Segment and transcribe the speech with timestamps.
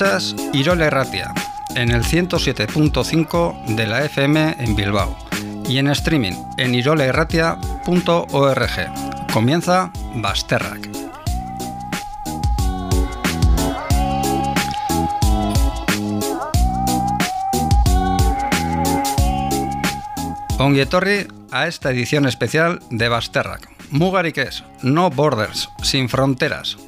[0.00, 0.88] Escuchas Irole
[1.76, 5.14] en el 107.5 de la FM en Bilbao
[5.68, 9.30] y en streaming en iroleerratia.org.
[9.30, 10.88] Comienza Basterrak.
[20.58, 23.68] Onguietorri a esta edición especial de Basterrak.
[23.90, 24.50] Mugarik
[24.82, 26.78] no borders, sin fronteras.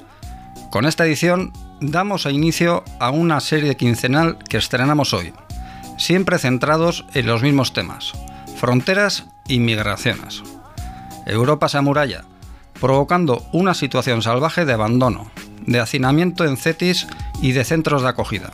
[0.70, 5.33] Con esta edición damos inicio a una serie quincenal que estrenamos hoy,
[5.99, 8.13] siempre centrados en los mismos temas,
[8.57, 10.43] fronteras y migraciones.
[11.27, 12.25] Europa se amuralla,
[12.81, 15.31] provocando una situación salvaje de abandono,
[15.67, 17.09] de hacinamiento en CETIS
[17.41, 18.53] y de centros de acogida,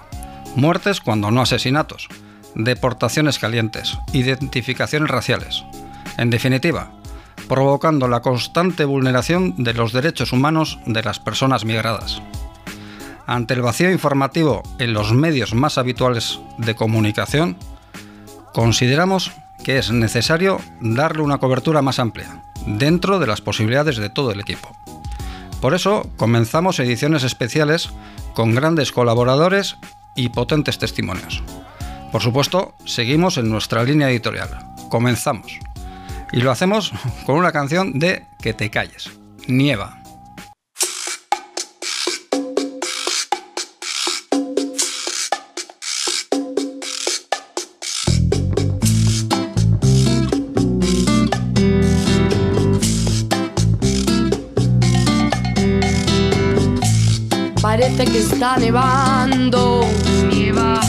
[0.57, 2.09] muertes cuando no asesinatos,
[2.55, 5.65] deportaciones calientes, identificaciones raciales.
[6.17, 6.91] En definitiva,
[7.47, 12.23] provocando la constante vulneración de los derechos humanos de las personas migradas.
[13.29, 17.59] Ante el vacío informativo en los medios más habituales de comunicación,
[18.55, 24.33] consideramos que es necesario darle una cobertura más amplia, dentro de las posibilidades de todo
[24.33, 24.75] el equipo.
[25.61, 27.91] Por eso comenzamos ediciones especiales
[28.33, 29.77] con grandes colaboradores
[30.17, 31.43] y potentes testimonios.
[32.11, 34.59] Por supuesto, seguimos en nuestra línea editorial.
[34.89, 35.59] Comenzamos.
[36.33, 36.95] Y lo hacemos
[37.27, 39.11] con una canción de Que te calles.
[39.49, 39.98] Nieva.
[57.99, 59.85] Que está nevando,
[60.29, 60.81] nieva,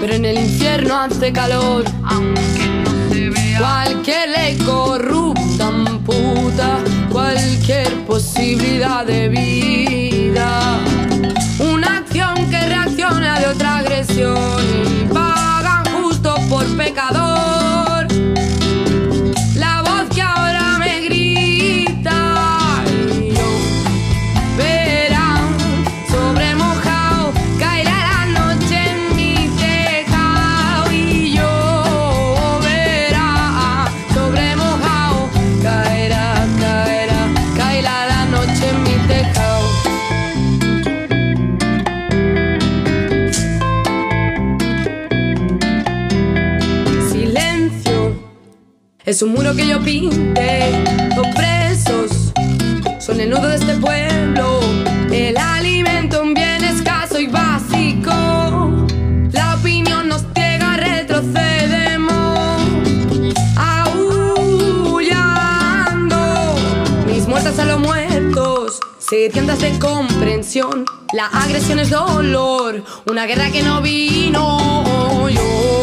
[0.00, 3.58] pero en el infierno hace calor, aunque no se vea.
[3.58, 6.78] Cualquier ley corrupta amputa
[7.10, 10.78] cualquier posibilidad de vida.
[11.58, 14.36] Una acción que reacciona de otra agresión
[14.84, 17.61] y pagan justo por pecador.
[49.12, 50.72] Es un muro que yo pinte
[51.36, 52.32] presos.
[52.98, 54.60] Son el nudo de este pueblo.
[55.10, 58.10] El alimento un bien escaso y básico.
[59.32, 62.62] La opinión nos ciega retrocedemos.
[63.54, 64.96] Aullando.
[67.06, 68.80] Mis muertas a los muertos.
[68.98, 70.86] Sedientas de comprensión.
[71.12, 72.82] La agresión es dolor.
[73.04, 75.28] Una guerra que no vino.
[75.28, 75.81] Lloverá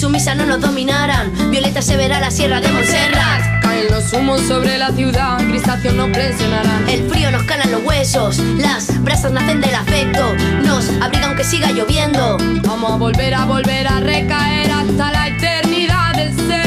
[0.00, 1.30] sumisa no nos dominarán.
[1.50, 3.60] Violeta se verá la sierra de Montserrat.
[3.60, 7.84] caen los humos sobre la ciudad grisáceo no presionarán El frío nos cala en los
[7.84, 10.34] huesos, las brasas nacen del afecto.
[10.64, 12.38] Nos abriga aunque siga lloviendo.
[12.64, 16.59] Vamos a volver a volver a recaer hasta la eternidad del ser.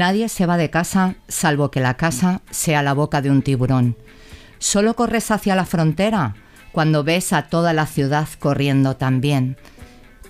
[0.00, 3.98] Nadie se va de casa salvo que la casa sea la boca de un tiburón.
[4.58, 6.36] Solo corres hacia la frontera
[6.72, 9.58] cuando ves a toda la ciudad corriendo también.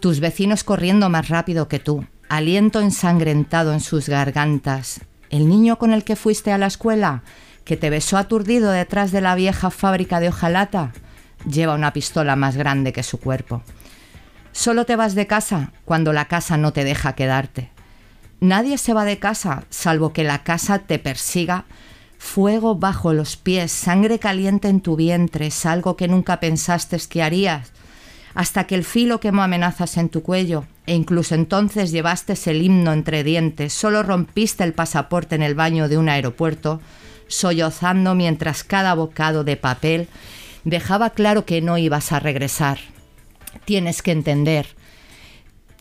[0.00, 5.92] Tus vecinos corriendo más rápido que tú, aliento ensangrentado en sus gargantas, el niño con
[5.92, 7.22] el que fuiste a la escuela,
[7.62, 10.90] que te besó aturdido detrás de la vieja fábrica de hojalata,
[11.48, 13.62] lleva una pistola más grande que su cuerpo.
[14.50, 17.70] Solo te vas de casa cuando la casa no te deja quedarte.
[18.40, 21.66] Nadie se va de casa salvo que la casa te persiga.
[22.18, 27.22] Fuego bajo los pies, sangre caliente en tu vientre, es algo que nunca pensaste que
[27.22, 27.72] harías,
[28.34, 32.92] hasta que el filo quemó amenazas en tu cuello, e incluso entonces llevaste el himno
[32.92, 36.80] entre dientes, solo rompiste el pasaporte en el baño de un aeropuerto,
[37.26, 40.08] sollozando mientras cada bocado de papel
[40.64, 42.78] dejaba claro que no ibas a regresar.
[43.64, 44.66] Tienes que entender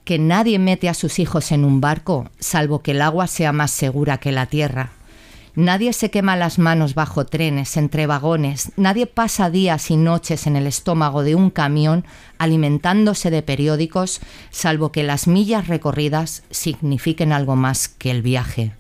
[0.10, 3.70] que nadie mete a sus hijos en un barco salvo que el agua sea más
[3.70, 4.90] segura que la tierra.
[5.54, 10.56] Nadie se quema las manos bajo trenes, entre vagones, nadie pasa días y noches en
[10.56, 12.06] el estómago de un camión
[12.40, 14.20] alimentándose de periódicos,
[14.50, 18.72] salvo que las millas recorridas signifiquen algo más que el viaje.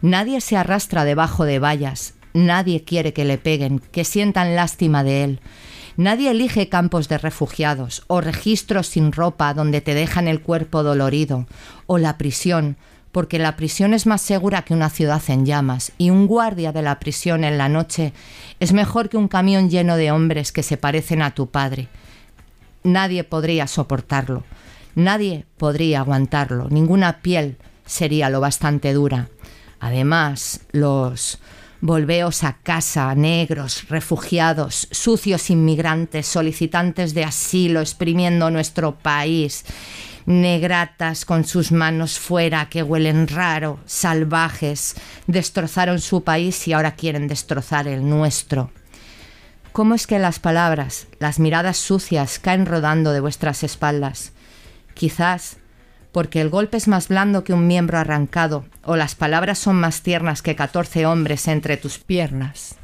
[0.00, 5.22] Nadie se arrastra debajo de vallas, nadie quiere que le peguen, que sientan lástima de
[5.22, 5.40] él.
[5.96, 11.46] Nadie elige campos de refugiados o registros sin ropa donde te dejan el cuerpo dolorido
[11.86, 12.76] o la prisión,
[13.12, 16.80] porque la prisión es más segura que una ciudad en llamas y un guardia de
[16.80, 18.14] la prisión en la noche
[18.58, 21.88] es mejor que un camión lleno de hombres que se parecen a tu padre.
[22.84, 24.44] Nadie podría soportarlo,
[24.94, 29.28] nadie podría aguantarlo, ninguna piel sería lo bastante dura.
[29.78, 31.38] Además, los
[31.84, 39.64] Volveos a casa, negros, refugiados, sucios inmigrantes, solicitantes de asilo, exprimiendo nuestro país,
[40.24, 44.94] negratas con sus manos fuera que huelen raro, salvajes,
[45.26, 48.70] destrozaron su país y ahora quieren destrozar el nuestro.
[49.72, 54.30] ¿Cómo es que las palabras, las miradas sucias caen rodando de vuestras espaldas?
[54.94, 55.56] Quizás
[56.12, 60.02] porque el golpe es más blando que un miembro arrancado, o las palabras son más
[60.02, 62.76] tiernas que catorce hombres entre tus piernas.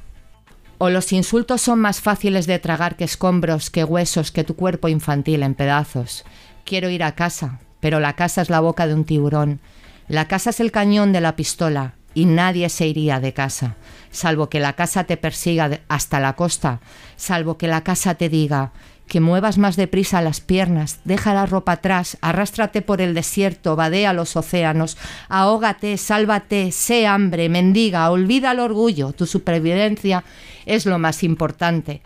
[0.78, 4.88] O los insultos son más fáciles de tragar que escombros, que huesos, que tu cuerpo
[4.88, 6.24] infantil en pedazos.
[6.64, 9.60] Quiero ir a casa, pero la casa es la boca de un tiburón.
[10.08, 13.76] La casa es el cañón de la pistola, y nadie se iría de casa,
[14.10, 16.80] salvo que la casa te persiga hasta la costa,
[17.16, 18.72] salvo que la casa te diga
[19.08, 24.12] que muevas más deprisa las piernas, deja la ropa atrás, arrástrate por el desierto, vadea
[24.12, 24.96] los océanos,
[25.28, 30.22] ahógate, sálvate, sé hambre, mendiga, olvida el orgullo, tu supervivencia
[30.66, 32.02] es lo más importante.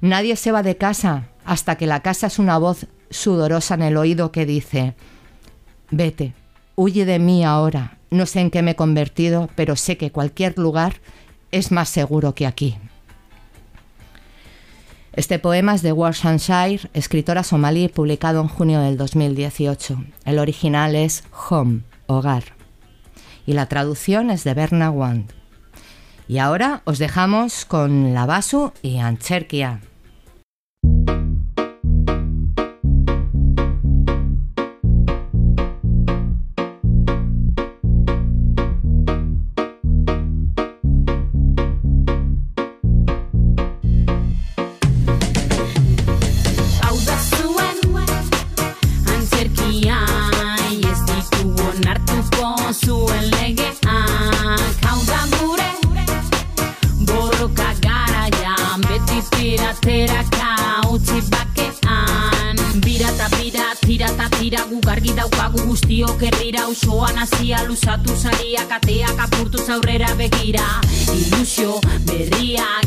[0.00, 3.96] Nadie se va de casa hasta que la casa es una voz sudorosa en el
[3.96, 4.94] oído que dice,
[5.90, 6.34] vete,
[6.76, 10.58] huye de mí ahora, no sé en qué me he convertido, pero sé que cualquier
[10.58, 11.00] lugar
[11.50, 12.76] es más seguro que aquí.
[15.16, 20.02] Este poema es de Worcestershire, escritora somalí, publicado en junio del 2018.
[20.24, 22.42] El original es Home, hogar.
[23.46, 25.30] Y la traducción es de Berna Wand.
[26.26, 29.82] Y ahora os dejamos con la Basu y Ancherkia.
[68.68, 70.64] kateak apurtu zaurrera begira.
[71.14, 72.83] Ilusio berriak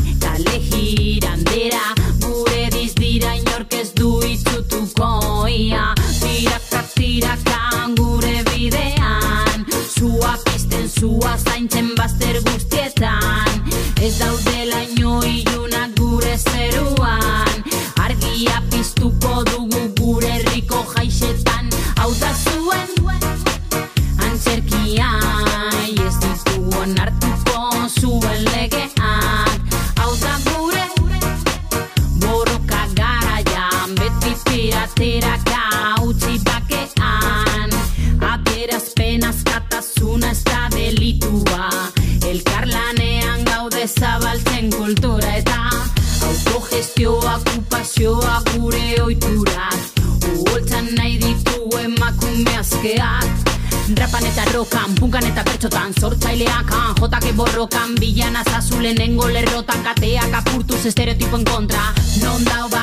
[57.38, 62.77] borrokan bilan azazulen engolerrotan kateak apurtuz estereotipo en kontra non dao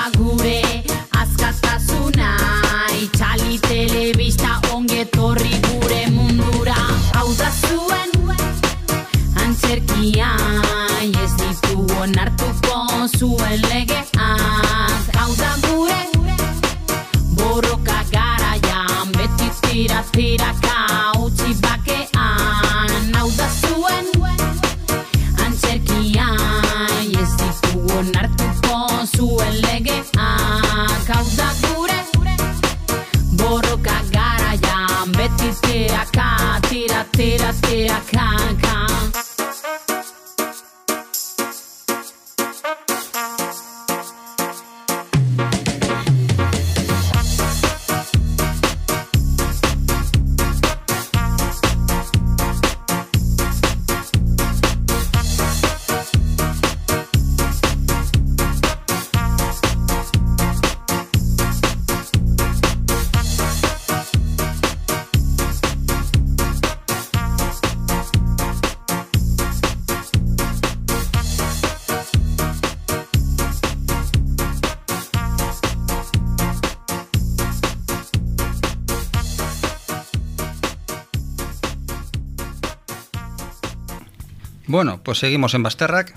[85.06, 86.14] pues seguimos en Basterrac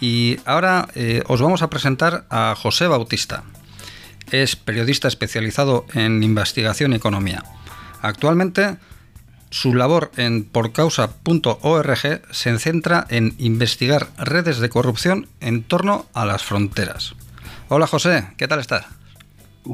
[0.00, 3.42] y ahora eh, os vamos a presentar a José Bautista.
[4.30, 7.44] Es periodista especializado en investigación y economía.
[8.00, 8.78] Actualmente
[9.50, 16.44] su labor en porcausa.org se centra en investigar redes de corrupción en torno a las
[16.44, 17.16] fronteras.
[17.68, 18.99] Hola José, ¿qué tal estás?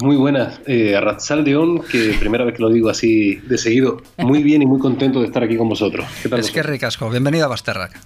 [0.03, 4.61] Muy buenas, eh, Arratsaldeon, que primera vez que lo digo así de seguido, muy bien
[4.61, 6.05] y muy contento de estar aquí con vosotros.
[6.23, 7.99] ¿Qué tal es que ricasco, bienvenido a Basterrac.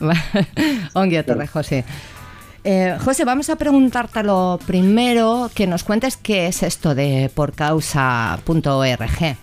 [0.92, 1.82] Ongi etorri, José.
[2.62, 9.36] Eh, José, vamos a preguntarte lo primero, que nos cuentes qué es esto de porcausa.org.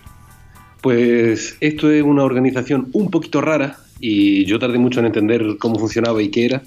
[0.80, 5.78] Pues esto es una organización un poquito rara y yo tardé mucho en entender cómo
[5.78, 6.62] funcionaba y qué era,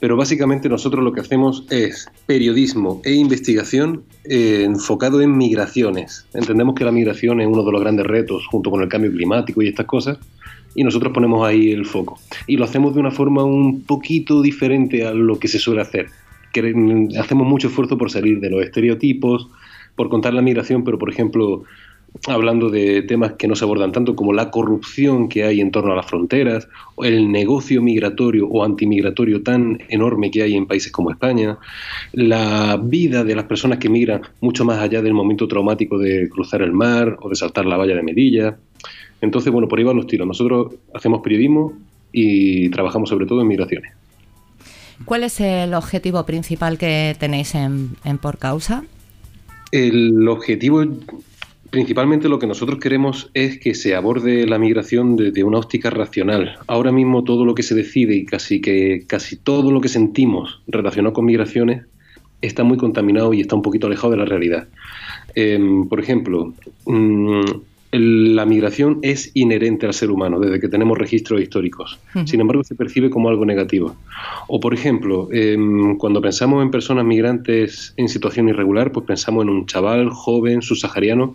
[0.00, 6.26] pero básicamente nosotros lo que hacemos es periodismo e investigación eh, enfocado en migraciones.
[6.34, 9.62] Entendemos que la migración es uno de los grandes retos junto con el cambio climático
[9.62, 10.18] y estas cosas,
[10.74, 12.18] y nosotros ponemos ahí el foco.
[12.46, 16.06] Y lo hacemos de una forma un poquito diferente a lo que se suele hacer.
[17.18, 19.48] Hacemos mucho esfuerzo por salir de los estereotipos,
[19.94, 21.64] por contar la migración, pero por ejemplo
[22.26, 25.92] hablando de temas que no se abordan tanto como la corrupción que hay en torno
[25.92, 30.92] a las fronteras, o el negocio migratorio o antimigratorio tan enorme que hay en países
[30.92, 31.58] como España,
[32.12, 36.62] la vida de las personas que migran mucho más allá del momento traumático de cruzar
[36.62, 38.56] el mar o de saltar la valla de Medilla.
[39.20, 40.26] Entonces, bueno, por ahí van los tiros.
[40.26, 41.72] Nosotros hacemos periodismo
[42.12, 43.92] y trabajamos sobre todo en migraciones.
[45.04, 48.84] ¿Cuál es el objetivo principal que tenéis en, en Por Causa?
[49.70, 50.82] El objetivo
[51.70, 56.58] Principalmente lo que nosotros queremos es que se aborde la migración desde una óptica racional.
[56.66, 60.62] Ahora mismo todo lo que se decide y casi que casi todo lo que sentimos
[60.66, 61.84] relacionado con migraciones
[62.40, 64.68] está muy contaminado y está un poquito alejado de la realidad.
[65.34, 66.54] Em, por ejemplo,
[66.86, 67.42] mm,
[67.90, 71.98] la migración es inherente al ser humano desde que tenemos registros históricos.
[72.26, 73.96] Sin embargo, se percibe como algo negativo.
[74.46, 79.50] O, por ejemplo, em, cuando pensamos en personas migrantes en situación irregular, pues pensamos en
[79.50, 81.34] un chaval joven, subsahariano,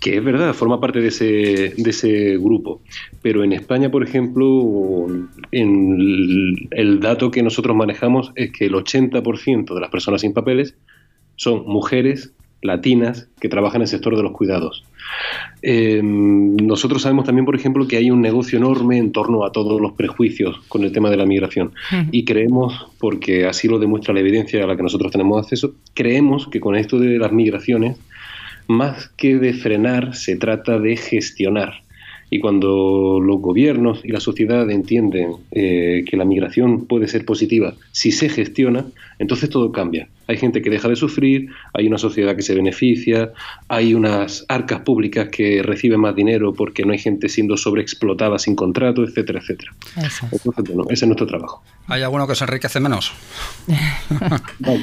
[0.00, 2.80] que es verdad, forma parte de ese, de ese grupo.
[3.20, 5.06] Pero en España, por ejemplo,
[5.52, 10.74] en el dato que nosotros manejamos es que el 80% de las personas sin papeles
[11.36, 14.84] son mujeres latinas que trabajan en el sector de los cuidados.
[15.62, 19.80] Eh, nosotros sabemos también, por ejemplo, que hay un negocio enorme en torno a todos
[19.80, 21.72] los prejuicios con el tema de la migración.
[22.10, 26.48] Y creemos, porque así lo demuestra la evidencia a la que nosotros tenemos acceso, creemos
[26.48, 27.98] que con esto de las migraciones,
[28.68, 31.82] más que de frenar, se trata de gestionar.
[32.30, 37.74] Y cuando los gobiernos y la sociedad entienden eh, que la migración puede ser positiva
[37.90, 38.86] si se gestiona,
[39.18, 40.08] entonces todo cambia.
[40.26, 43.32] Hay gente que deja de sufrir, hay una sociedad que se beneficia,
[43.68, 48.54] hay unas arcas públicas que reciben más dinero porque no hay gente siendo sobreexplotada sin
[48.54, 49.72] contrato, etcétera, etcétera.
[49.96, 51.62] Entonces, bueno, ese es nuestro trabajo.
[51.88, 53.12] ¿Hay alguno que se enriquece menos?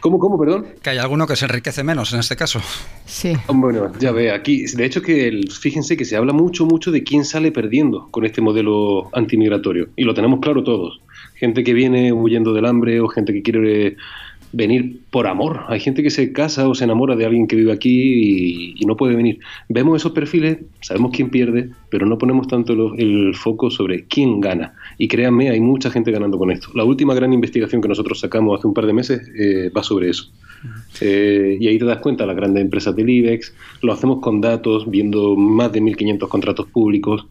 [0.00, 0.66] ¿Cómo, cómo, perdón?
[0.80, 2.60] Que hay alguno que se enriquece menos en este caso.
[3.04, 3.32] Sí.
[3.48, 7.24] Bueno, ya ve, aquí, de hecho que fíjense que se habla mucho, mucho de quién
[7.24, 9.88] sale perdiendo con este modelo antimigratorio.
[9.96, 11.00] Y lo tenemos claro todos.
[11.34, 13.96] Gente que viene huyendo del hambre o gente que quiere
[14.52, 15.60] venir por amor.
[15.68, 18.96] Hay gente que se casa o se enamora de alguien que vive aquí y, no
[18.96, 19.38] puede venir.
[19.68, 24.72] Vemos esos perfiles, sabemos quién pierde, pero no ponemos tanto el, foco sobre quién gana.
[24.96, 26.68] Y créanme, hay mucha gente ganando con esto.
[26.74, 30.08] La última gran investigación que nosotros sacamos hace un par de meses eh, va sobre
[30.08, 30.30] eso.
[31.00, 34.90] Eh, y ahí te das cuenta, las grandes empresas del IBEX, lo hacemos con datos,
[34.90, 37.26] viendo más de 1.500 contratos públicos.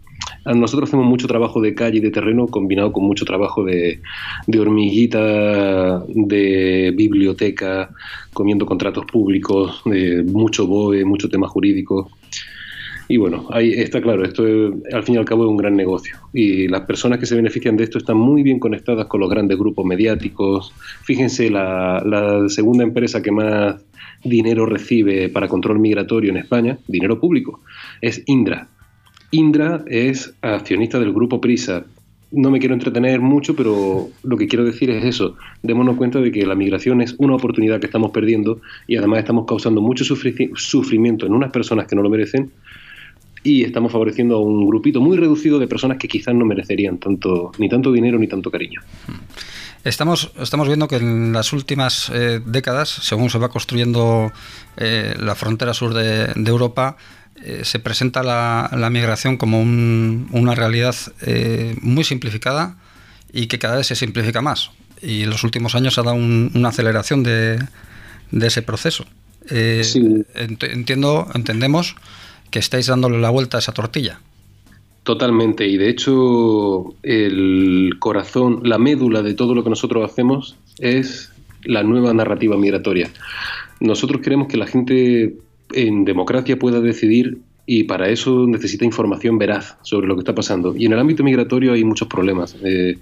[0.54, 4.00] Nosotros hacemos mucho trabajo de calle y de terreno combinado con mucho trabajo de,
[4.58, 7.90] hormiguita, de biblioteca,
[8.34, 12.10] comiendo contratos públicos, de mucho BOE, mucho tema jurídico.
[13.10, 16.18] Y bueno, ahí está claro, esto al fin y al cabo es un gran negocio.
[16.34, 19.58] Y las personas que se benefician de esto están muy bien conectadas con los grandes
[19.58, 20.74] grupos mediáticos.
[21.04, 23.76] Fíjense, la segunda empresa que más
[24.24, 27.62] dinero recibe para control migratorio en España, dinero público,
[28.02, 28.68] es Indra.
[29.32, 31.84] Indra es accionista del grupo Prisa.
[32.32, 35.36] No me quiero entretener mucho, pero lo que quiero decir es eso.
[35.64, 39.46] Démonos cuenta de que la migración es una oportunidad que estamos perdiendo y además estamos
[39.46, 42.52] causando mucho sufrimiento en unas personas que no lo merecen
[43.44, 47.52] y estamos favoreciendo a un grupito muy reducido de personas que quizás no merecerían tanto
[47.58, 48.82] ni tanto dinero ni tanto cariño.
[49.84, 54.34] Estamos, estamos viendo que en las últimas eh, décadas, según se va construyendo
[54.76, 56.98] eh, la frontera sur de, Europa,
[57.44, 60.96] eh, se presenta la, migración como una realidad
[61.82, 62.78] muy simplificada
[63.32, 64.72] y que cada vez se simplifica más.
[65.02, 67.60] Y en los últimos años ha dado una aceleración de,
[68.32, 69.06] de, ese proceso.
[69.50, 71.96] entiendo, entendemos
[72.50, 74.20] que estáis dándole la vuelta a esa tortilla.
[75.08, 81.32] Totalmente, y de hecho el corazón, la médula de todo lo que nosotros hacemos es
[81.64, 83.10] la nueva narrativa migratoria.
[83.80, 85.38] Nosotros queremos que la gente
[85.74, 90.74] en democracia pueda decidir y para eso necesita información veraz sobre lo que está pasando.
[90.76, 92.56] Y en el ámbito migratorio hay muchos problemas.
[92.64, 92.98] Eh,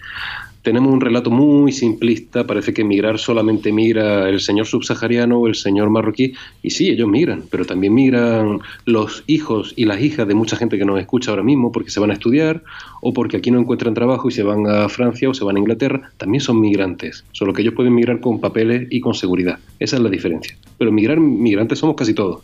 [0.66, 5.54] tenemos un relato muy simplista, parece que migrar solamente migra el señor subsahariano o el
[5.54, 10.34] señor marroquí, y sí, ellos migran, pero también migran los hijos y las hijas de
[10.34, 12.64] mucha gente que nos escucha ahora mismo porque se van a estudiar
[13.02, 15.60] o porque aquí no encuentran trabajo y se van a Francia o se van a
[15.60, 19.60] Inglaterra, también son migrantes, solo que ellos pueden migrar con papeles y con seguridad.
[19.80, 20.58] Esa es la diferencia.
[20.80, 22.42] Pero migrar, migrantes somos casi todos.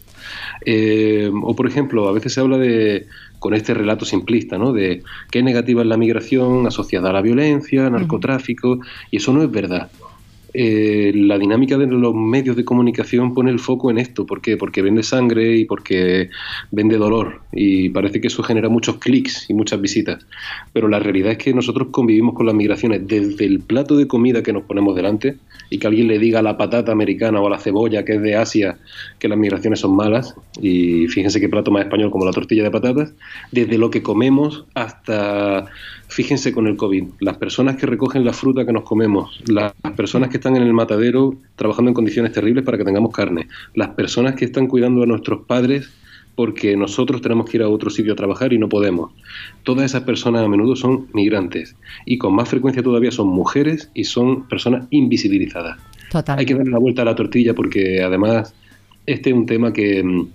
[0.64, 3.08] Eh, o por ejemplo, a veces se habla de
[3.42, 4.72] con este relato simplista, ¿no?
[4.72, 5.02] De
[5.32, 9.90] qué negativa es la migración asociada a la violencia, narcotráfico, y eso no es verdad.
[10.54, 14.26] Eh, la dinámica de los medios de comunicación pone el foco en esto.
[14.26, 14.58] ¿Por qué?
[14.58, 16.30] Porque vende sangre y porque
[16.72, 17.42] vende dolor.
[17.52, 20.26] Y parece que eso genera muchos clics y muchas visitas.
[20.74, 24.44] Pero la realidad es que nosotros convivimos con las migraciones desde el plato de comida
[24.44, 25.38] que nos ponemos delante
[25.70, 28.22] y que alguien le diga a la patata americana o a la cebolla que es
[28.22, 28.78] de Asia
[29.20, 30.36] que las migraciones son malas.
[30.62, 33.14] Y fíjense qué plato más español como la tortilla de patatas.
[33.52, 35.68] Desde lo que comemos hasta
[36.12, 40.28] Fíjense con el COVID, las personas que recogen la fruta que nos comemos, las personas
[40.28, 44.36] que están en el matadero trabajando en condiciones terribles para que tengamos carne, las personas
[44.36, 45.90] que están cuidando a nuestros padres
[46.36, 49.14] porque nosotros tenemos que ir a otro sitio a trabajar y no podemos.
[49.64, 54.04] Todas esas personas a menudo son migrantes y con más frecuencia todavía son mujeres y
[54.04, 55.80] son personas invisibilizadas.
[56.28, 58.54] Hay que darle la vuelta a la tortilla porque además
[59.06, 60.28] este es un tema que mm,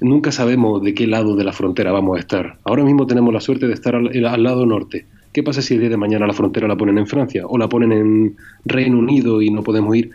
[0.00, 2.58] nunca sabemos de qué lado de la frontera vamos a estar.
[2.64, 5.90] Ahora mismo tenemos la suerte de estar al lado norte ¿Qué pasa si el día
[5.90, 9.50] de mañana la frontera la ponen en Francia o la ponen en Reino Unido y
[9.50, 10.10] no podemos ir?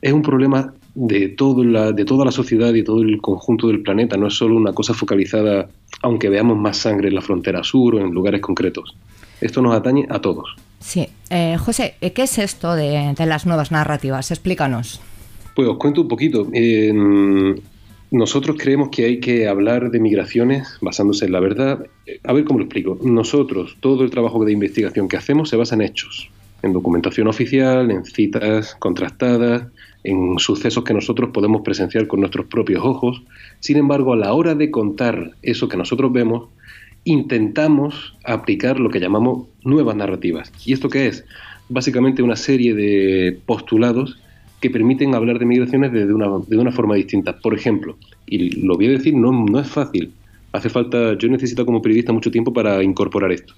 [0.00, 3.82] Es un problema de, todo la, de toda la sociedad y todo el conjunto del
[3.82, 5.68] planeta, no es solo una cosa focalizada,
[6.02, 8.96] aunque veamos más sangre en la frontera sur o en lugares concretos.
[9.40, 10.56] Esto nos atañe a todos.
[10.80, 11.08] Sí.
[11.28, 14.30] Eh, José, ¿qué es esto de, las nuevas narrativas?
[14.30, 15.00] Explícanos.
[15.54, 16.48] Pues os cuento un poquito
[18.10, 21.86] nosotros creemos que hay que hablar de migraciones basándose en la verdad.
[22.24, 22.98] A ver cómo lo explico.
[23.02, 26.30] Nosotros, todo el trabajo de investigación que hacemos se basa en hechos,
[26.62, 29.66] en documentación oficial, en citas contrastadas,
[30.04, 33.22] en sucesos que nosotros podemos presenciar con nuestros propios ojos.
[33.58, 36.48] Sin embargo, a la hora de contar eso que nosotros vemos,
[37.02, 40.52] intentamos aplicar lo que llamamos nuevas narrativas.
[40.64, 41.24] ¿Y esto qué es?
[41.68, 44.18] Básicamente una serie de postulados
[44.60, 47.38] que permiten hablar de migraciones de una, de una forma distinta.
[47.38, 50.12] Por ejemplo, y lo voy a decir, no, no es fácil.
[50.52, 53.54] Hace falta, yo necesito como periodista mucho tiempo para incorporar esto.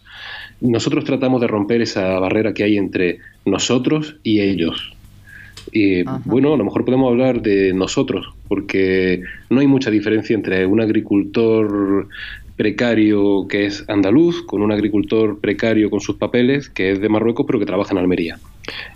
[0.61, 4.93] Nosotros tratamos de romper esa barrera que hay entre nosotros y ellos.
[5.71, 10.67] Y bueno, a lo mejor podemos hablar de nosotros, porque no hay mucha diferencia entre
[10.67, 12.09] un agricultor
[12.59, 17.47] precario que es andaluz con un agricultor precario con sus papeles que es de Marruecos
[17.47, 18.39] pero que trabaja en Almería.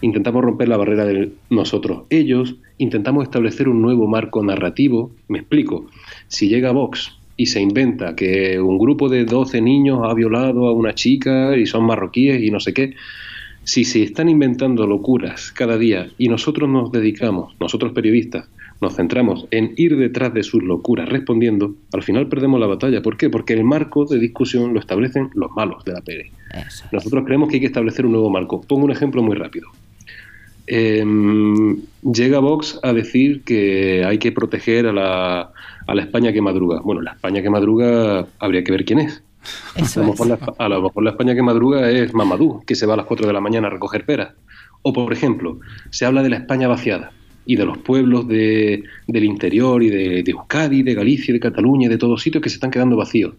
[0.03, 2.03] Intentamos romper la barrera de nosotros.
[2.11, 5.13] Ellos intentamos establecer un nuevo marco narrativo.
[5.29, 5.87] Me explico.
[6.27, 10.73] Si llega Vox y se inventa que un grupo de 12 niños ha violado a
[10.73, 12.95] una chica y son marroquíes y no sé qué,
[13.63, 18.49] si se están inventando locuras cada día y nosotros nos dedicamos, nosotros periodistas,
[18.83, 23.01] nos centramos en ir detrás de sus locuras respondiendo, al final perdemos la batalla.
[23.01, 23.31] ¿Por qué?
[23.31, 26.33] Porque el marco de discusión lo establecen los malos de la pele.
[26.91, 28.61] Nosotros creemos que hay que establecer un nuevo marco.
[28.61, 29.69] Pongo un ejemplo muy rápido.
[30.67, 35.53] Em, llega Vox a decir que hay que proteger a la,
[35.87, 36.81] a la España que madruga.
[36.81, 39.23] Bueno, la España que madruga habría que ver quién es.
[39.77, 42.87] a, lo mejor la, a lo mejor la España que madruga es Mamadou, que se
[42.87, 44.35] va a las 4 de la mañana a recoger peras.
[44.83, 47.13] O, por ejemplo, se habla de la España vaciada
[47.45, 51.89] y de los pueblos de, del interior y de, de Euskadi, de Galicia, de Cataluña
[51.89, 53.35] de todos sitios que se están quedando vacíos.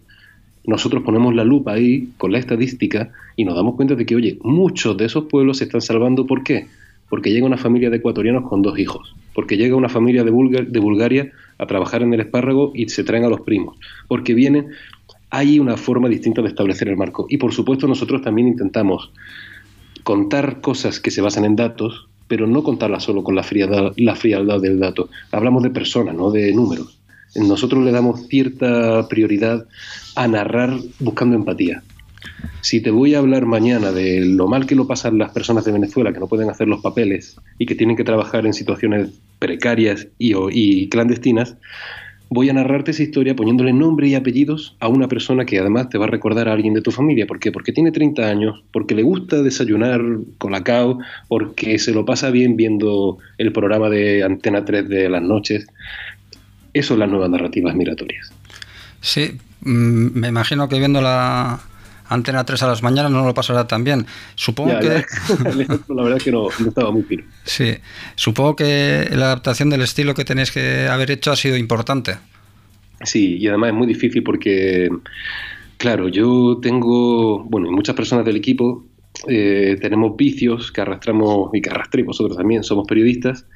[0.66, 4.38] Nosotros ponemos la lupa ahí con la estadística y nos damos cuenta de que, oye,
[4.42, 6.26] muchos de esos pueblos se están salvando.
[6.26, 6.66] ¿Por qué?
[7.10, 10.80] Porque llega una familia de ecuatorianos con dos hijos, porque llega una familia de, de
[10.80, 13.76] Bulgaria a trabajar en el espárrago y se traen a los primos,
[14.08, 14.68] porque vienen,
[15.30, 17.26] hay una forma distinta de establecer el marco.
[17.28, 19.12] Y por supuesto nosotros también intentamos
[20.02, 24.14] contar cosas que se basan en datos, pero no contarlas solo con la frialdad, la
[24.14, 25.08] frialdad del dato.
[25.32, 26.98] Hablamos de personas, no de números.
[27.34, 29.66] Nosotros le damos cierta prioridad
[30.14, 31.82] a narrar buscando empatía.
[32.60, 35.72] Si te voy a hablar mañana de lo mal que lo pasan las personas de
[35.72, 40.08] Venezuela que no pueden hacer los papeles y que tienen que trabajar en situaciones precarias
[40.18, 41.56] y, y clandestinas,
[42.34, 45.98] voy a narrarte esa historia poniéndole nombre y apellidos a una persona que además te
[45.98, 47.26] va a recordar a alguien de tu familia.
[47.26, 47.52] ¿Por qué?
[47.52, 50.02] Porque tiene 30 años, porque le gusta desayunar
[50.38, 55.08] con la cao, porque se lo pasa bien viendo el programa de Antena 3 de
[55.08, 55.66] las noches.
[56.72, 58.32] Eso son las nuevas narrativas migratorias.
[59.00, 61.60] Sí, mm, me imagino que viendo la
[62.08, 64.06] Antena 3 a las mañanas no lo pasará tan bien.
[64.34, 64.88] Supongo que...
[65.88, 67.24] la verdad es que no, estaba muy fino.
[67.44, 67.76] Sí,
[68.14, 72.16] supongo que la adaptación del estilo que tenéis que haber hecho ha sido importante.
[73.02, 74.88] Sí, y además es muy difícil porque,
[75.76, 78.84] claro, yo tengo, bueno, y muchas personas del equipo
[79.28, 83.46] eh, tenemos vicios que arrastramos y que arrastréis vosotros también, somos periodistas,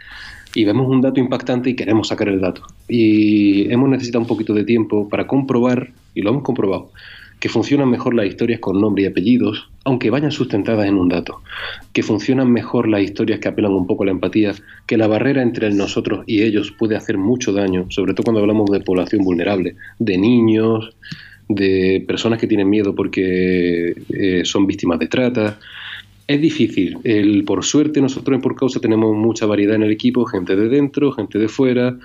[0.54, 2.62] y vemos un dato impactante y queremos sacar el dato.
[2.88, 6.90] Y hemos necesitado un poquito de tiempo para comprobar, y lo hemos comprobado,
[7.40, 11.40] que funcionan mejor las historias con nombre y apellidos, aunque vayan sustentadas en un dato,
[11.92, 14.54] que funcionan mejor las historias que apelan un poco a la empatía,
[14.86, 18.70] que la barrera entre nosotros y ellos puede hacer mucho daño, sobre todo cuando hablamos
[18.70, 20.96] de población vulnerable, de niños,
[21.48, 25.58] de personas que tienen miedo porque eh, son víctimas de trata,
[26.26, 26.98] es difícil.
[27.04, 30.68] El, por suerte, nosotros en Por Causa tenemos mucha variedad en el equipo, gente de
[30.68, 31.96] dentro, gente de fuera,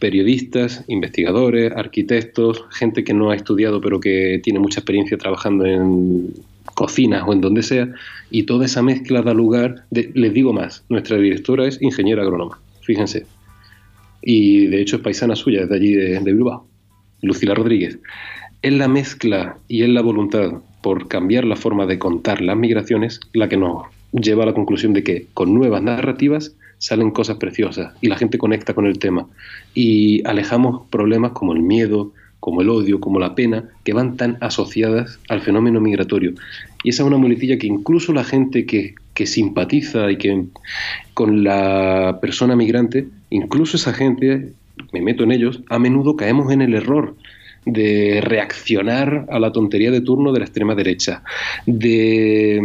[0.00, 6.34] periodistas, investigadores, arquitectos, gente que no ha estudiado pero que tiene mucha experiencia trabajando en
[6.74, 7.92] cocinas o en donde sea,
[8.30, 13.26] y toda esa mezcla da lugar, les digo más, nuestra directora es ingeniera agrónoma, fíjense,
[14.22, 16.66] y de hecho es paisana suya, es de allí de, de Bilbao,
[17.22, 17.98] Lucila Rodríguez.
[18.62, 23.20] Es la mezcla y es la voluntad por cambiar la forma de contar las migraciones
[23.32, 27.92] la que nos lleva a la conclusión de que con nuevas narrativas salen cosas preciosas
[28.00, 29.26] y la gente conecta con el tema
[29.74, 34.38] y alejamos problemas como el miedo, como el odio, como la pena, que van tan
[34.40, 36.32] asociadas al fenómeno migratorio.
[36.82, 40.46] Y esa es una muletilla que incluso la gente que, que simpatiza y que
[41.12, 44.52] con la persona migrante, incluso esa gente,
[44.92, 47.14] me meto en ellos, a menudo caemos en el error
[47.66, 51.22] de reaccionar a la tontería de turno de la extrema derecha,
[51.66, 52.60] de,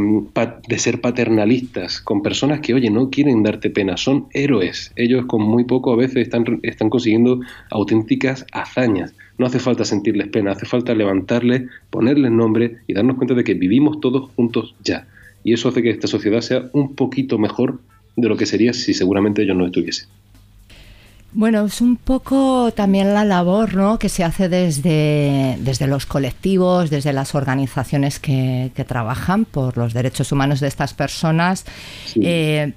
[0.68, 4.92] de, ser paternalistas con personas que, oye, no quieren darte pena, son héroes.
[4.96, 9.14] Ellos con muy poco a veces están, están consiguiendo auténticas hazañas.
[9.38, 13.54] No hace falta sentirles pena, hace falta levantarles, ponerles nombre y darnos cuenta de que
[13.54, 15.08] vivimos todos juntos ya.
[15.44, 17.80] Y eso hace que esta sociedad sea un poquito mejor
[18.16, 20.08] de lo que sería si seguramente ellos no estuviesen.
[21.38, 24.00] Bueno, es un poco también la labor ¿no?
[24.00, 30.32] que se hace desde, desde los colectivos, desde las organizaciones que, trabajan por los derechos
[30.32, 31.66] humanos de estas personas.
[32.16, 32.72] Eh,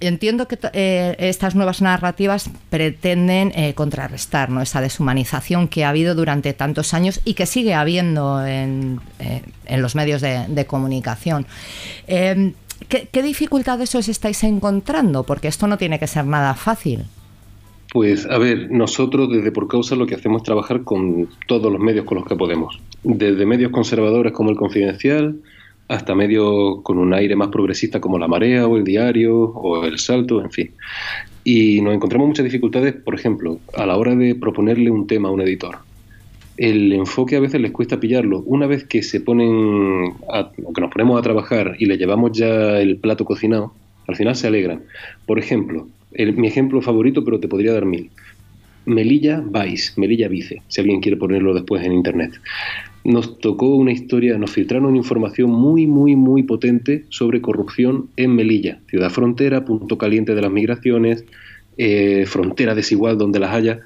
[0.00, 4.60] entiendo que eh, estas nuevas narrativas pretenden eh, contrarrestar ¿no?
[4.60, 9.00] esa deshumanización que ha habido durante tantos años y que sigue habiendo en,
[9.70, 11.46] los medios de, comunicación.
[12.08, 15.22] ¿qué, ¿Qué dificultades os estáis encontrando?
[15.22, 17.06] Porque esto no tiene que ser nada fácil.
[17.94, 21.80] Pues a ver, nosotros desde Por Causa lo que hacemos es trabajar con todos los
[21.80, 25.36] medios con los que podemos, desde medios conservadores como el Confidencial
[25.86, 30.00] hasta medios con un aire más progresista como La Marea o El Diario o El
[30.00, 30.72] Salto, en fin.
[31.44, 35.30] Y nos encontramos muchas dificultades, por ejemplo, a la hora de proponerle un tema a
[35.30, 35.76] un editor.
[36.56, 38.40] El enfoque a veces les cuesta pillarlo.
[38.40, 42.80] Una vez que se ponen, a, que nos ponemos a trabajar y le llevamos ya
[42.80, 43.72] el plato cocinado,
[44.08, 44.82] al final se alegran.
[45.26, 45.86] Por ejemplo,
[46.36, 48.10] mi ejemplo favorito, pero te podría dar mil.
[48.86, 52.32] Melilla Vice, Melilla Vice, si alguien quiere ponerlo después en internet.
[53.04, 58.80] Nos tocó una historia, nos filtraron información muy, muy, muy potente sobre corrupción en Melilla,
[58.88, 61.24] ciudad frontera, punto caliente de las migraciones,
[61.76, 63.80] eh, frontera desigual donde las haya.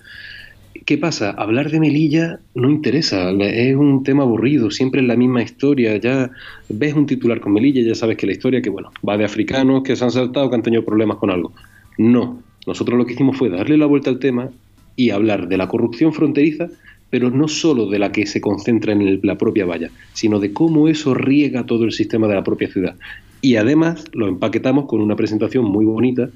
[0.85, 1.31] ¿Qué pasa?
[1.31, 5.97] Hablar de Melilla no interesa, es un tema aburrido, siempre es la misma historia.
[5.97, 6.31] Ya
[6.69, 9.83] ves un titular con Melilla, ya sabes que la historia que bueno, va de africanos
[9.83, 11.53] que se han saltado, que han tenido problemas con algo.
[11.99, 14.51] No, nosotros lo que hicimos fue darle la vuelta al tema
[14.97, 16.69] y hablar de la corrupción fronteriza,
[17.11, 20.89] pero no solo de la que se concentra en la propia valla, sino de cómo
[20.89, 22.97] eso riega todo el sistema de la propia ciudad.
[23.41, 26.31] Y además lo empaquetamos con una presentación muy bonita,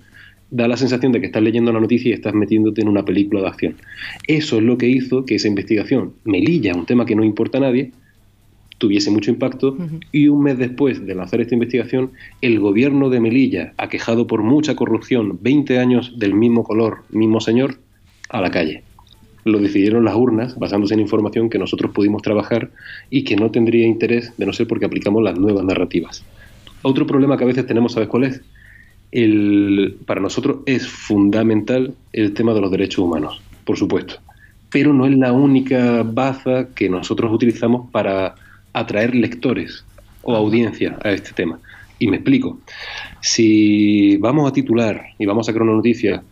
[0.51, 3.41] da la sensación de que estás leyendo la noticia y estás metiéndote en una película
[3.41, 3.75] de acción.
[4.27, 7.63] Eso es lo que hizo que esa investigación, Melilla, un tema que no importa a
[7.63, 7.93] nadie,
[8.83, 9.77] tuviese mucho impacto
[10.11, 14.75] y un mes después de lanzar esta investigación, el gobierno de Melilla, aquejado por mucha
[14.75, 17.79] corrupción, 20 años del mismo color, mismo señor,
[18.29, 18.83] a la calle
[19.45, 22.71] lo decidieron las urnas basándose en información que nosotros pudimos trabajar
[23.11, 26.25] y que no tendría interés de no ser porque aplicamos las nuevas narrativas.
[26.83, 28.41] Otro problema que a veces tenemos, ¿sabes cuál es?
[29.11, 34.15] El, para nosotros es fundamental el tema de los derechos humanos, por supuesto,
[34.71, 38.37] pero no es la única baza que nosotros utilizamos para
[38.73, 39.85] atraer lectores
[40.23, 41.59] o audiencia a este tema.
[41.99, 42.59] Y me explico.
[43.21, 46.23] Si vamos a titular y vamos a sacar una noticia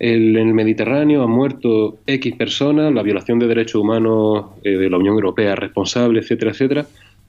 [0.00, 4.96] en el Mediterráneo han muerto X personas, la violación de derechos humanos eh, de la
[4.96, 6.86] Unión Europea responsable, etcétera, etcétera.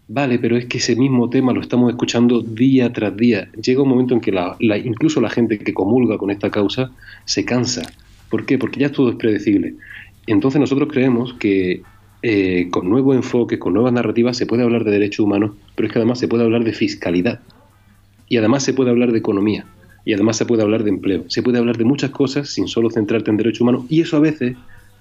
[0.07, 3.49] Vale, pero es que ese mismo tema lo estamos escuchando día tras día.
[3.61, 6.91] Llega un momento en que la, incluso la gente que comulga con esta causa
[7.25, 7.83] se cansa.
[8.29, 8.57] ¿Por qué?
[8.57, 9.75] Porque ya todo es predecible.
[10.25, 11.83] Entonces nosotros creemos que
[12.21, 15.93] eh, con nuevos enfoques, con nuevas narrativas, se puede hablar de derechos humanos, pero es
[15.93, 17.39] que además se puede hablar de fiscalidad.
[18.27, 19.65] Y además se puede hablar de economía
[20.05, 21.25] y además se puede hablar de empleo.
[21.27, 24.19] Se puede hablar de muchas cosas sin solo centrarte en derechos humanos y eso a
[24.19, 24.55] veces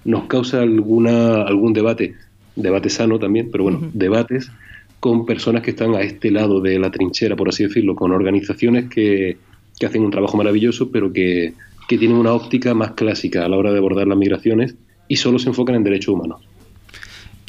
[0.05, 2.15] nos causa alguna, algún debate,
[2.55, 4.51] debate sano también, pero bueno, debates
[4.99, 8.89] con personas que están a este lado de la trinchera, por así decirlo, con organizaciones
[8.89, 9.37] que,
[9.79, 11.53] que hacen un trabajo maravilloso, pero que,
[11.87, 14.75] que tienen una óptica más clásica a la hora de abordar las migraciones
[15.07, 16.41] y solo se enfocan en derechos humanos.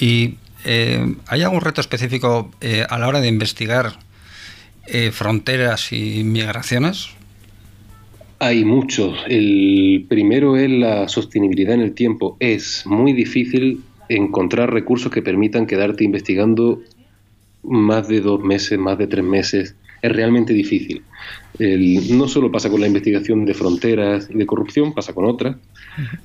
[0.01, 3.93] ¿Y eh, hay algún reto específico eh, a la hora de investigar
[4.87, 7.11] eh, fronteras y migraciones?
[8.39, 9.19] Hay muchos.
[9.29, 12.39] El primero es la sostenibilidad en el tiempo.
[12.41, 16.81] Es muy difícil encontrar recursos que permitan quedarte investigando
[17.63, 19.77] más de dos meses, más de tres meses.
[20.01, 21.03] Es realmente difícil.
[21.59, 25.57] no solo pasa con la investigación de fronteras y de corrupción, pasa con otras,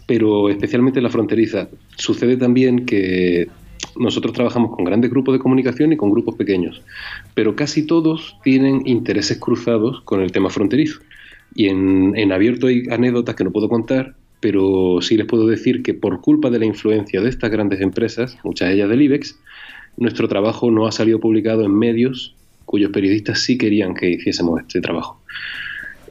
[0.07, 1.67] pero especialmente la fronteriza.
[1.97, 3.49] Sucede también que
[3.97, 6.81] nosotros trabajamos con grandes grupos de comunicación y con grupos pequeños,
[7.34, 10.99] pero casi todos tienen intereses cruzados con el tema fronterizo.
[11.53, 15.93] Y en, abierto hay anécdotas que no puedo contar, pero sí les puedo decir que
[15.93, 19.39] por culpa de la influencia de estas grandes empresas, muchas de ellas del IBEX,
[19.97, 24.81] nuestro trabajo no ha salido publicado en medios cuyos periodistas sí querían que hiciésemos este
[24.81, 25.21] trabajo.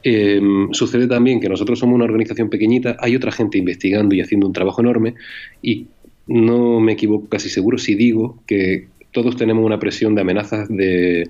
[0.07, 4.45] Em, sucede también que nosotros somos una organización pequeñita, hay otra gente investigando y haciendo
[4.45, 5.15] un trabajo enorme
[5.63, 5.87] y
[6.27, 11.29] no me equivoco casi seguro si digo que todos tenemos una presión de amenazas de,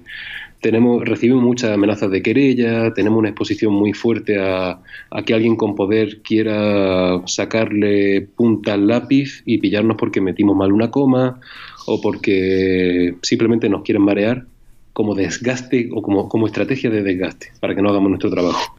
[0.66, 4.82] tenemos, recibimos muchas amenazas de querella, tenemos una exposición muy fuerte a,
[5.24, 10.90] que alguien con poder quiera sacarle punta al lápiz y pillarnos porque metimos mal una
[10.90, 11.40] coma
[11.86, 14.46] o porque simplemente nos quieren marear
[14.92, 18.76] como desgaste o como, como estrategia de desgaste para que no hagamos nuestro trabajo.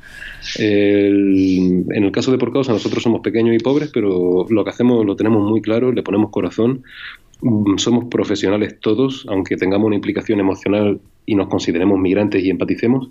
[0.54, 5.04] En el caso de Por Causa, nosotros somos pequeños y pobres, pero lo que hacemos
[5.04, 6.82] lo tenemos muy claro, le ponemos corazón
[7.40, 13.10] Mm, somos profesionales todos, aunque tengamos una implicación emocional y nos consideremos migrantes y empaticemos.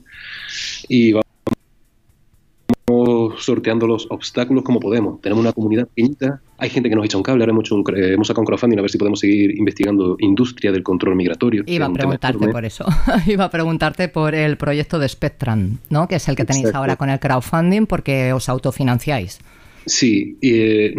[3.45, 5.21] Sorteando los obstáculos como podemos.
[5.21, 7.84] Tenemos una comunidad pequeñita, hay gente que nos echa un cable, ahora hemos, hecho un,
[7.95, 11.63] hemos sacado un crowdfunding a ver si podemos seguir investigando industria del control migratorio.
[11.67, 12.86] Iba a preguntarte por eso,
[13.27, 16.08] iba a preguntarte por el proyecto de Spectran, ¿no?
[16.08, 19.39] que es el que tenéis ahora con el crowdfunding porque os autofinanciáis.
[19.86, 20.95] Sí, eh,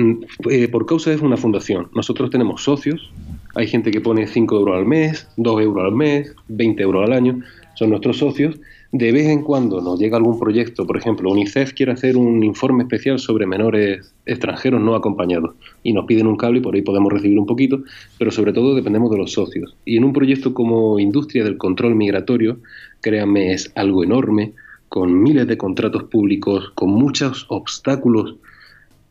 [0.48, 1.88] eh, por causa es una fundación.
[1.92, 3.10] Nosotros tenemos socios,
[3.56, 7.12] hay gente que pone 5 euros al mes, 2 euros al mes, 20 euros al
[7.12, 7.40] año,
[7.74, 8.56] son nuestros socios.
[8.96, 12.84] De vez en cuando nos llega algún proyecto, por ejemplo, UNICEF quiere hacer un informe
[12.84, 17.12] especial sobre menores extranjeros no acompañados y nos piden un cable y por ahí podemos
[17.12, 17.82] recibir un poquito,
[18.18, 19.76] pero sobre todo dependemos de los socios.
[19.84, 22.60] Y en un proyecto como Industria del Control Migratorio,
[23.02, 24.54] créanme, es algo enorme,
[24.88, 28.36] con miles de contratos públicos, con muchos obstáculos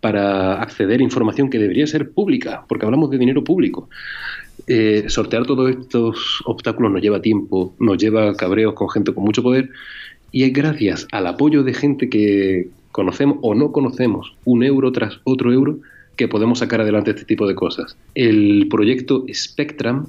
[0.02, 3.88] para acceder a información que debería ser pública, porque hablamos de dinero público.
[4.68, 9.44] Eh, sortear todos estos obstáculos nos lleva tiempo, nos lleva cabreos con gente con mucho
[9.44, 9.70] poder
[10.32, 15.20] y es gracias al apoyo de gente que conocemos o no conocemos, un euro tras
[15.24, 15.80] otro euro,
[16.16, 17.98] que podemos sacar adelante este tipo de cosas.
[18.16, 20.08] El proyecto Spectrum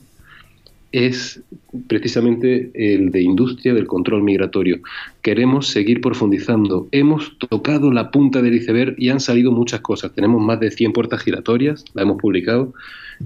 [0.92, 1.42] es
[1.88, 4.80] precisamente el de industria del control migratorio.
[5.20, 6.88] Queremos seguir profundizando.
[6.92, 10.12] Hemos tocado la punta del iceberg y han salido muchas cosas.
[10.14, 12.72] Tenemos más de 100 puertas giratorias, la hemos publicado.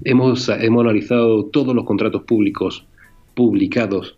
[0.03, 2.85] Hemos, hemos analizado todos los contratos públicos
[3.33, 4.17] publicados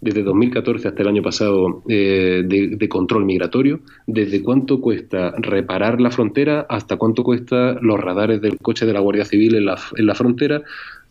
[0.00, 6.10] desde 2014 hasta el año pasado eh, de, control migratorio, desde cuánto cuesta reparar la
[6.10, 10.06] frontera hasta cuánto cuesta los radares del coche de la Guardia Civil en la, en
[10.06, 10.62] la frontera,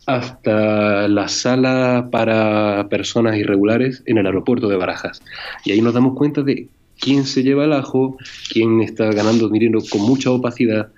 [0.06, 5.24] hasta la sala para personas irregulares en el aeropuerto de Barajas.
[5.66, 6.68] Y ahí nos damos cuenta de
[7.00, 8.18] quién se lleva el ajo,
[8.52, 10.90] quién está ganando dinero con mucha opacidad.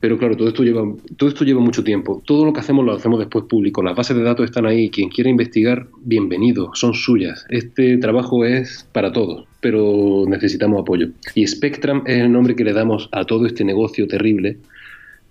[0.00, 0.82] Pero claro, todo esto lleva
[1.18, 2.22] todo esto lleva mucho tiempo.
[2.24, 3.82] Todo lo que hacemos lo hacemos después público.
[3.82, 4.88] Las bases de datos están ahí.
[4.88, 7.44] Quien quiera investigar, bienvenido, son suyas.
[7.50, 11.08] Este trabajo es para todos, pero necesitamos apoyo.
[11.34, 14.56] Y Spectrum es el nombre que le damos a todo este negocio terrible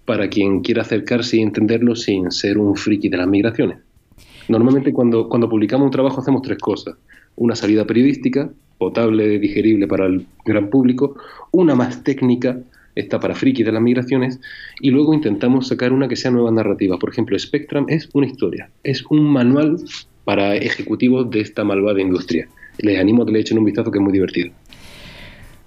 [0.06, 3.80] para quien quiera acercarse y entenderlo sin ser un friki de las migraciones.
[4.50, 6.96] Normalmente cuando, cuando publicamos un trabajo hacemos tres cosas.
[7.36, 11.16] Una salida periodística, potable, digerible para el gran público,
[11.52, 12.58] una más técnica,
[13.00, 14.40] está para frikis de las migraciones,
[14.80, 16.98] y luego intentamos sacar una que sea nueva narrativa.
[16.98, 19.78] Por ejemplo, Spectrum es una historia, es un manual
[20.26, 22.48] para ejecutivos de esta malvada industria.
[22.78, 24.52] Les animo a que le echen un vistazo que es muy divertido.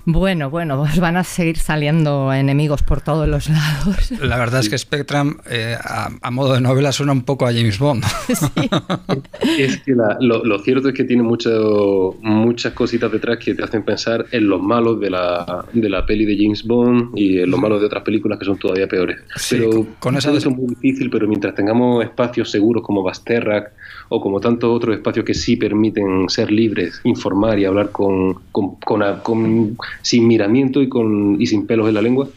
[0.05, 4.11] Bueno, bueno, os van a seguir saliendo enemigos por todos los lados.
[4.21, 7.79] La verdad es que Spectrum, eh, a, modo de novela, suena un poco a James
[7.79, 8.05] Bond.
[9.59, 14.27] es que lo, cierto es que tiene mucho, muchas cositas detrás que te hacen pensar
[14.33, 17.81] en los malos de la, de la peli de James Bond y en los malos
[17.81, 19.19] de otras películas que son todavía peores.
[19.51, 23.73] pero con, eso es muy difícil, pero mientras tengamos espacios seguros como Basterrac
[24.09, 28.77] o como tantos otros espacios que sí permiten ser libres, informar y hablar con, con,
[28.77, 32.28] con, sin miramiento y, con, y sin pelos en la lengua,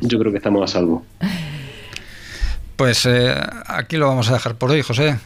[0.00, 1.04] yo creo que estamos a salvo.
[2.76, 3.34] Pues eh,
[3.66, 5.16] aquí lo vamos a dejar por hoy, José.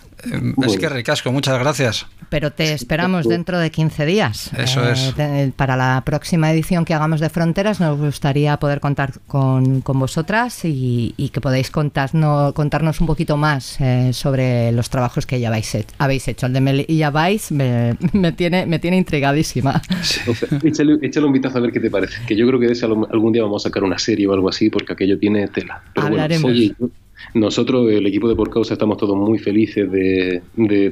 [0.67, 2.07] Es que ricasco, muchas gracias.
[2.29, 4.51] Pero te esperamos dentro de 15 días.
[4.57, 5.15] Eso es.
[5.17, 10.61] Eh, para la próxima edición que hagamos de Fronteras nos gustaría poder contar con, vosotras
[10.65, 15.77] y, que podáis contarnos, contarnos un poquito más eh, sobre los trabajos que ya habéis,
[15.99, 16.47] habéis hecho.
[16.47, 19.81] El de Melilla Vais me, me, tiene, me tiene intrigadísima.
[20.63, 22.19] échale, un vistazo a ver qué te parece.
[22.27, 24.49] Que yo creo que de ese algún día vamos a sacar una serie o algo
[24.49, 25.83] así porque aquello tiene tela.
[25.95, 26.53] Hablaremos.
[27.35, 30.43] Nosotros, el equipo de Por Causa, estamos todos muy felices de,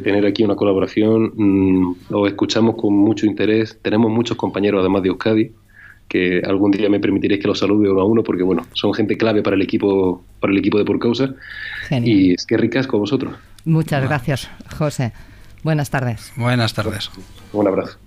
[0.03, 1.33] tener aquí una colaboración.
[1.35, 3.79] Mm, lo escuchamos con mucho interés.
[3.83, 5.53] Tenemos muchos compañeros, además de Euskadi,
[6.09, 9.17] que algún día me permitiréis que los salude uno a uno, porque bueno, son gente
[9.17, 11.35] clave para el equipo, para el equipo de Por Causa.
[11.91, 13.35] Y es que ricas con vosotros.
[13.65, 15.13] Muchas gracias, José.
[15.63, 16.33] Buenas tardes.
[16.37, 17.11] Buenas tardes.
[17.53, 17.99] Un abrazo.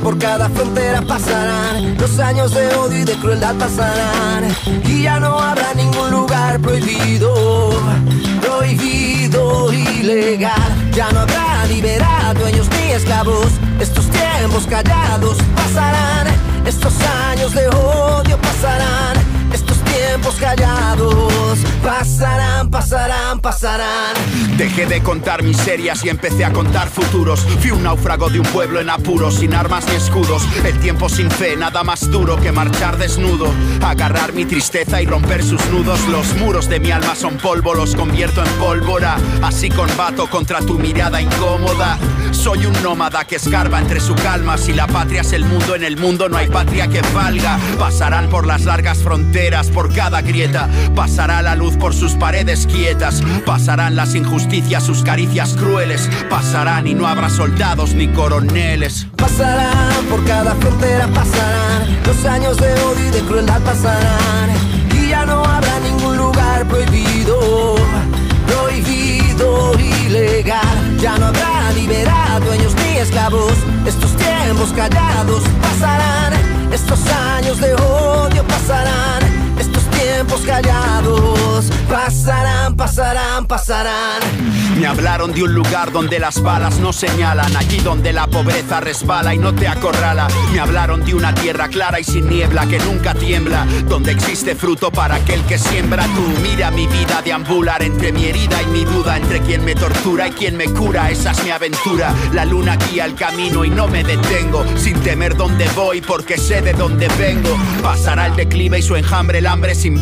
[0.00, 4.44] Por cada frontera, pasarán los años de odio y de crueldad pasarán
[4.84, 7.70] y ya no habrá ningún lugar prohibido,
[8.40, 10.92] prohibido, ilegal.
[10.92, 13.48] Ya no habrá liberado dueños ni esclavos.
[13.80, 16.28] Estos tiempos callados pasarán,
[16.64, 16.94] estos
[17.32, 19.16] años de odio pasarán,
[19.94, 24.14] tiempos callados pasarán, pasarán, pasarán.
[24.56, 27.40] Dejé de contar miserias y empecé a contar futuros.
[27.60, 30.42] Fui un náufrago de un pueblo en apuros, sin armas ni escudos.
[30.64, 33.52] El tiempo sin fe, nada más duro que marchar desnudo.
[33.82, 36.00] Agarrar mi tristeza y romper sus nudos.
[36.08, 39.16] Los muros de mi alma son polvo, los convierto en pólvora.
[39.42, 41.98] Así combato contra tu mirada incómoda.
[42.32, 44.56] Soy un nómada que escarba entre su calma.
[44.56, 47.58] Si la patria es el mundo, en el mundo no hay patria que valga.
[47.78, 50.68] Pasarán por las largas fronteras, cada grieta.
[50.94, 53.22] Pasará la luz por sus paredes quietas.
[53.44, 56.08] Pasarán las injusticias, sus caricias crueles.
[56.30, 59.06] Pasarán y no habrá soldados ni coroneles.
[59.16, 61.98] Pasarán por cada frontera, pasarán.
[62.06, 64.50] Los años de odio y de crueldad pasarán.
[64.96, 67.76] Y ya no habrá ningún lugar prohibido.
[68.46, 70.98] Prohibido, ilegal.
[71.00, 73.54] Ya no habrá liberado dueños ni esclavos.
[73.86, 76.32] Estos tiempos callados pasarán.
[76.72, 79.23] Estos años de odio pasarán
[80.04, 84.20] tiempos callados pasarán, pasarán, pasarán.
[84.78, 89.34] Me hablaron de un lugar donde las balas no señalan, allí donde la pobreza resbala
[89.34, 90.26] y no te acorrala.
[90.52, 94.90] Me hablaron de una tierra clara y sin niebla que nunca tiembla, donde existe fruto
[94.90, 96.04] para aquel que siembra.
[96.04, 100.28] Tú mira mi vida deambular entre mi herida y mi duda, entre quien me tortura
[100.28, 101.10] y quien me cura.
[101.10, 102.12] Esa es mi aventura.
[102.32, 106.60] La luna guía el camino y no me detengo, sin temer dónde voy porque sé
[106.60, 107.56] de dónde vengo.
[107.80, 109.93] Pasará el declive y su enjambre, el hambre sin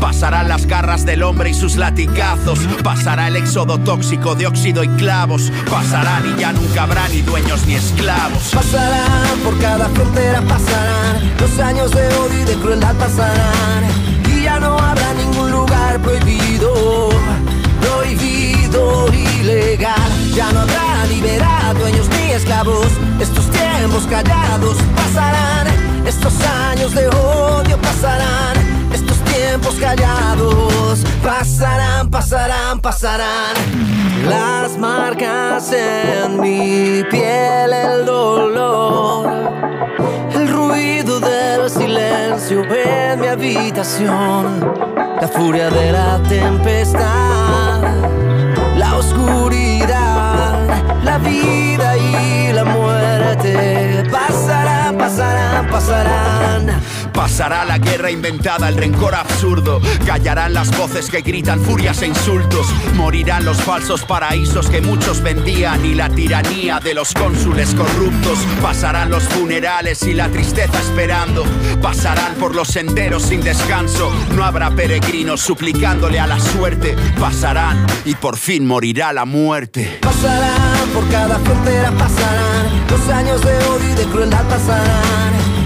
[0.00, 2.58] Pasarán las garras del hombre y sus latigazos.
[2.82, 5.50] Pasará el éxodo tóxico de óxido y clavos.
[5.70, 8.50] Pasarán y ya nunca habrá ni dueños ni esclavos.
[8.52, 11.32] Pasarán por cada frontera, pasarán.
[11.40, 13.84] Los años de odio y de crueldad pasarán.
[14.28, 17.10] Y ya no habrá ningún lugar prohibido.
[17.80, 20.34] Prohibido, ilegal.
[20.34, 22.86] Ya no habrá liberado dueños ni esclavos.
[23.20, 25.66] Estos tiempos callados pasarán,
[26.06, 26.34] estos
[26.70, 28.56] años de odio pasarán,
[29.52, 33.54] tiempos callados pasarán, pasarán, pasarán.
[34.26, 39.28] Las marcas en mi piel, el dolor,
[40.34, 44.72] el ruido del silencio en mi habitación,
[45.20, 47.82] la furia de la tempestad,
[48.78, 50.66] la oscuridad,
[51.04, 56.82] la vida y la muerte pasarán, pasarán, pasarán.
[57.12, 59.80] Pasará la guerra inventada, el rencor absurdo.
[60.06, 62.66] Callarán las voces que gritan furias e insultos.
[62.94, 68.38] Morirán los falsos paraísos que muchos vendían y la tiranía de los cónsules corruptos.
[68.60, 71.44] Pasarán los funerales y la tristeza esperando.
[71.80, 74.12] Pasarán por los senderos sin descanso.
[74.34, 76.96] No habrá peregrinos suplicándole a la suerte.
[77.20, 79.98] Pasarán y por fin morirá la muerte.
[80.00, 85.61] Pasarán por cada frontera, pasarán los años de odio y de crueldad pasarán.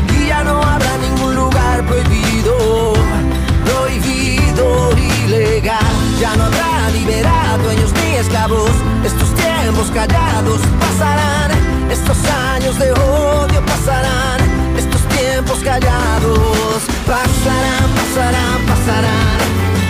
[4.97, 6.19] Ilegal.
[6.21, 8.71] Ya no habrá liberado dueños ni esclavos.
[9.05, 11.51] Estos tiempos callados pasarán,
[11.91, 12.19] estos
[12.55, 14.41] años de odio pasarán,
[14.77, 19.39] estos tiempos callados pasarán, pasarán, pasarán,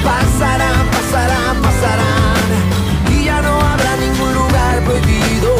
[0.05, 2.47] pasarán, pasarán, pasarán.
[3.11, 5.53] Y ya no habrá ningún lugar prohibido,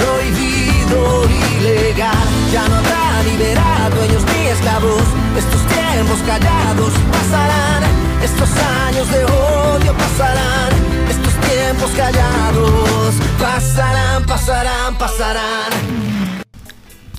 [0.00, 1.24] prohibido,
[1.58, 2.28] ilegal.
[2.52, 3.09] Ya no habrá
[13.38, 15.72] pasarán, pasarán, pasarán.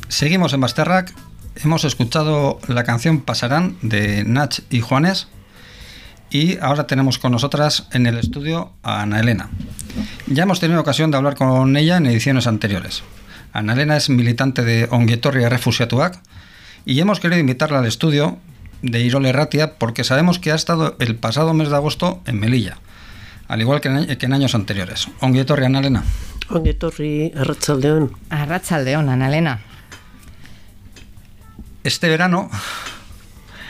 [0.07, 1.13] Seguimos en Basterrac.
[1.63, 5.27] Hemos escuchado la canción Pasarán de Nach y Juanes.
[6.29, 9.49] Y ahora tenemos con nosotras en el estudio a Ana Elena.
[10.27, 13.03] Ya hemos tenido ocasión de hablar con ella en ediciones anteriores.
[13.53, 16.19] Ana Elena es militante de Onguietorri Refusiatuak
[16.85, 18.37] y hemos querido invitarla al estudio
[18.81, 22.77] de Irole Ratia porque sabemos que ha estado el pasado mes de agosto en Melilla,
[23.47, 25.07] al igual que en, que en años anteriores.
[25.19, 26.03] Onguietorri, Ana Elena.
[26.49, 28.11] Ongetorri, Arratsaldeon.
[28.29, 29.61] A Rachaldeón, Ana Elena.
[31.83, 32.49] Este verano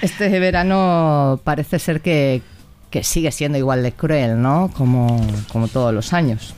[0.01, 2.41] Este verano parece ser que,
[2.89, 4.71] que sigue siendo igual de cruel, ¿no?
[4.75, 6.55] Como, como todos los años.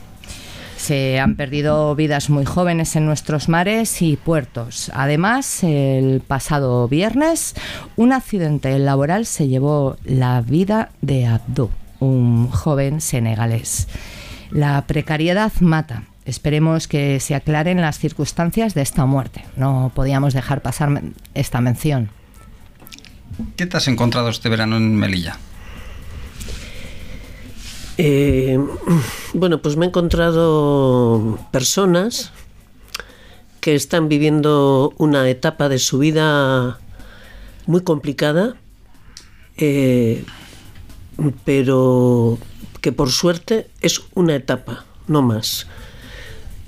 [0.84, 4.90] Se han perdido vidas muy jóvenes en nuestros mares y puertos.
[4.92, 7.54] Además, el pasado viernes,
[7.96, 11.70] un accidente laboral se llevó la vida de Abdou,
[12.00, 13.88] un joven senegalés.
[14.50, 16.02] La precariedad mata.
[16.26, 19.42] Esperemos que se aclaren las circunstancias de esta muerte.
[19.56, 21.00] No podíamos dejar pasar
[21.32, 22.10] esta mención.
[23.56, 25.38] ¿Qué te has encontrado este verano en Melilla?
[27.98, 28.58] Eh,
[29.34, 32.32] bueno, pues me he encontrado personas
[33.60, 36.78] que están viviendo una etapa de su vida
[37.66, 38.56] muy complicada,
[39.56, 40.24] eh,
[41.44, 42.38] pero
[42.80, 45.66] que por suerte es una etapa, no más.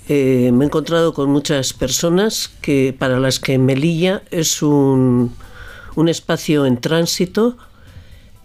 [0.08, 5.34] Eh, me he encontrado con muchas personas que para las que Melilla es un,
[5.96, 7.58] un espacio en tránsito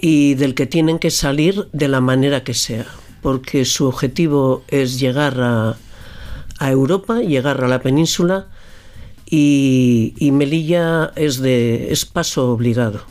[0.02, 2.88] y del que tienen que salir de la manera que sea,
[3.22, 5.78] porque su objetivo es llegar a,
[6.58, 8.47] a Europa, llegar a la península
[9.30, 13.02] y, y Melilla es, de, es paso obligado.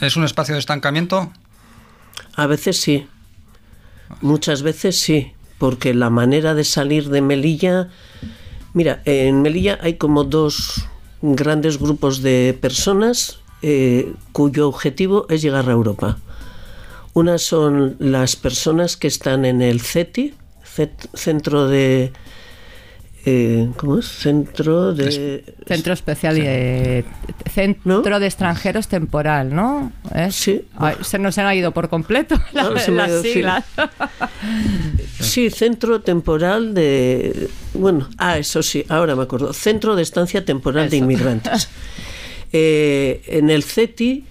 [0.00, 1.32] ¿Es un espacio de estancamiento?
[2.34, 3.06] A veces sí,
[4.20, 7.88] muchas veces sí, porque la manera de salir de Melilla,
[8.74, 10.88] mira, en Melilla hay como dos
[11.22, 16.18] grandes grupos de personas eh, cuyo objetivo es llegar a Europa.
[17.14, 20.34] Unas son las personas que están en el CETI,
[20.64, 22.12] cet- Centro de...
[23.26, 24.06] eh, ¿Cómo es?
[24.06, 25.44] Centro de...
[25.66, 27.04] Centro Especial y de,
[27.52, 28.20] Centro ¿No?
[28.20, 29.90] de Extranjeros Temporal, ¿no?
[30.14, 30.36] ¿Es?
[30.36, 30.64] Sí.
[30.76, 33.64] Ay, se nos han ido por completo la- se ha las siglas.
[35.20, 37.50] Sí, centro temporal de...
[37.74, 39.52] Bueno, ah, eso sí, ahora me acuerdo.
[39.52, 41.68] Centro de estancia temporal de inmigrantes.
[42.52, 44.24] Eh, en el CETI,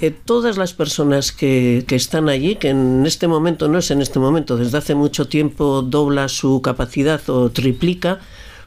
[0.00, 4.18] eh, todas las personas que, están allí, que en este momento no es en este
[4.18, 8.18] momento, desde hace mucho tiempo dobla su capacidad o triplica,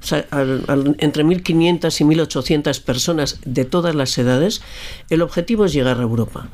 [0.02, 4.62] o sea, al- al- entre 1.500 y 1.800 personas de todas las edades,
[5.10, 6.50] el objetivo es llegar a Europa.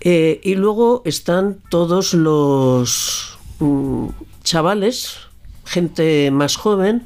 [0.00, 4.08] Eh, y luego están todos los mm,
[4.44, 5.16] chavales,
[5.64, 7.02] gente más joven,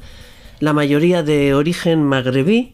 [0.59, 2.73] la mayoría de origen magrebí,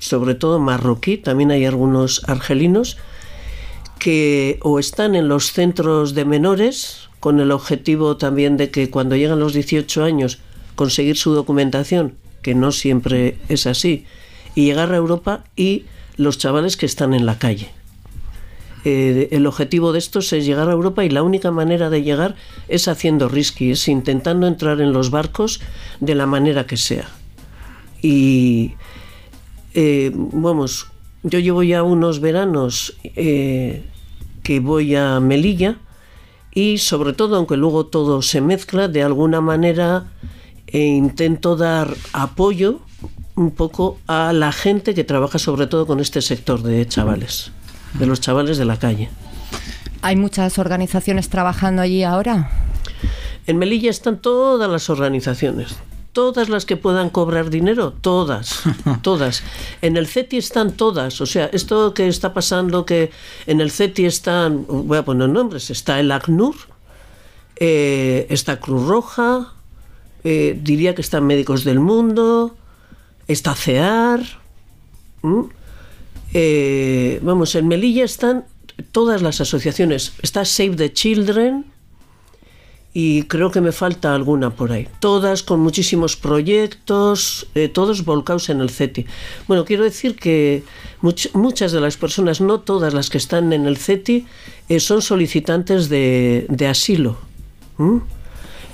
[0.00, 2.96] sobre todo marroquí, también hay algunos argelinos,
[4.00, 9.14] que o están en los centros de menores, con el objetivo también de que cuando
[9.14, 10.40] llegan los 18 años
[10.74, 14.06] conseguir su documentación que no siempre es así,
[14.54, 15.84] y llegar a Europa y
[16.16, 17.70] los chavales que están en la calle.
[18.84, 22.34] Eh, el objetivo de estos es llegar a Europa y la única manera de llegar
[22.68, 25.60] es haciendo risky, es intentando entrar en los barcos
[26.00, 27.08] de la manera que sea.
[28.00, 28.72] Y
[29.74, 30.88] eh, vamos,
[31.22, 33.84] yo llevo ya unos veranos eh,
[34.42, 35.78] que voy a Melilla
[36.52, 40.12] y sobre todo, aunque luego todo se mezcla, de alguna manera
[40.66, 42.80] e intento dar apoyo
[43.36, 47.52] un poco a la gente que trabaja sobre todo con este sector de chavales,
[47.94, 49.08] de los chavales de la calle.
[50.02, 52.50] ¿Hay muchas organizaciones trabajando allí ahora?
[53.46, 55.76] En Melilla están todas las organizaciones,
[56.12, 58.62] todas las que puedan cobrar dinero, todas,
[59.02, 59.42] todas.
[59.82, 63.10] En el CETI están todas, o sea, esto que está pasando, que
[63.46, 66.56] en el CETI están, voy a poner nombres, está el ACNUR,
[67.56, 69.52] eh, está Cruz Roja,
[70.24, 72.56] eh, diría que están Médicos del Mundo,
[73.28, 74.20] está CEAR,
[76.32, 78.44] eh, vamos, en Melilla están
[78.92, 81.69] todas las asociaciones, está Save the Children,
[82.92, 84.88] y creo que me falta alguna por ahí.
[84.98, 89.06] Todas con muchísimos proyectos, eh, todos volcados en el CETI.
[89.46, 90.64] Bueno, quiero decir que
[91.00, 94.26] muchas de las personas, no todas las que están en el CETI,
[94.78, 97.18] son solicitantes de, asilo.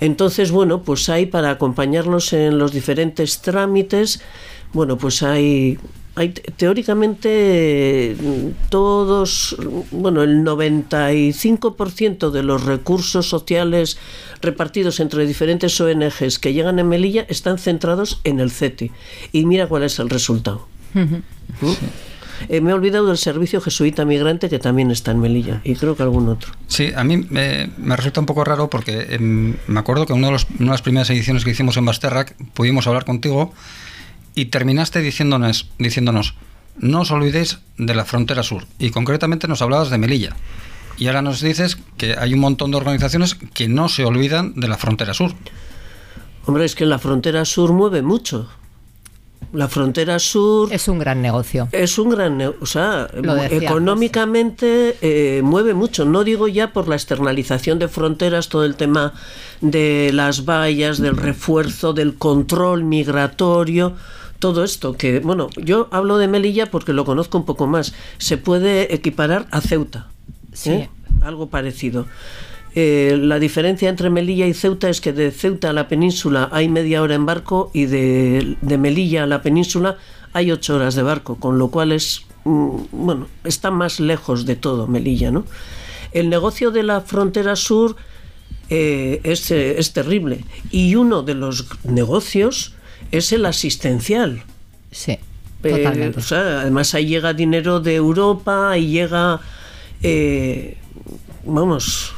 [0.00, 4.20] Entonces, bueno, pues hay para acompañarlos en los diferentes trámites,
[4.72, 5.78] bueno, pues hay,
[6.16, 8.16] hay teóricamente
[8.70, 9.54] todos,
[9.90, 13.98] bueno, el 95% de los recursos sociales
[14.40, 18.90] repartidos entre diferentes ONGs que llegan en Melilla están centrados en el CETI.
[19.32, 20.66] Y mira cuál es el resultado.
[22.48, 25.96] Eh, me he olvidado del servicio jesuita migrante que también está en Melilla y creo
[25.96, 26.52] que algún otro.
[26.66, 30.36] Sí, a mí me, resulta un poco raro porque em, me acuerdo que en una
[30.36, 33.52] de, las primeras ediciones que hicimos en Basterrac pudimos hablar contigo
[34.36, 36.34] y terminaste diciéndonos, diciéndonos,
[36.78, 40.36] no os olvidéis de la frontera sur y concretamente nos hablabas de Melilla.
[40.98, 44.68] Y ahora nos dices que hay un montón de organizaciones que no se olvidan de
[44.68, 45.32] la frontera sur.
[46.44, 48.48] Hombre, es que la frontera sur mueve mucho.
[49.52, 50.72] La frontera sur...
[50.72, 51.68] Es un gran negocio.
[51.72, 52.60] Es un gran negocio.
[52.62, 53.08] O sea,
[53.50, 56.04] económicamente eh, mueve mucho.
[56.04, 59.14] No digo ya por la externalización de fronteras, todo el tema
[59.60, 63.94] de las vallas, del refuerzo, del control migratorio
[64.38, 68.36] todo esto, que bueno, yo hablo de Melilla porque lo conozco un poco más, se
[68.36, 70.08] puede equiparar a Ceuta,
[70.52, 70.70] sí.
[70.70, 70.90] ¿eh?
[71.22, 72.06] algo parecido.
[72.78, 76.68] Eh, la diferencia entre Melilla y Ceuta es que de Ceuta a la península hay
[76.68, 79.96] media hora en barco y de, Melilla a la península
[80.34, 84.56] hay ocho horas de barco, con lo cual es, mm, bueno, está más lejos de
[84.56, 85.46] todo Melilla, ¿no?
[86.12, 87.96] El negocio de la frontera sur
[88.68, 92.74] eh, es, eh, es, terrible y uno de los negocios
[93.10, 94.42] es el asistencial.
[94.90, 95.18] Sí.
[95.62, 96.20] Totalmente.
[96.34, 99.40] además ahí llega dinero de Europa y llega,
[101.44, 102.12] vamos,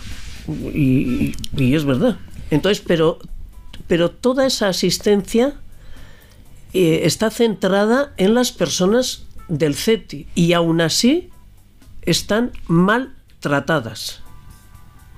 [0.75, 2.19] y, es verdad.
[2.51, 3.19] Entonces, pero,
[3.87, 5.55] pero toda esa asistencia
[6.73, 11.31] eh, está centrada en las personas del CETI y aún así
[12.03, 14.23] están mal tratadas.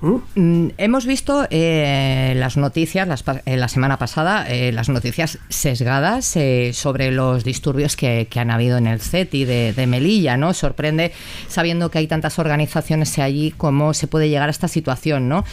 [0.00, 0.68] ¿Mm?
[0.78, 6.38] Hemos visto eh, las noticias eh, la semana pasada, eh, las noticias sesgadas
[6.72, 10.54] sobre los disturbios que, han habido en el CETI de, Melilla, ¿no?
[10.54, 11.12] Sorprende
[11.48, 15.44] sabiendo que hay tantas organizaciones allí cómo se puede llegar a esta situación, ¿no?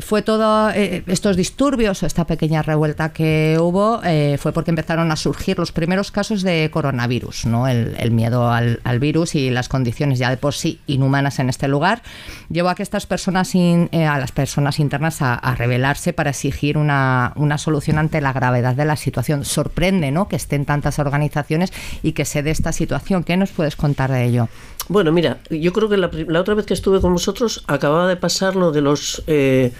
[0.00, 4.00] fue todo estos disturbios esta pequeña revuelta que hubo
[4.38, 7.66] fue porque empezaron a surgir los primeros casos de coronavirus, ¿no?
[7.66, 11.66] El, miedo al, al virus y las condiciones ya de por sí inhumanas en este
[11.66, 12.02] lugar
[12.48, 17.32] llevó a que estas personas eh, a las personas internas a, rebelarse para exigir una,
[17.56, 19.44] solución ante la gravedad de la situación.
[19.44, 20.28] Sorprende ¿no?
[20.28, 21.72] que estén tantas organizaciones
[22.02, 23.24] y que se dé esta situación.
[23.24, 24.48] ¿Qué nos puedes contar de ello?
[24.88, 28.56] Bueno, mira, yo creo que la, otra vez que estuve con vosotros acababa de pasar
[28.56, 29.22] lo de los...
[29.26, 29.72] Eh,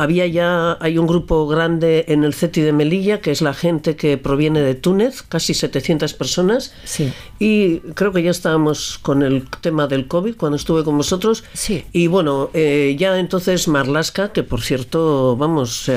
[0.00, 3.96] había ya, hay un grupo grande en el CETI de Melilla, que es la gente
[3.96, 6.72] que proviene de Túnez, casi 700 personas.
[6.84, 7.12] Sí.
[7.38, 11.44] Y creo que ya estábamos con el tema del COVID cuando estuve con vosotros.
[11.52, 11.84] Sí.
[11.92, 15.90] Y bueno, eh, ya entonces Marlaska, que por cierto, vamos,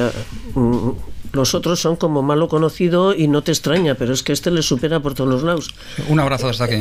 [0.53, 0.89] mm,
[1.33, 4.61] los otros son como malo conocido y no te extraña, pero es que este le
[4.61, 5.73] supera por todos los lados.
[6.07, 6.77] Un abrazo desde aquí.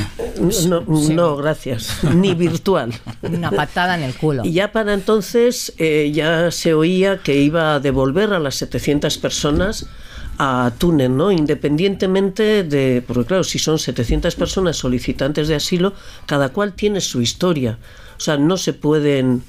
[1.13, 2.03] No, gracias.
[2.03, 2.93] Ni virtual.
[3.23, 4.45] Una patada en el culo.
[4.45, 9.17] Y ya para entonces eh, ya se oía que iba a devolver a las 700
[9.17, 9.87] personas
[10.37, 11.31] a Túnez, ¿no?
[11.31, 15.93] Independientemente de, porque claro, si son 700 personas solicitantes de asilo,
[16.27, 17.79] cada cual tiene su historia.
[18.17, 19.43] O sea, no se pueden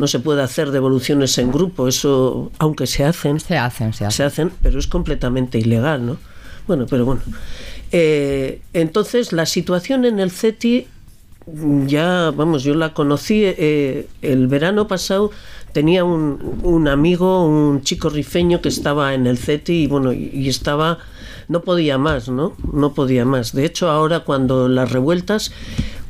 [0.00, 3.38] no se puede hacer devoluciones en grupo, eso, aunque se hacen.
[3.38, 4.16] Se hacen, se hacen.
[4.16, 6.16] Se hacen, pero es completamente ilegal, ¿no?
[6.66, 7.20] Bueno, pero bueno.
[7.92, 10.86] Eh, entonces, la situación en el CETI,
[11.86, 15.32] ya, vamos, yo la conocí eh, el verano pasado.
[15.72, 20.30] Tenía un, un, amigo, un chico rifeño que estaba en el CETI y bueno, y,
[20.32, 20.98] y estaba,
[21.48, 22.54] no podía más, ¿no?
[22.72, 23.52] No podía más.
[23.52, 25.52] De hecho, ahora cuando las revueltas,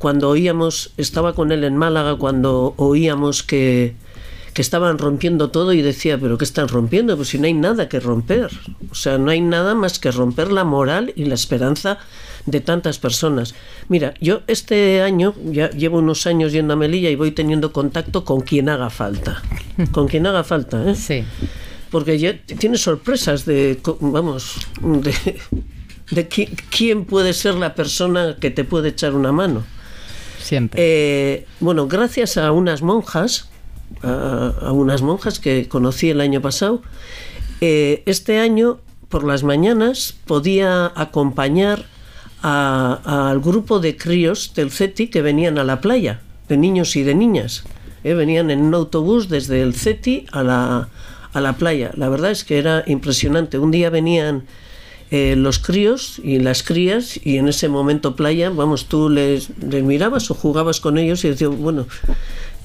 [0.00, 3.94] cuando oíamos, estaba con él en Málaga, cuando oíamos que,
[4.54, 7.16] que estaban rompiendo todo y decía, pero ¿qué están rompiendo?
[7.16, 8.48] Pues si no hay nada que romper.
[8.90, 11.98] O sea, no hay nada más que romper la moral y la esperanza
[12.46, 13.54] de tantas personas.
[13.90, 18.24] Mira, yo este año, ya llevo unos años yendo a Melilla y voy teniendo contacto
[18.24, 19.42] con quien haga falta.
[19.92, 20.94] Con quien haga falta, ¿eh?
[20.94, 21.24] Sí.
[21.90, 25.12] Porque ya tienes sorpresas de, vamos, de,
[26.10, 29.62] de qui- quién puede ser la persona que te puede echar una mano.
[30.40, 30.80] Siempre.
[30.82, 33.48] Eh, bueno, gracias a unas monjas,
[34.02, 36.82] a, unas monjas que conocí el año pasado,
[37.60, 41.84] eh, este año por las mañanas podía acompañar
[42.42, 47.14] al grupo de críos del CETI que venían a la playa, de niños y de
[47.14, 47.64] niñas.
[48.02, 50.88] Eh, venían en un autobús desde el CETI a la,
[51.34, 51.90] a la playa.
[51.96, 53.58] La verdad es que era impresionante.
[53.58, 54.44] Un día venían
[55.10, 59.82] eh, los críos y las crías y en ese momento playa, vamos, tú les, les
[59.82, 61.86] mirabas o jugabas con ellos y decías, bueno,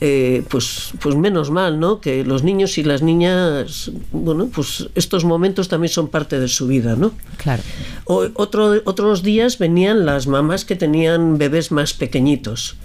[0.01, 2.01] eh, pues, pues menos mal, ¿no?
[2.01, 6.67] Que los niños y las niñas, bueno, pues estos momentos también son parte de su
[6.67, 7.13] vida, ¿no?
[7.37, 7.63] Claro.
[8.05, 12.75] O- otro- otros días venían las mamás que tenían bebés más pequeñitos.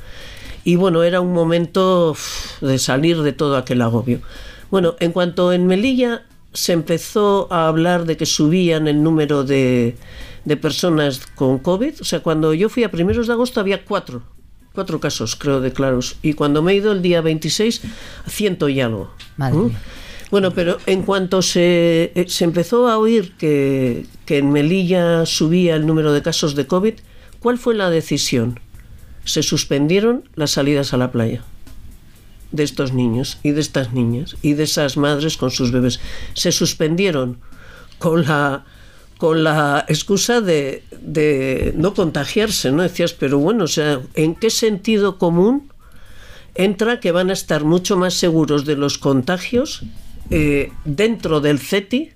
[0.63, 2.17] Y bueno, era un momento
[2.61, 4.21] de salir de todo aquel agobio.
[4.71, 6.23] Bueno, en cuanto en Melilla
[6.53, 9.97] se empezó a hablar de que subían el número de,
[10.45, 14.23] de personas con COVID, o sea, cuando yo fui a primeros de agosto había cuatro,
[14.73, 16.17] cuatro casos, creo, declarados.
[16.23, 17.83] Y cuando me he ido el día 26,
[18.27, 19.11] ciento y algo.
[19.37, 19.71] Madre ¿Mm?
[20.31, 25.75] Bueno, pero en cuanto se, eh, se empezó a oír que, que en Melilla subía
[25.75, 26.95] el número de casos de COVID,
[27.41, 28.61] ¿cuál fue la decisión?
[29.25, 31.43] Se suspendieron las salidas a la playa
[32.53, 36.01] de estos niños y de estas niñas y de esas madres con sus bebés.
[36.35, 37.39] Se suspendieron
[37.99, 38.65] con la
[39.19, 42.83] con la excusa de, de no contagiarse, ¿no?
[42.83, 45.71] Decías, pero bueno, o sea, ¿en qué sentido común
[46.55, 49.83] entra que van a estar mucho más seguros de los contagios
[50.31, 52.11] eh, dentro del CETI,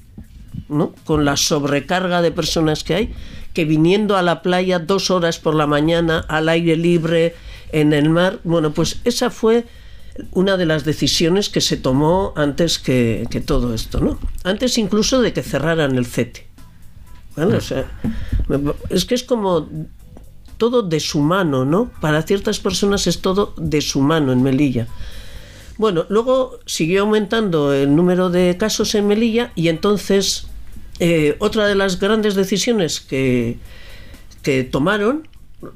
[0.68, 0.94] ¿no?
[1.04, 3.14] con la sobrecarga de personas que hay,
[3.52, 7.34] que viniendo a la playa dos horas por la mañana al aire libre
[7.72, 8.38] en el mar.
[8.44, 9.64] Bueno, pues esa fue
[10.32, 14.18] una de las decisiones que se tomó antes que, todo esto, ¿no?
[14.44, 16.42] Antes incluso de que cerraran el CETI.
[17.36, 17.56] ¿Vale?
[17.56, 17.84] O sea,
[18.48, 19.68] me- es que es como
[20.56, 21.90] todo deshumano, ¿no?
[22.00, 24.86] Para ciertas personas es todo deshumano en Melilla.
[25.78, 30.46] Bueno, luego siguió aumentando el número de casos en Melilla y entonces
[31.00, 33.58] eh, otra de las grandes decisiones que,
[34.42, 35.26] que tomaron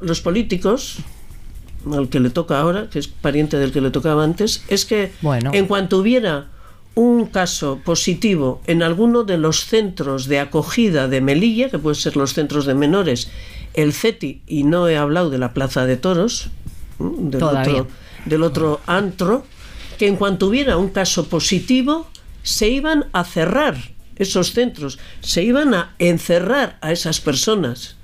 [0.01, 0.99] los políticos,
[1.95, 5.13] al que le toca ahora, que es pariente del que le tocaba antes, es que
[5.21, 5.51] Bueno.
[5.55, 6.49] en cuanto hubiera
[6.95, 12.17] un caso positivo en alguno de los centros de acogida de Melilla, que pueden ser
[12.17, 13.31] los centros de menores,
[13.75, 16.51] el CETI, y no he hablado de la Plaza de Toros,
[16.99, 17.83] del, Todavía.
[17.83, 17.89] otro,
[18.25, 19.45] del otro antro,
[19.97, 22.09] que en cuanto hubiera un caso positivo,
[22.43, 23.77] se iban a cerrar
[24.17, 27.98] esos centros, se iban a encerrar a esas personas.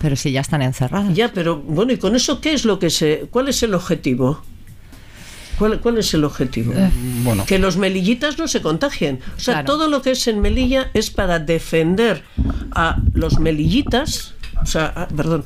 [0.00, 1.14] Pero si ya están encerradas.
[1.14, 3.26] Ya, pero bueno, ¿y con eso qué es lo que se...
[3.30, 4.42] ¿Cuál es el objetivo?
[5.58, 6.72] ¿Cuál, cuál es el objetivo?
[7.22, 9.20] Bueno, Que los melillitas no se contagien.
[9.36, 9.66] O sea, Claro.
[9.66, 12.22] todo lo que es en Melilla es para defender
[12.72, 14.32] a los melillitas,
[14.62, 15.44] o sea, a- perdón,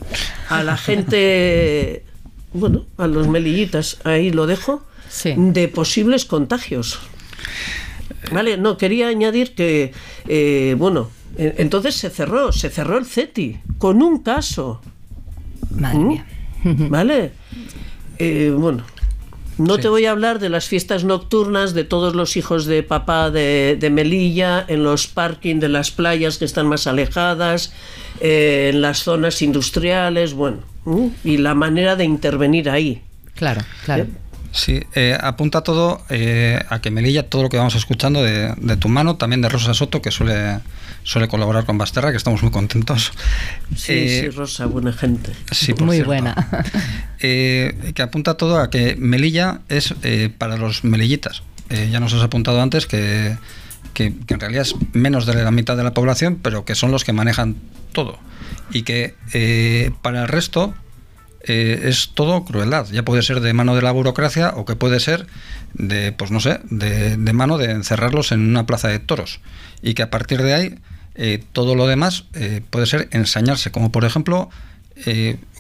[0.49, 2.05] a la gente,
[2.53, 5.35] bueno, a los melillitas, ahí lo dejo, Sí.
[5.37, 7.01] de posibles contagios.
[8.33, 9.93] Vale, no, quería añadir que,
[10.29, 14.81] eh, bueno, eh, entonces se cerró, se cerró el CETI con un caso.
[15.71, 16.09] Madre ¿Mm?
[16.09, 16.27] mía.
[16.65, 17.33] ¿Vale?
[18.19, 18.85] Eh, bueno,
[19.59, 23.31] no te voy a hablar de las fiestas nocturnas de todos los hijos de papá
[23.31, 27.73] de, de Melilla, en los parking de las playas que están más alejadas,
[28.21, 30.59] eh, en las zonas industriales, bueno,
[31.23, 33.03] y la manera de intervenir ahí.
[33.35, 34.07] Claro, claro.
[34.57, 38.77] Sí, eh, apunta todo eh, a que Melilla, todo lo que vamos escuchando de, de
[38.77, 40.61] tu mano, también de Rosa Soto, que suele,
[41.03, 43.11] suele colaborar con Basterra, que estamos muy contentos.
[43.77, 45.33] Sí, Eh, sí, Rosa, buena gente.
[45.51, 46.11] sí, por Muy cierto.
[46.13, 46.35] buena.
[47.27, 51.43] Eh, que apunta todo a que Melilla es eh, para los melillitas.
[51.71, 53.37] Eh, ya nos has apuntado antes que,
[53.95, 56.91] que, que en realidad es menos de la mitad de la población, pero que son
[56.93, 57.57] los que manejan
[57.93, 58.19] todo.
[58.71, 60.75] Y que eh, para el resto
[61.47, 62.87] eh, es todo crueldad.
[62.91, 65.27] Ya puede ser de mano de la burocracia o que puede ser
[65.75, 69.41] de, pues no sé, de, de mano de encerrarlos en una plaza de toros.
[69.83, 70.79] Y que a partir de ahí
[71.15, 74.49] eh, todo lo demás eh, puede ser ensañarse, como por ejemplo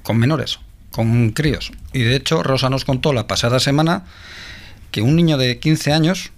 [0.04, 0.60] con menores,
[0.92, 1.72] con críos.
[1.92, 4.04] Y de hecho, Rosa nos contó la pasada semana
[4.92, 6.30] que un niño de 15 años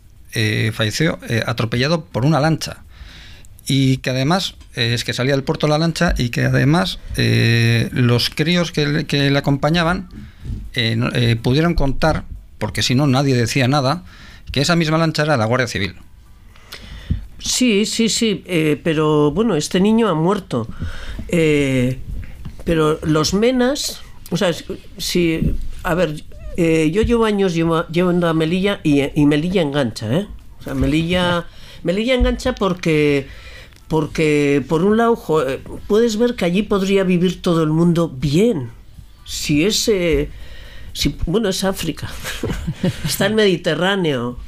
[0.73, 2.79] falleció atropellado por una lancha.
[3.67, 8.31] Y que además es que salía del puerto la lancha y que además eh, los
[8.31, 10.09] críos que, le- que le acompañaban
[10.75, 12.25] eh, eh, pudieron contar,
[12.59, 14.05] porque si no nadie decía nada,
[14.53, 15.95] que esa misma lancha era la Guardia Civil.
[17.39, 20.67] Sí, sí, sí, eh, pero bueno, este niño ha muerto.
[21.29, 21.99] Eh,
[22.65, 24.01] pero los menas,
[24.31, 24.51] o sea,
[24.99, 26.25] si, a ver,
[26.57, 30.27] eh, yo llevo años llevando a Melilla y, y Melilla engancha, ¿eh?
[30.59, 31.47] O sea, Melilla,
[31.85, 33.29] Melilla engancha porque,
[33.89, 35.17] porque por un lado,
[35.47, 38.71] eh, puedes ver que allí podría vivir todo el mundo bien.
[39.25, 40.29] Si es, eh,
[40.93, 42.09] si, bueno, es África,
[43.05, 44.39] está el Mediterráneo,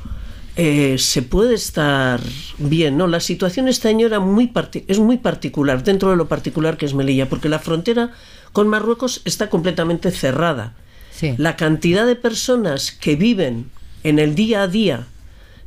[0.56, 2.20] eh, se puede estar
[2.58, 3.06] bien, ¿no?
[3.06, 4.52] La situación este año era muy
[4.88, 8.10] es muy particular, dentro de lo particular que es Melilla, porque la frontera
[8.52, 10.74] con Marruecos está completamente cerrada.
[11.12, 11.34] Sí.
[11.36, 13.70] La cantidad de personas que viven
[14.02, 15.06] en el día a día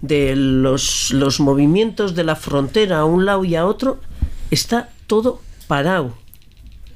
[0.02, 4.00] de los, los movimientos de la frontera a un lado y a otro
[4.50, 6.16] está todo parado.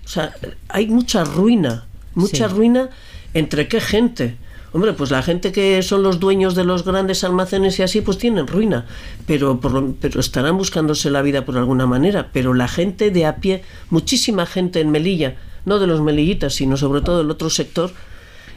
[0.04, 0.34] O sea,
[0.70, 1.86] hay mucha ruina,
[2.16, 2.56] mucha Sí.
[2.56, 2.90] ruina
[3.34, 4.38] entre qué gente.
[4.74, 8.18] Hombre, pues la gente que son los dueños de los grandes almacenes y así, pues
[8.18, 8.86] tienen ruina,
[9.26, 12.30] pero, por pero estarán buscándose la vida por alguna manera.
[12.34, 16.76] Pero la gente de a pie, muchísima gente en Melilla, no de los melillitas, sino
[16.76, 17.92] sobre todo del otro sector,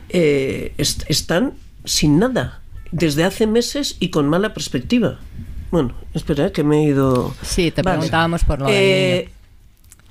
[0.09, 1.53] eh, est- están
[1.85, 2.61] sin nada
[2.91, 5.19] desde hace meses y con mala perspectiva.
[5.71, 7.35] Bueno, espera, eh, que me he ido.
[7.43, 7.99] Sí, te Vale.
[7.99, 9.29] preguntábamos por lo del Eh,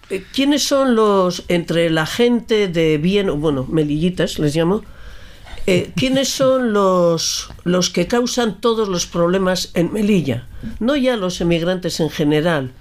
[0.10, 4.84] eh, ¿Quiénes son los, entre la gente de bien, o bueno, melillitas les llamo,
[5.66, 10.48] eh, ¿quiénes son los, los que causan todos los problemas en Melilla?
[10.80, 12.72] No ya los emigrantes en general,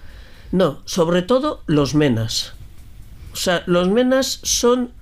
[0.53, 2.53] no, sobre todo los menas.
[3.33, 4.93] O sea, los menas son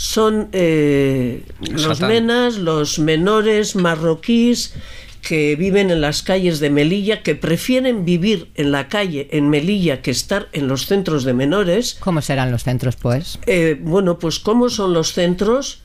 [0.00, 2.08] son eh, los Satán.
[2.08, 4.72] menas, los menores marroquíes
[5.20, 10.00] que viven en las calles de Melilla, que prefieren vivir en la calle en Melilla
[10.00, 11.98] que estar en los centros de menores.
[12.00, 13.38] ¿Cómo serán los centros, pues?
[13.44, 15.82] Eh, bueno, pues cómo son los centros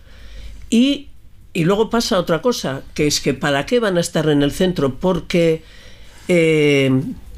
[0.70, 1.09] y,
[1.51, 4.53] y luego pasa otra cosa, que es que para qué van a estar en el
[4.53, 5.61] centro, porque,
[6.30, 6.89] eh,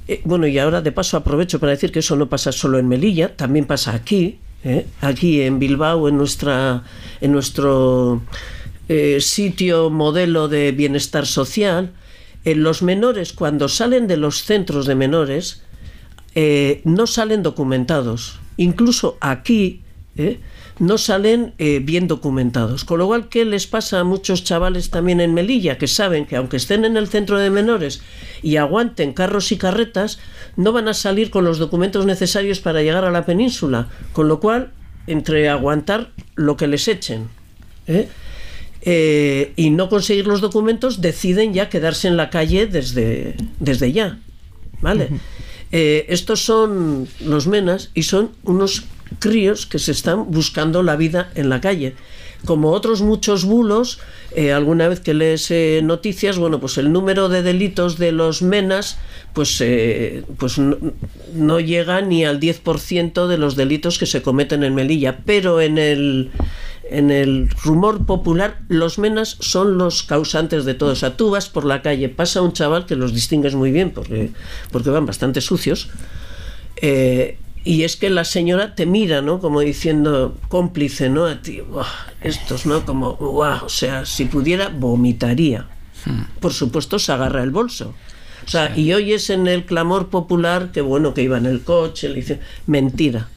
[0.07, 2.87] eh, bueno, y ahora de paso aprovecho para decir que eso no pasa solo en
[2.87, 4.85] Melilla, también pasa aquí, ¿eh?
[5.01, 6.83] aquí en Bilbao, en, nuestra,
[7.21, 8.21] en nuestro
[8.89, 11.93] eh, sitio modelo de bienestar social.
[12.45, 15.63] Los menores, cuando salen de los centros de menores,
[16.33, 18.39] eh, no salen documentados.
[18.55, 19.81] Incluso aquí.
[20.79, 22.85] No salen eh, bien documentados.
[22.85, 25.77] Con lo cual, ¿qué les pasa a muchos chavales también en Melilla?
[25.77, 28.01] Que saben que aunque estén en el centro de menores
[28.41, 30.19] y aguanten carros y carretas,
[30.55, 33.89] no van a salir con los documentos necesarios para llegar a la península.
[34.13, 34.71] Con lo cual,
[35.07, 37.29] entre aguantar lo que les echen.
[37.87, 38.07] ¿eh?
[38.81, 44.19] eh, y no conseguir los documentos, deciden ya quedarse en la calle desde, desde ya.
[44.79, 45.09] ¿Vale?
[45.71, 48.85] Eh, estos son los menas y son unos
[49.19, 51.95] críos que se están buscando la vida en la calle.
[52.45, 53.99] Como otros muchos bulos,
[54.35, 58.41] eh, alguna vez que lees eh, noticias, bueno, pues el número de delitos de los
[58.41, 58.99] menas,
[59.33, 64.75] pues, eh, pues no, llega ni al 10% de los delitos que se cometen en
[64.75, 65.19] Melilla.
[65.25, 66.29] Pero en el,
[66.89, 70.91] en el rumor popular, los menas son los causantes de todo.
[70.91, 73.91] O sea, tú vas por la calle, pasa un chaval que los distingues muy bien
[73.91, 74.29] porque,
[74.71, 75.89] porque van bastante sucios.
[77.67, 79.39] Y es que la señora te mira, ¿no?
[79.39, 81.25] Como diciendo, cómplice, ¿no?
[81.25, 81.85] A ti, "Buah,
[82.21, 82.85] estos, ¿no?
[82.85, 85.67] Como, "Buah", o sea, si pudiera, vomitaría.
[86.39, 87.93] Por supuesto, se agarra el bolso.
[88.45, 92.07] O sea, y oyes en el clamor popular que, bueno, que iba en el coche,
[92.07, 93.27] le dice, mentira,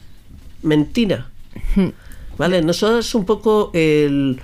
[0.63, 1.27] mentira.
[2.37, 2.61] ¿Vale?
[2.61, 4.39] Nosotros es un poco el...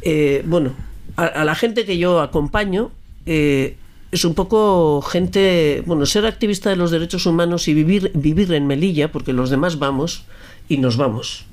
[0.00, 0.74] eh, bueno,
[1.16, 2.90] a, a la gente que yo acompaño
[3.26, 3.76] eh,
[4.12, 8.66] es un poco gente, bueno, ser activista de los derechos humanos y vivir, vivir en
[8.66, 10.24] Melilla, porque los demás vamos
[10.68, 11.46] y nos vamos.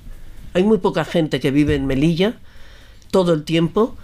[0.54, 2.38] Hay muy poca gente que vive en Melilla
[3.12, 3.96] todo el tiempo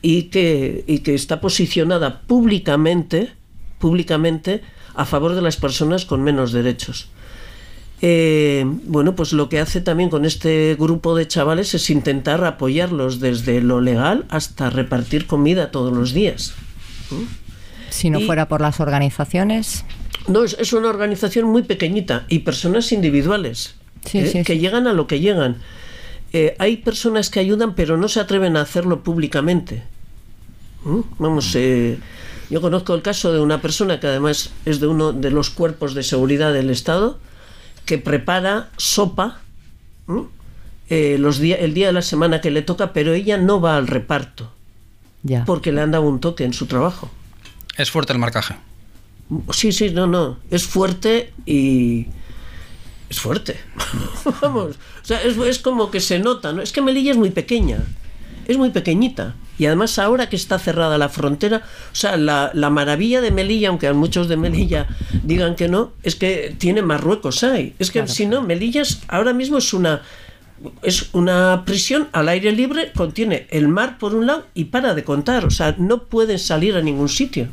[0.00, 3.34] y que, y que está posicionada públicamente,
[3.78, 4.62] públicamente
[4.94, 7.08] a favor de las personas con menos derechos.
[8.00, 13.20] Eh, bueno, pues lo que hace también con este grupo de chavales es intentar apoyarlos
[13.20, 16.54] desde lo legal hasta repartir comida todos los días.
[17.90, 19.84] Si no Y- fuera por las organizaciones.
[20.28, 23.74] No, es, es una organización muy pequeñita y personas individuales
[24.04, 24.58] Sí, eh, sí, que sí.
[24.60, 25.56] llegan a lo que llegan.
[26.32, 29.82] Eh, hay personas que ayudan pero no se atreven a hacerlo públicamente.
[30.84, 31.00] ¿Mm?
[31.18, 31.98] Vamos, eh,
[32.50, 35.94] Yo conozco el caso de una persona que además es de uno de los cuerpos
[35.94, 37.18] de seguridad del Estado
[37.86, 39.40] que prepara sopa
[40.88, 43.76] eh, los día, el día de la semana que le toca, pero ella no va
[43.76, 44.50] al reparto
[45.22, 45.44] Ya.
[45.44, 47.10] porque le han dado un toque en su trabajo.
[47.80, 48.54] Es fuerte el marcaje.
[49.52, 50.38] Sí, sí, no, no.
[50.50, 52.06] Es fuerte y.
[53.08, 53.56] Es fuerte.
[54.42, 54.76] Vamos.
[55.02, 56.62] O sea, es, es como que se nota, ¿no?
[56.62, 57.78] Es que Melilla es muy pequeña.
[58.46, 59.34] Es muy pequeñita.
[59.58, 61.62] Y además, ahora que está cerrada la frontera,
[61.92, 64.88] o sea, la, la maravilla de Melilla, aunque a muchos de Melilla
[65.22, 67.74] digan que no, es que tiene Marruecos ahí.
[67.78, 70.02] Es que si no, Melilla es- ahora mismo es una.
[70.82, 75.04] Es una prisión al aire libre, contiene el mar por un lado y para de
[75.04, 75.46] contar.
[75.46, 77.48] O sea, no pueden salir a ningún sitio.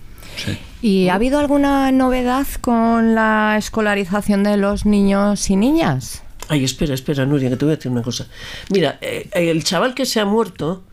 [0.82, 6.24] ¿Y ha habido alguna novedad con la escolarización de los niños y niñas?
[6.50, 8.28] Ay, espera, espera, Nuria, que te voy a decir una cosa.
[8.70, 10.84] Mira, eh, el chaval que se ha muerto,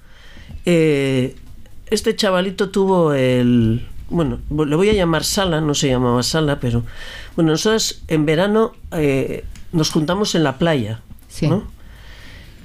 [0.65, 1.37] eh,
[1.91, 3.87] este chavalito tuvo el...
[4.11, 6.85] Bueno, le voy a llamar Sala, no se llamaba Sala, pero...
[7.37, 11.49] Bueno, nosotros en verano eh, nos juntamos en la playa, Sí.
[11.49, 11.65] ¿no?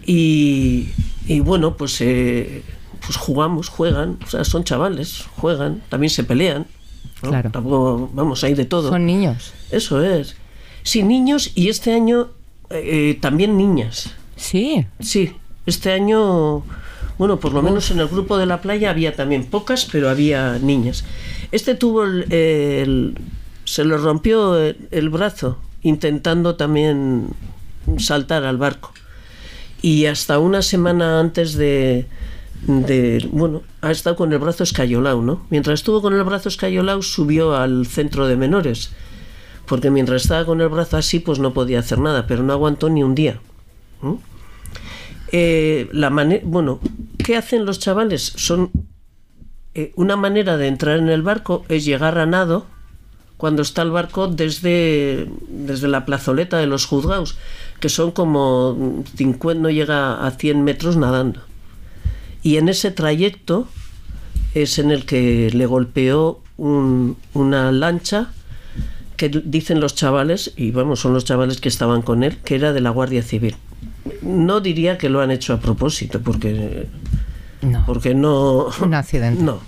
[0.05, 0.89] Y,
[1.27, 2.63] y bueno, pues, eh,
[3.09, 6.67] pues jugamos, juegan, o sea, son chavales, juegan, también se pelean.
[7.23, 7.29] ¿no?
[7.31, 7.49] Claro.
[7.49, 8.89] Tampoco, vamos, hay de todo.
[8.89, 9.51] Son niños.
[9.71, 10.35] Eso es.
[10.83, 12.27] Sí, niños y este año
[12.69, 14.11] eh, también niñas.
[14.35, 14.85] Sí.
[14.99, 15.35] Sí,
[15.65, 16.63] este año,
[17.17, 20.59] bueno, por lo menos en el grupo de la playa había también pocas, pero había
[20.59, 21.03] niñas.
[21.51, 23.17] Este tuvo el, el-
[23.65, 27.29] se le rompió el, el brazo intentando también
[27.97, 28.93] saltar al barco.
[29.81, 32.05] Y hasta una semana antes de,
[32.67, 35.45] de- bueno, ha estado con el brazo escayolado, ¿no?
[35.49, 38.91] Mientras estuvo con el brazo escayolado subió al centro de menores,
[39.65, 42.89] porque mientras estaba con el brazo así, pues no podía hacer nada, pero no aguantó
[42.89, 43.39] ni un día.
[45.31, 46.09] Eh, la
[46.43, 46.79] bueno,
[47.23, 48.33] ¿qué hacen los chavales?
[48.35, 48.71] Son
[49.75, 52.65] eh, una manera de entrar en el barco es llegar a nado
[53.37, 57.37] cuando está el barco desde, desde la plazoleta de los juzgados,
[57.79, 61.41] que son como 50, no llega a 100 metros nadando.
[62.43, 63.67] Y en ese trayecto
[64.53, 68.31] es en el que le golpeó un- una lancha
[69.17, 72.71] que dicen los chavales, y vamos, son los chavales que estaban con él, que era
[72.71, 73.55] de la Guardia Civil.
[74.21, 76.87] No diría que lo han hecho a propósito, porque
[77.61, 77.83] No.
[77.85, 79.43] porque no Un accidente.
[79.43, 79.59] no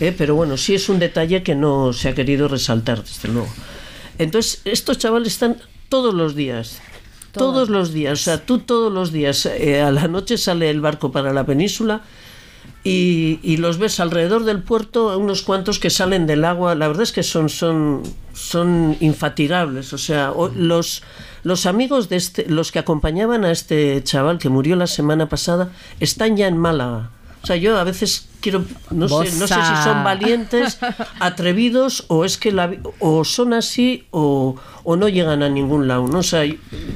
[0.00, 3.48] Eh, pero bueno sí es un detalle que no se ha querido resaltar desde luego
[4.18, 5.58] entonces estos chavales están
[5.90, 6.80] todos los días
[7.32, 10.80] todos los días o sea tú todos los días eh, a la noche sale el
[10.80, 12.02] barco para la península
[12.84, 17.04] y, y los ves alrededor del puerto, unos cuantos que salen del agua, la verdad
[17.04, 18.02] es que son, son,
[18.32, 19.92] son infatigables.
[19.92, 21.04] O sea, los,
[21.44, 25.70] los amigos de este, los que acompañaban a este chaval que murió la semana pasada,
[26.00, 27.10] están ya en Málaga.
[27.42, 30.78] O sea, yo a veces quiero, no sé, no sé si son valientes,
[31.20, 36.06] atrevidos, o es que la, o son así o, o no llegan a ningún lado.
[36.06, 36.18] ¿no?
[36.18, 36.44] O sea,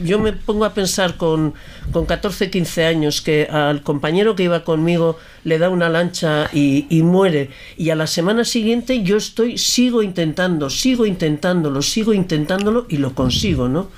[0.04, 1.54] yo me pongo a pensar con,
[1.92, 6.86] con 14, 15 años que al compañero que iba conmigo le da una lancha y,
[6.90, 12.86] y muere, y a la semana siguiente yo estoy, sigo intentando, sigo intentándolo, sigo intentándolo
[12.88, 13.88] y lo consigo, ¿no?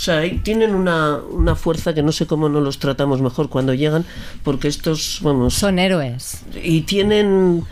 [0.00, 3.50] O sea, ahí tienen una, una fuerza que no sé cómo no los tratamos mejor
[3.50, 4.06] cuando llegan,
[4.42, 6.42] porque estos, vamos, Son héroes.
[6.64, 7.64] y tienen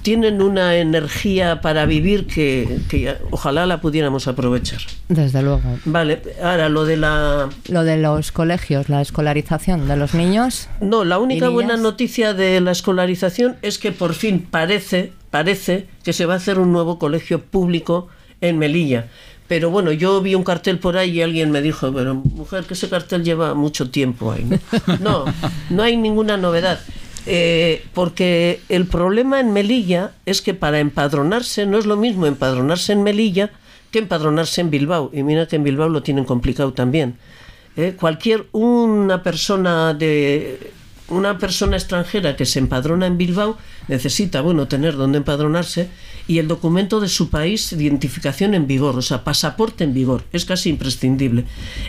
[0.00, 4.80] tienen una energía para vivir que, que ojalá la pudiéramos aprovechar.
[5.10, 5.60] Desde luego.
[5.84, 7.50] Vale, ahora lo de la...
[7.68, 10.70] Lo de los colegios, la escolarización de los niños.
[10.80, 16.14] No, la única buena noticia de la escolarización es que por fin parece, parece que
[16.14, 18.08] se va a hacer un nuevo colegio público
[18.40, 19.08] en Melilla.
[19.48, 22.74] Pero bueno, yo vi un cartel por ahí y alguien me dijo, pero mujer, que
[22.74, 24.44] ese cartel lleva mucho tiempo ahí.
[24.44, 24.58] No,
[25.00, 25.24] no,
[25.70, 26.80] no hay ninguna novedad.
[27.26, 32.92] Eh, porque el problema en Melilla es que para empadronarse no es lo mismo empadronarse
[32.92, 33.50] en Melilla
[33.90, 35.10] que empadronarse en Bilbao.
[35.12, 37.16] Y mira que en Bilbao lo tienen complicado también.
[37.76, 40.72] Eh, cualquier una persona de
[41.08, 43.56] una persona extranjera que se empadrona en Bilbao
[43.88, 45.88] necesita bueno tener donde empadronarse
[46.28, 50.22] y el documento de su país de identificación en vigor, o sea, pasaporte en vigor,
[50.32, 51.44] es casi imprescindible.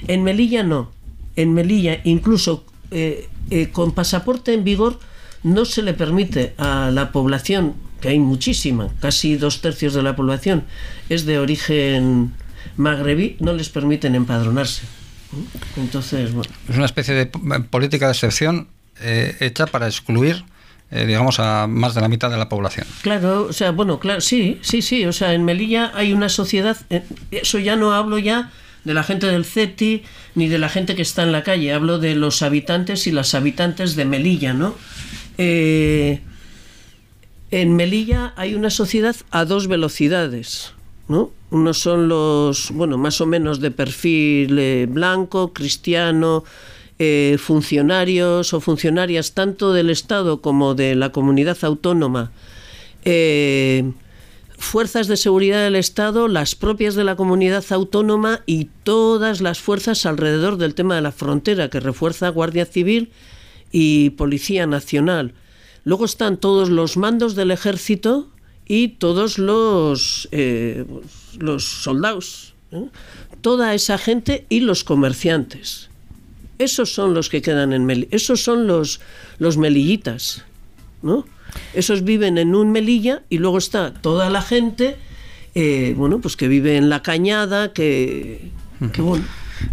[0.07, 0.91] En Melilla no.
[1.35, 4.99] En Melilla incluso eh, eh, con pasaporte en vigor
[5.43, 10.15] no se le permite a la población, que hay muchísima, casi dos tercios de la
[10.15, 10.63] población
[11.09, 12.33] es de origen
[12.77, 14.83] magrebí, no les permiten empadronarse.
[15.77, 16.49] Entonces, bueno.
[16.67, 18.67] Es una especie de p- política de excepción
[19.01, 20.43] eh, hecha para excluir,
[20.91, 22.87] eh, digamos, a más de la mitad de la población.
[23.01, 26.77] Claro, o sea, bueno, claro, sí, sí, sí, o sea, en Melilla hay una sociedad,
[26.89, 28.51] eh, eso ya no hablo ya
[28.83, 30.03] de la gente del CETI
[30.35, 33.35] ni de la gente que está en la calle, hablo de los habitantes y las
[33.35, 34.73] habitantes de Melilla, ¿no?
[35.37, 36.21] Eh,
[37.51, 40.73] En Melilla hay una sociedad a dos velocidades,
[41.07, 41.31] ¿no?
[41.49, 46.43] Unos son los, bueno, más o menos de perfil eh, blanco, cristiano,
[47.01, 52.33] eh, funcionarios o funcionarias tanto del Estado como de la comunidad autónoma,
[53.05, 53.91] eh,
[54.57, 60.05] fuerzas de seguridad del Estado, las propias de la comunidad autónoma y todas las fuerzas
[60.05, 63.11] alrededor del tema de la frontera que refuerza Guardia Civil
[63.71, 65.33] y Policía Nacional.
[65.85, 68.29] Luego están todos los mandos del ejército
[68.67, 70.85] y todos los, eh,
[71.59, 72.55] soldados,
[73.39, 75.88] toda esa gente y los comerciantes.
[76.59, 78.99] Esos son los que quedan en Melilla, esos son los,
[79.39, 80.45] los melillitas,
[81.01, 81.25] ¿no?
[81.73, 84.97] Esos viven en un Melilla y luego está toda la gente,
[85.55, 88.51] eh, bueno, pues que vive en la cañada, que,
[88.93, 89.25] que bueno.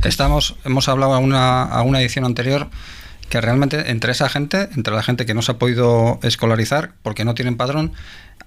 [0.04, 2.68] Estamos, hemos hablado a una, a una edición anterior
[3.28, 7.24] que realmente entre esa gente, entre la gente que no se ha podido escolarizar porque
[7.24, 7.92] no tienen padrón,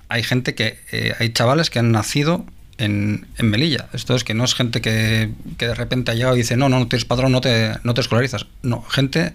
[0.07, 2.45] hay gente que, eh, hay chavales que han nacido
[2.79, 3.89] en, en, Melilla.
[3.93, 6.69] Esto es que no es gente que, que, de repente ha llegado y dice, no,
[6.69, 8.45] no, no tienes padrón, no te, no te escolarizas.
[8.63, 9.33] No, gente,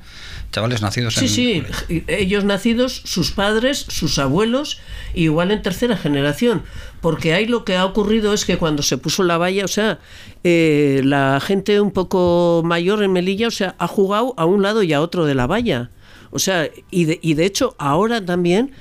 [0.51, 4.81] chavales nacidos sí, en Sí, sí, ellos nacidos, sus padres, sus abuelos,
[5.15, 6.63] igual en tercera generación.
[7.01, 9.99] Porque ahí lo que ha ocurrido es que cuando se puso la valla, o sea,
[10.43, 14.83] eh, la gente un poco mayor en Melilla, o sea, ha jugado a un lado
[14.83, 15.91] y a otro de la valla.
[16.31, 18.73] O sea, y de, y de hecho ahora también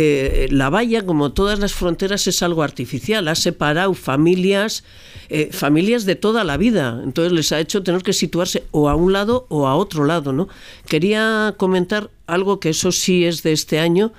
[0.00, 3.26] eh, la valla, como todas las fronteras, es algo artificial.
[3.26, 4.84] Ha separado familias,
[5.28, 7.00] eh, familias de toda la vida.
[7.02, 10.32] Entonces les ha hecho tener que situarse o a un lado o a otro lado.
[10.32, 10.48] ¿no?
[10.86, 14.12] Quería comentar algo que eso sí es de este año.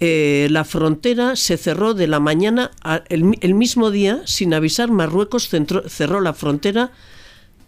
[0.00, 2.70] Eh, la frontera se cerró de la mañana,
[3.08, 6.90] el, mismo día, sin avisar, Marruecos cerró la frontera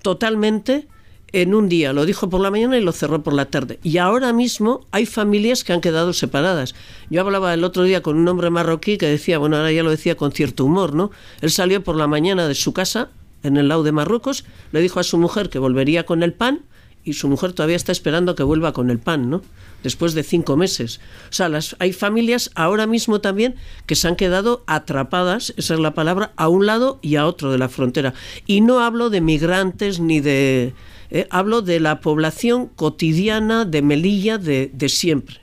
[0.03, 0.87] totalmente
[1.35, 3.80] en un día, lo dijo por la mañana y lo cerró por la tarde.
[3.82, 6.76] Y ahora mismo hay familias que han quedado separadas.
[7.11, 9.91] Yo hablaba el otro día con un hombre marroquí que decía, bueno, ahora ya lo
[9.91, 11.11] decía con cierto humor, ¿no?
[11.41, 13.11] Él salió por la mañana de su casa,
[13.43, 16.62] en el lado de Marruecos, le dijo a su mujer que volvería con el pan
[17.03, 19.43] y su mujer todavía está esperando que vuelva con el pan, ¿no?
[19.82, 21.01] Después de cinco meses.
[21.30, 23.57] O sea, hay familias ahora mismo también
[23.87, 27.51] que se han quedado atrapadas, esa es la palabra, a un lado y a otro
[27.51, 28.14] de la frontera.
[28.47, 30.74] Y no hablo de migrantes ni de
[31.15, 35.37] eh, hablo de la población cotidiana de Melilla de, de siempre.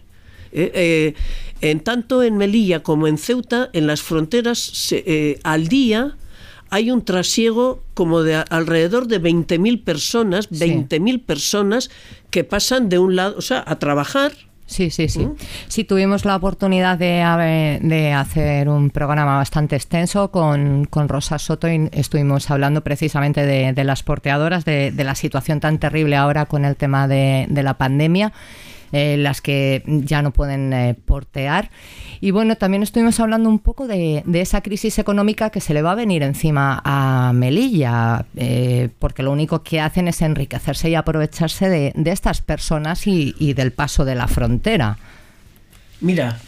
[0.52, 1.14] Eh, eh,
[1.62, 6.18] en tanto en Melilla como en Ceuta, en las fronteras, se, al día
[6.72, 11.18] hay un trasiego como de alrededor de 20.000 personas, 20.000 sí.
[11.20, 11.90] personas
[12.32, 14.34] que pasan de un lado, o sea, a trabajar,
[14.72, 15.26] Sí, sí, sí.
[15.26, 15.36] ¿Mm?
[15.68, 21.70] Sí, tuvimos la oportunidad de, de, hacer un programa bastante extenso con, con Rosa Soto
[21.70, 26.46] y estuvimos hablando precisamente de, de las porteadoras, de, de, la situación tan terrible ahora
[26.46, 28.32] con el tema de, la pandemia.
[28.92, 31.70] Eh, las que ya no pueden eh, portear.
[32.20, 35.82] Y bueno, también estuvimos hablando un poco de, de, esa crisis económica que se le
[35.82, 40.96] va a venir encima a Melilla, eh, porque lo único que hacen es enriquecerse y
[40.96, 44.98] aprovecharse de, de estas personas y, y, del paso de la frontera.
[46.02, 46.40] Mira,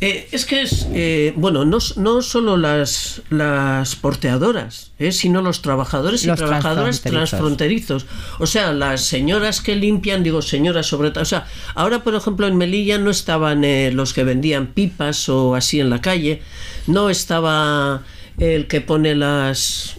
[0.00, 5.60] eh, es que es, eh, bueno, no, no solo las, las porteadoras, eh, sino los
[5.60, 8.06] trabajadores los y trabajadoras transfronterizos.
[8.38, 11.22] O sea, las señoras que limpian, digo señoras sobre todo.
[11.22, 15.56] O sea, ahora, por ejemplo, en Melilla no estaban eh, los que vendían pipas o
[15.56, 16.42] así en la calle,
[16.86, 18.02] no estaba
[18.38, 19.96] el que pone las,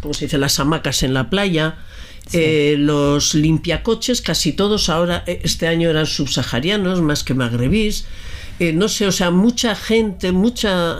[0.00, 1.78] ¿cómo se dice?, las hamacas en la playa.
[2.26, 2.38] Sí.
[2.40, 8.06] Eh, los limpiacoches, casi todos ahora, este año eran subsaharianos más que magrebís.
[8.58, 10.96] Eh, no sé, o sea, mucha gente, mucha...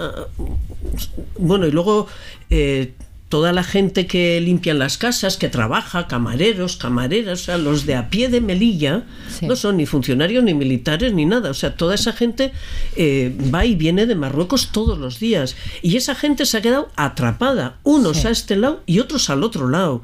[1.39, 2.07] Bueno, y luego
[2.51, 2.93] eh,
[3.29, 7.95] toda la gente que limpia las casas, que trabaja, camareros, camareras, o sea, los de
[7.97, 9.47] a pie de Melilla, sí.
[9.47, 11.51] no son ni funcionarios, ni militares, ni nada.
[11.51, 12.53] O sea, toda esa gente
[12.95, 15.57] eh, va y viene de Marruecos todos los días.
[15.83, 18.29] Y esa gente se ha quedado atrapada, unos sí.
[18.29, 20.03] a este lado y otros al otro lado.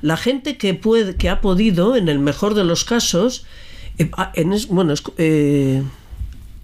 [0.00, 3.44] La gente que, puede, que ha podido, en el mejor de los casos,
[3.98, 4.10] en,
[4.70, 5.82] bueno, eh,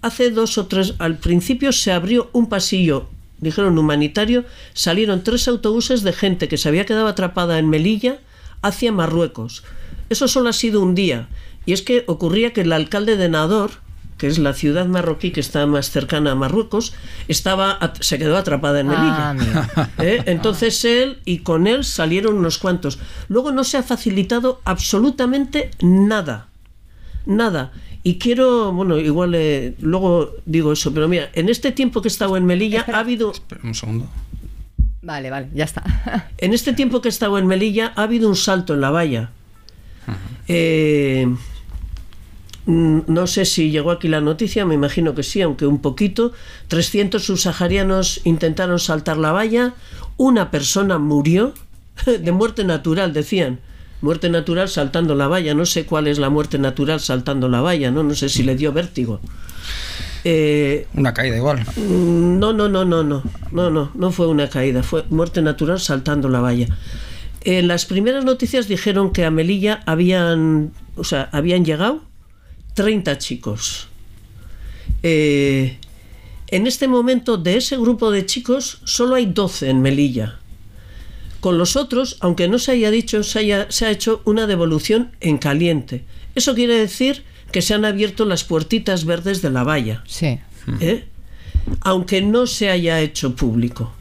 [0.01, 6.03] hace dos o tres, al principio se abrió un pasillo, dijeron humanitario, salieron tres autobuses
[6.03, 8.19] de gente que se había quedado atrapada en Melilla
[8.61, 9.63] hacia Marruecos.
[10.09, 11.29] Eso solo ha sido un día.
[11.65, 13.71] Y es que ocurría que el alcalde de Nador,
[14.17, 16.93] que es la ciudad marroquí que está más cercana a Marruecos,
[17.27, 19.67] estaba se quedó atrapada en Melilla.
[19.75, 20.23] Ah, ¿Eh?
[20.25, 22.99] Entonces él y con él salieron unos cuantos.
[23.27, 26.47] Luego no se ha facilitado absolutamente nada.
[27.25, 27.71] Nada.
[28.03, 32.11] Y quiero, bueno, igual eh, luego digo eso, pero mira, en este tiempo que he
[32.11, 32.97] estado en Melilla Espera.
[32.97, 33.31] ha habido...
[33.31, 34.07] Espera un segundo.
[35.01, 35.83] Vale, vale, ya está.
[36.37, 39.31] en este tiempo que he estado en Melilla ha habido un salto en la valla.
[40.07, 40.15] Uh -huh.
[40.47, 41.27] eh,
[42.65, 46.31] mm, no sé si llegó aquí la noticia, me imagino que sí, aunque un poquito,
[46.69, 49.73] 300 subsaharianos intentaron saltar la valla,
[50.15, 51.53] una persona murió
[52.05, 53.59] de muerte natural, decían.
[54.01, 57.91] Muerte natural saltando la valla, no sé cuál es la muerte natural saltando la valla,
[57.91, 59.19] no, no sé si le dio vértigo.
[60.23, 61.65] Eh, Una caída igual.
[61.75, 65.79] Mm, No, no, no, no, no, no, no, no fue una caída, fue muerte natural
[65.79, 66.67] saltando la valla.
[67.41, 72.01] En las primeras noticias dijeron que a Melilla habían, o sea, habían llegado
[72.73, 73.87] 30 chicos.
[75.03, 75.77] Eh,
[76.47, 80.39] en este momento, de ese grupo de chicos, solo hay 12 en Melilla.
[81.39, 85.11] Con los otros, aunque no se haya dicho, se, haya- se ha hecho una devolución
[85.21, 86.03] en caliente.
[86.35, 90.03] Eso quiere decir que se han abierto las puertitas verdes de la valla.
[90.07, 90.39] Sí.
[90.81, 91.05] ¿eh?
[91.81, 93.93] aunque no se haya hecho público.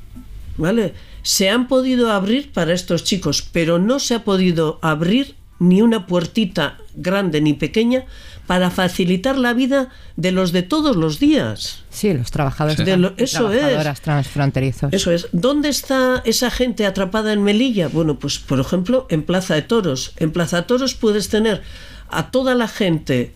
[0.57, 0.95] ¿Vale?
[1.23, 6.07] Se han podido abrir para estos chicos, pero no se ha podido abrir ni una
[6.07, 8.05] puertita grande ni pequeña
[8.49, 11.85] para facilitar la vida de los de todos los días.
[11.91, 14.01] Sí, los trabajadores, De lo- eso es.
[14.01, 14.91] transfronterizos.
[14.93, 15.29] Eso es.
[15.33, 17.89] ¿Dónde está esa gente atrapada en Melilla?
[17.89, 20.13] Bueno, pues por ejemplo, en Plaza de Toros.
[20.17, 21.61] En Plaza de Toros puedes tener
[22.09, 23.35] a toda la gente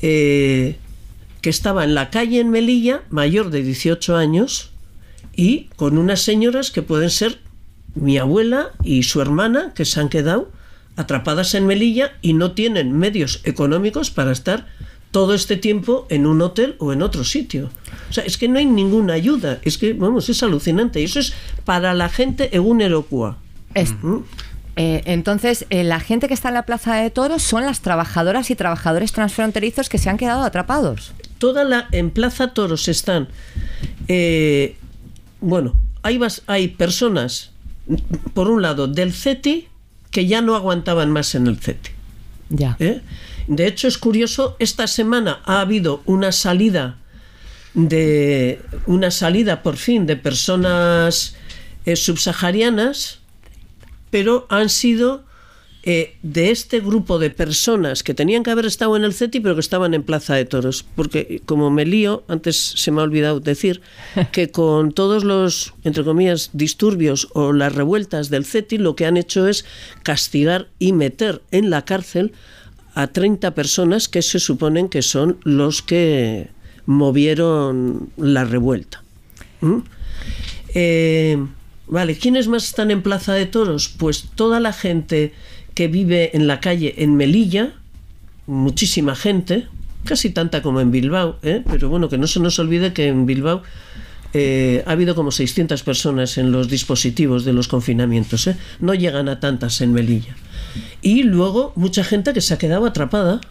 [0.00, 0.78] eh,
[1.42, 4.70] que estaba en la calle en Melilla, mayor de 18 años,
[5.36, 7.38] y con unas señoras que pueden ser
[7.94, 10.50] mi abuela y su hermana, que se han quedado
[10.96, 14.66] atrapadas en Melilla y no tienen medios económicos para estar
[15.10, 17.70] todo este tiempo en un hotel o en otro sitio.
[18.10, 19.58] O sea, es que no hay ninguna ayuda.
[19.62, 21.00] Es que, vamos, es alucinante.
[21.00, 21.32] Y eso es
[21.64, 23.38] para la gente egunerocua.
[23.74, 23.94] Es-
[24.78, 28.50] eh, entonces, eh, la gente que está en la Plaza de Toros son las trabajadoras
[28.50, 31.12] y trabajadores transfronterizos que se han quedado atrapados.
[31.38, 33.28] Toda la, en Plaza Toros están,
[34.08, 34.76] eh,
[35.40, 37.52] bueno, hay personas,
[38.34, 39.66] por un lado, del CETI
[40.16, 41.90] que ya no aguantaban más en el CETI.
[42.48, 42.74] Ya.
[42.80, 43.02] ¿eh?
[43.48, 46.96] De hecho, es curioso, esta semana ha habido una salida
[47.74, 51.36] de una salida por fin de personas
[51.84, 53.18] eh, subsaharianas,
[54.08, 55.25] pero han sido
[55.88, 59.54] eh, de este grupo de personas que tenían que haber estado en el CETI, pero
[59.54, 60.84] que estaban en Plaza de Toros.
[60.96, 63.82] Porque, como me lío, antes se me ha olvidado decir
[64.32, 69.16] que con todos los, entre comillas, disturbios o las revueltas del CETI, lo que han
[69.16, 69.64] hecho es
[70.02, 72.32] castigar y meter en la cárcel
[72.94, 76.48] a 30 personas que se suponen que son los que
[76.86, 79.04] movieron la revuelta.
[79.60, 79.78] ¿Mm?
[80.74, 81.46] Eh,
[81.86, 83.88] vale, ¿quiénes más están en Plaza de Toros?
[83.88, 85.32] Pues toda la gente
[85.76, 87.74] que vive en la calle en Melilla,
[88.46, 89.66] muchísima gente,
[90.06, 91.62] casi tanta como en Bilbao, ¿eh?
[91.70, 93.62] pero bueno, que no se nos olvide que en Bilbao
[94.32, 98.56] eh, ha habido como 600 personas en los dispositivos de los confinamientos, ¿eh?
[98.80, 100.34] no llegan a tantas en Melilla.
[101.02, 103.42] Y luego mucha gente que se ha quedado atrapada.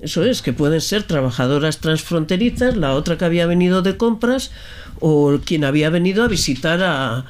[0.00, 4.50] Eso es, que pueden ser trabajadoras transfronterizas, la otra que había venido de compras
[4.98, 7.26] o quien había venido a visitar a,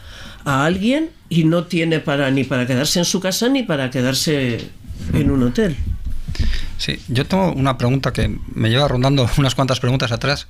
[0.47, 4.70] a alguien y no tiene para ni para quedarse en su casa ni para quedarse
[5.14, 5.76] en un hotel.
[6.78, 10.46] Sí, yo tengo una pregunta que me lleva rondando unas cuantas preguntas atrás.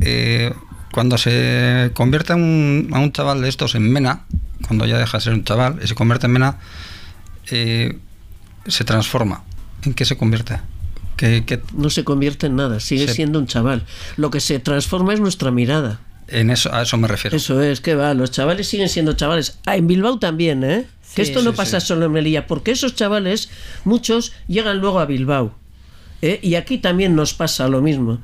[0.00, 0.52] Eh,
[0.92, 4.24] cuando se convierte a un, a un chaval de estos en mena,
[4.66, 6.58] cuando ya deja de ser un chaval y se convierte en mena,
[7.50, 7.98] eh,
[8.66, 9.42] se transforma.
[9.84, 10.58] ¿En qué se convierte?
[11.16, 13.84] ¿Qué, qué- No se convierte en nada, sigue Se- siendo un chaval.
[14.16, 16.00] Lo que se transforma es nuestra mirada.
[16.28, 17.36] En eso, a eso me refiero.
[17.36, 19.58] Eso es, que va, los chavales siguen siendo chavales.
[19.66, 20.86] Ah, en Bilbao también, ¿eh?
[21.14, 21.88] que esto no pasa sí.
[21.88, 23.50] solo en Melilla, porque esos chavales,
[23.84, 25.54] muchos llegan luego a Bilbao.
[26.22, 26.38] ¿eh?
[26.42, 28.20] Y aquí también nos pasa lo mismo.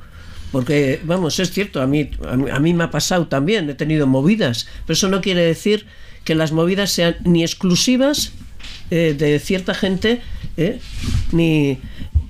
[0.53, 3.75] Porque, vamos, es cierto, a mí, a mí, a mí me ha pasado también, he
[3.75, 5.87] tenido movidas, pero eso no quiere decir
[6.25, 8.33] que las movidas sean ni exclusivas
[8.91, 10.23] eh, de cierta gente,
[10.57, 10.81] ¿eh?
[11.33, 11.79] ni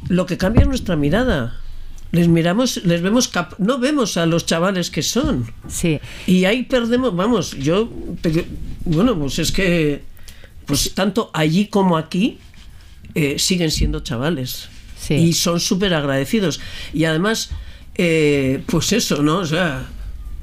[0.09, 1.61] lo que cambia es nuestra mirada.
[2.11, 5.53] Les miramos, les vemos, cap- no vemos a los chavales que son.
[5.69, 6.01] Sí.
[6.27, 7.91] Y ahí perdemos, vamos, yo,
[8.85, 10.03] bueno, pues es que,
[10.65, 12.39] pues tanto allí como aquí
[13.15, 14.69] eh, siguen siendo chavales.
[14.99, 15.15] Sí.
[15.15, 16.61] Y son súper agradecidos.
[16.95, 17.51] Y además,
[17.95, 19.39] eh, pues eso, ¿no?
[19.39, 19.87] O sea,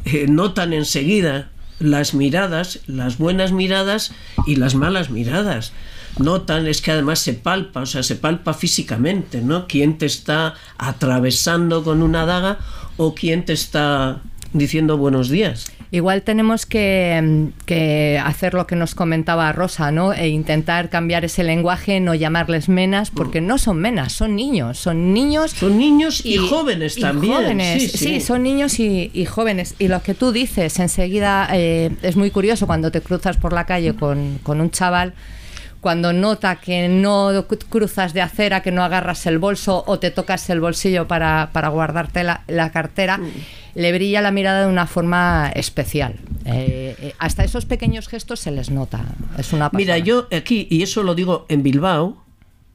[0.05, 4.13] eh, notan enseguida las miradas, las buenas miradas
[4.45, 5.73] y las malas miradas.
[6.17, 9.67] Notan, es que además se palpa, o sea, se palpa físicamente, ¿no?
[9.67, 12.59] Quién te está atravesando con una daga
[12.97, 14.21] o quién te está
[14.53, 15.71] diciendo buenos días.
[15.91, 20.13] Igual tenemos que, mm, que hacer lo que nos comentaba Rosa, ¿no?
[20.13, 25.13] E intentar cambiar ese lenguaje, no llamarles menas, porque no son menas, son niños, son
[25.13, 25.51] niños.
[25.51, 27.33] Son niños y, jóvenes y también.
[27.33, 28.21] jóvenes, sí, sí, sí.
[28.21, 29.75] son niños y, y jóvenes.
[29.79, 33.65] Y lo que tú dices, enseguida eh, es muy curioso cuando te cruzas por la
[33.65, 35.13] calle con, con un chaval.
[35.85, 40.09] Cuando nota que no cru- cruzas de acera, que no agarras el bolso o te
[40.09, 43.19] tocas el bolsillo para, para guardarte la, la cartera,
[43.75, 46.15] le brilla la mirada de una forma especial.
[46.43, 49.01] Eh, eh, hasta esos pequeños gestos se les nota.
[49.37, 49.77] Es una pasada.
[49.77, 52.17] Mira, yo aquí, y eso lo digo en Bilbao,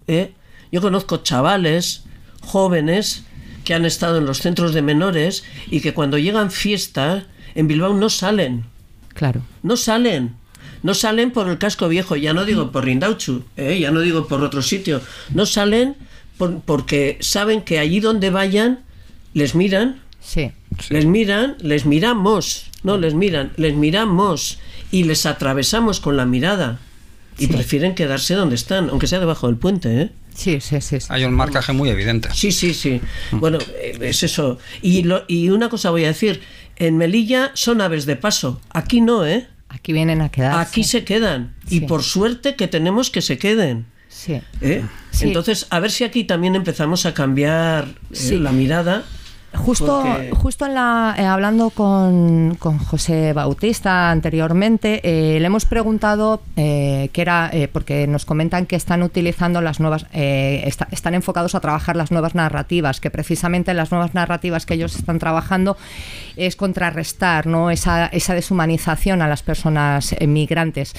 [0.06, 0.32] ¿eh?
[0.70, 2.04] yo conozco chavales
[2.42, 3.24] jóvenes
[3.64, 7.24] que han estado en los centros de menores y que cuando llegan fiestas
[7.56, 8.66] en Bilbao no salen.
[9.14, 9.42] Claro.
[9.64, 10.36] No salen.
[10.82, 13.78] No salen por el casco viejo, ya no digo por Rindauchu, ¿eh?
[13.80, 15.00] ya no digo por otro sitio.
[15.34, 15.96] No salen
[16.38, 18.80] por- porque saben que allí donde vayan
[19.34, 20.52] les miran, Sí.
[20.88, 24.58] les miran, les miramos, no les miran, les miramos
[24.90, 26.78] y les atravesamos con la mirada.
[27.38, 27.52] Y Sí.
[27.52, 30.10] prefieren quedarse donde están, aunque sea debajo del puente, ¿eh?
[30.34, 31.00] Sí, sí, sí.
[31.00, 31.06] sí.
[31.10, 32.28] Hay un marcaje muy evidente.
[32.34, 33.00] Sí, sí, sí.
[33.32, 34.58] Bueno, eh, es eso.
[34.82, 36.40] Y, lo- y una cosa voy a decir,
[36.76, 39.46] en Melilla son aves de paso, aquí no, ¿eh?
[39.70, 40.60] Aquí vienen a quedar.
[40.60, 41.54] Aquí se quedan.
[41.68, 43.86] Y por suerte que tenemos que se queden.
[44.08, 44.40] Sí.
[44.60, 44.84] ¿eh?
[45.12, 45.28] Sí.
[45.28, 49.04] Entonces, a ver si aquí también empezamos a cambiar eh, la mirada.
[49.52, 55.64] Justo, Porque- justo en la, eh, hablando con, con José Bautista anteriormente, eh, le hemos
[55.64, 61.54] preguntado eh, que era, porque nos comentan que están utilizando las nuevas, está- están enfocados
[61.56, 65.76] a trabajar las nuevas narrativas, que precisamente las nuevas narrativas que ellos están trabajando
[66.36, 67.70] es contrarrestar ¿no?
[67.70, 70.94] esa, esa deshumanización a las personas migrantes.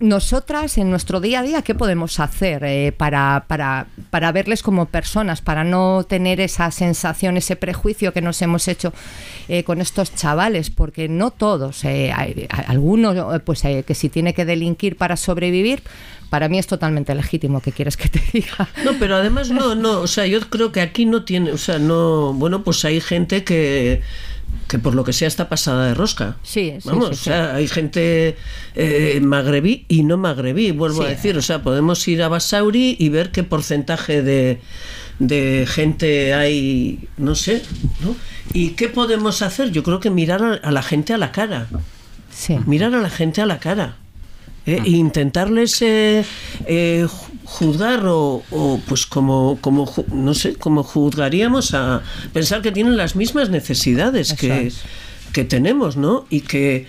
[0.00, 4.86] Nosotras en nuestro día a día, ¿qué podemos hacer eh, para, para, para verles como
[4.86, 8.94] personas, para no tener esa sensación, ese prejuicio que nos hemos hecho
[9.48, 10.70] eh, con estos chavales?
[10.70, 15.18] Porque no todos, eh, hay, algunos eh, pues eh, que si tiene que delinquir para
[15.18, 15.82] sobrevivir,
[16.30, 18.70] para mí es totalmente legítimo, ¿qué quieres que te diga?
[18.84, 21.78] No, pero además no, no, o sea, yo creo que aquí no tiene, o sea,
[21.78, 24.00] no, bueno, pues hay gente que
[24.70, 26.36] que por lo que sea está pasada de rosca.
[26.44, 28.36] Sí, sí, Vamos, sí, o sea, hay gente
[28.76, 31.36] eh, magrebí y no magrebí, vuelvo a decir.
[31.36, 34.60] O sea, podemos ir a Basauri y ver qué porcentaje de,
[35.18, 37.62] de gente hay, no sé,
[38.00, 38.14] ¿no?
[38.52, 39.72] ¿Y qué podemos hacer?
[39.72, 41.66] Yo creo que mirar a, a la gente a la cara.
[42.66, 43.96] Mirar a la gente a la cara.
[44.66, 44.80] ¿eh?
[44.84, 46.24] E intentarles eh,
[46.66, 47.06] eh,
[47.50, 52.02] juzgar o, o, pues como, como no sé, como juzgaríamos a
[52.32, 54.82] pensar que tienen las mismas necesidades que, es.
[55.32, 56.26] que tenemos, ¿no?
[56.30, 56.86] Y que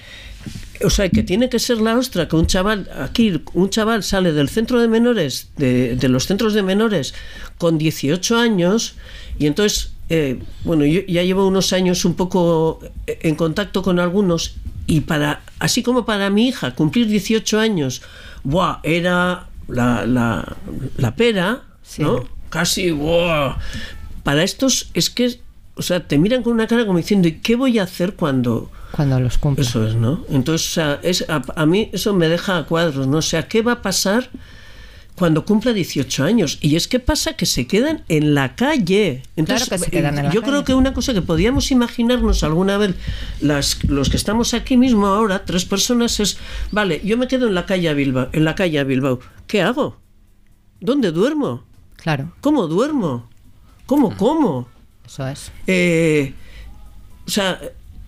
[0.83, 4.33] o sea, que tiene que ser la ostra que un chaval, aquí un chaval sale
[4.33, 7.13] del centro de menores, de, de los centros de menores,
[7.57, 8.95] con 18 años,
[9.37, 14.55] y entonces, eh, bueno, yo ya llevo unos años un poco en contacto con algunos,
[14.87, 18.01] y para, así como para mi hija, cumplir 18 años,
[18.43, 18.79] ¡buah!
[18.83, 20.55] Era la, la,
[20.97, 22.03] la pera, Sí.
[22.03, 22.23] ¿no?
[22.49, 23.57] Casi, ¡buah!
[24.23, 25.39] Para estos es que,
[25.75, 28.69] o sea, te miran con una cara como diciendo, ¿y qué voy a hacer cuando...
[28.91, 29.63] Cuando los cumpla.
[29.63, 30.23] Eso es, ¿no?
[30.29, 33.17] Entonces, o sea, es, a, a mí eso me deja a cuadros, ¿no?
[33.17, 34.29] O sea, ¿qué va a pasar
[35.15, 36.57] cuando cumpla 18 años?
[36.61, 39.23] Y es que pasa que se quedan en la calle.
[39.35, 40.51] Entonces, Claro que se quedan en la yo calle.
[40.51, 42.95] creo que una cosa que podíamos imaginarnos alguna vez,
[43.39, 46.37] las, los que estamos aquí mismo ahora, tres personas, es,
[46.71, 49.19] vale, yo me quedo en la calle a Bilbao, en la calle a Bilbao.
[49.47, 49.97] ¿Qué hago?
[50.79, 51.63] ¿Dónde duermo?
[51.97, 53.29] Claro, ¿Cómo duermo?
[53.85, 54.67] ¿Cómo como?
[55.05, 55.51] eso es.
[55.67, 56.33] Eh,
[57.27, 57.59] o sea,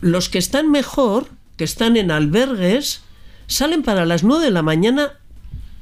[0.01, 1.27] los que están mejor,
[1.57, 3.01] que están en albergues,
[3.47, 5.19] salen para las 9 de la mañana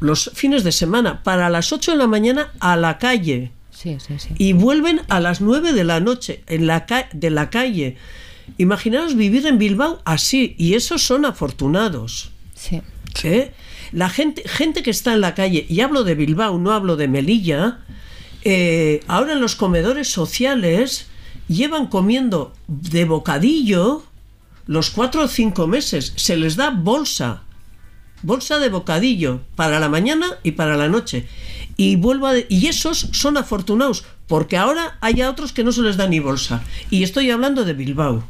[0.01, 4.19] los fines de semana, para las 8 de la mañana a la calle Sí, sí,
[4.19, 4.29] sí.
[4.37, 7.95] y vuelven a las 9 de la noche en la de la calle.
[8.57, 12.31] Imaginaos vivir en Bilbao así, y esos son afortunados.
[12.53, 12.81] Sí.
[13.23, 13.53] ¿eh?
[13.91, 17.07] La gente, gente que está en la calle, y hablo de Bilbao, no hablo de
[17.07, 17.79] Melilla,
[18.43, 21.07] eh, ahora en los comedores sociales
[21.47, 24.03] llevan comiendo de bocadillo
[24.65, 26.13] los cuatro o cinco meses.
[26.15, 27.43] Se les da bolsa,
[28.23, 31.27] bolsa de bocadillo para la mañana y para la noche.
[31.77, 35.71] Y vuelvo a de- y esos son afortunados, porque ahora hay a otros que no
[35.71, 36.61] se les da ni bolsa.
[36.89, 38.23] Y estoy hablando de Bilbao.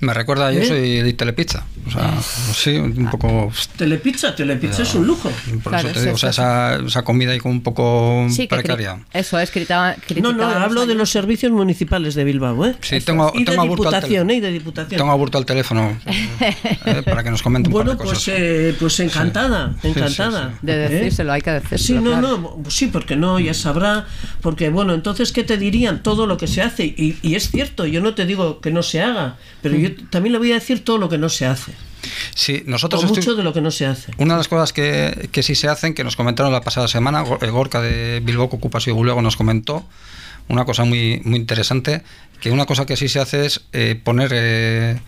[0.00, 0.66] Me recuerda, yo ¿Eh?
[0.66, 1.64] soy de Telepizza.
[1.86, 2.14] O sea,
[2.54, 3.50] sí, un poco.
[3.76, 5.30] Telepizza, Telepizza es un lujo.
[5.62, 7.62] Por Claro, eso te sí, digo, o sea, sí, esa, esa comida ahí como un
[7.62, 8.98] poco Sí, precaria.
[9.14, 10.96] eso es, criticaban, No, no, hablo de años.
[10.98, 12.74] los servicios municipales de Bilbao, ¿eh?
[12.82, 14.36] Sí, tengo, y de tengo aburto al diputación, tel- ¿eh?
[14.36, 14.98] Y de diputación.
[14.98, 18.34] Tengo aburto al teléfono eh, para que nos comente un bueno, par de pues, cosas.
[18.36, 20.50] eh, pues encantada, Sí, encantada.
[20.60, 20.88] sí, De ¿eh?
[20.88, 21.78] decírselo, hay que decírselo.
[22.00, 22.38] Sí, no, claro.
[22.38, 24.06] no, pues sí, porque no, ya sabrá,
[24.42, 26.02] porque bueno, entonces, ¿qué te dirían?
[26.02, 28.82] Todo lo que se hace, y, y es cierto, yo no te digo que no
[28.82, 31.72] se haga, pero yo también le voy a decir todo lo que no se hace,
[32.34, 34.12] Sí, o nosotros mucho estu- de lo que no se hace.
[34.18, 37.22] Una de las cosas que, que sí se hacen, que nos comentaron la pasada semana,
[37.22, 39.84] Go- Gorka de Bilbao Ocupación luego nos comentó
[40.48, 42.02] una cosa muy, muy interesante,
[42.40, 45.00] que una cosa que sí se hace es eh, poner eh,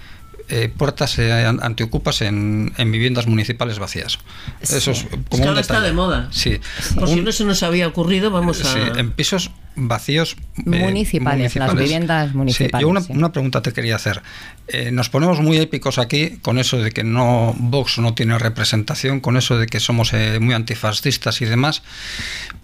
[0.48, 4.18] eh, puertas eh, an- antiocupas en, en viviendas municipales vacías.
[4.60, 6.28] Eso es Es como que un ahora está de moda.
[6.32, 6.58] Sí.
[6.98, 8.72] Por si no se nos había ocurrido, vamos a...
[8.72, 9.50] Sí, en pisos
[9.86, 13.12] vacíos eh, Municipales, las viviendas Sí, municipales, yo una, sí.
[13.12, 14.22] una pregunta te quería hacer.
[14.66, 19.20] Eh, nos ponemos muy épicos aquí con eso de que no Vox no tiene representación,
[19.20, 21.82] con eso de que somos eh, muy antifascistas y demás,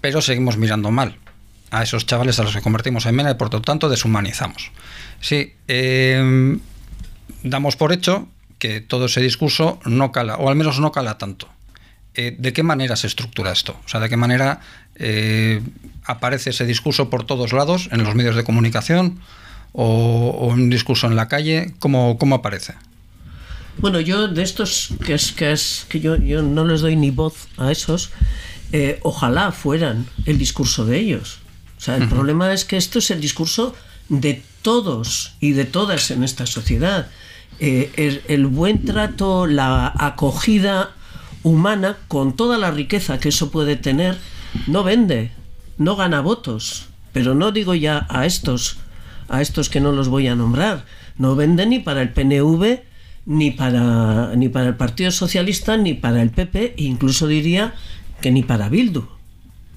[0.01, 1.17] pero seguimos mirando mal
[1.71, 4.71] a esos chavales a los que convertimos en mena y por lo tanto deshumanizamos.
[5.21, 6.59] Sí, eh,
[7.43, 8.29] damos por hecho
[8.59, 11.49] que todo ese discurso no cala, o al menos no cala tanto.
[12.15, 13.77] ¿De qué manera se estructura esto?
[13.85, 14.61] O sea, ¿de qué manera
[16.05, 19.21] aparece ese discurso por todos lados, en los medios de comunicación
[19.73, 21.75] o, o un discurso en la calle?
[21.79, 22.75] ¿Cómo, cómo aparece?
[23.79, 27.11] Bueno, yo de estos que es que es que yo, yo no les doy ni
[27.11, 28.11] voz a esos,
[28.73, 31.39] eh, ojalá fueran el discurso de ellos.
[31.77, 33.75] O sea, el problema es que esto es el discurso
[34.09, 37.09] de todos y de todas en esta sociedad.
[37.61, 40.93] Eh, el, el buen trato, la acogida
[41.43, 44.17] humana, con toda la riqueza que eso puede tener,
[44.67, 45.31] no vende,
[45.79, 46.87] no gana votos.
[47.13, 48.79] Pero no digo ya a estos,
[49.29, 50.85] a estos que no los voy a nombrar.
[51.17, 52.81] No vende ni para el PNV,
[53.27, 57.75] ni para, ni para el Partido Socialista, ni para el PP, e incluso diría
[58.21, 59.05] que ni para Bildu.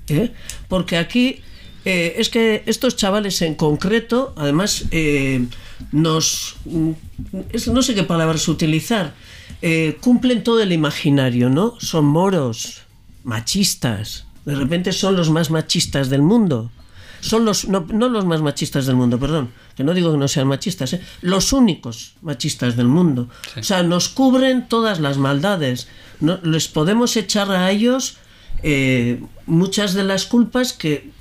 [0.10, 0.32] ¿eh?
[0.68, 1.42] Porque aquí
[1.86, 5.46] eh, es que estos chavales en concreto, además, eh,
[5.92, 6.56] nos.
[6.66, 9.14] no sé qué palabras utilizar.
[9.62, 11.76] eh, cumplen todo el imaginario, ¿no?
[11.80, 12.82] Son moros,
[13.24, 14.27] machistas.
[14.48, 16.72] De repente son los más machistas del mundo.
[17.20, 17.68] Son los.
[17.68, 19.52] No, no los más machistas del mundo, perdón.
[19.76, 21.02] Que no digo que no sean machistas, ¿eh?
[21.22, 23.28] Los únicos machistas del mundo.
[23.58, 25.90] O sea, nos cubren todas las maldades.
[26.22, 28.18] No, les podemos echar a ellos
[28.64, 31.12] eh, muchas de las culpas que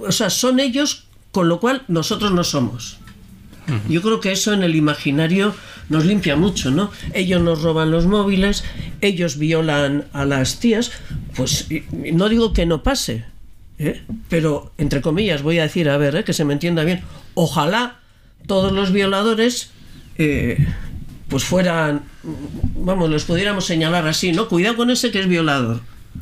[0.00, 2.98] o sea, son ellos, con lo cual nosotros no somos.
[3.88, 5.54] Yo creo que eso en el imaginario
[5.88, 6.90] nos limpia mucho, ¿no?
[7.14, 8.64] Ellos nos roban los móviles,
[9.00, 10.92] ellos violan a las tías,
[11.36, 13.24] pues no digo que no pase,
[13.78, 14.02] ¿eh?
[14.28, 16.24] pero entre comillas voy a decir, a ver, ¿eh?
[16.24, 17.02] que se me entienda bien,
[17.34, 18.00] ojalá
[18.46, 19.70] todos los violadores
[20.16, 20.66] eh,
[21.28, 24.48] pues fueran, vamos, los pudiéramos señalar así, ¿no?
[24.48, 25.80] Cuidado con ese que es violador.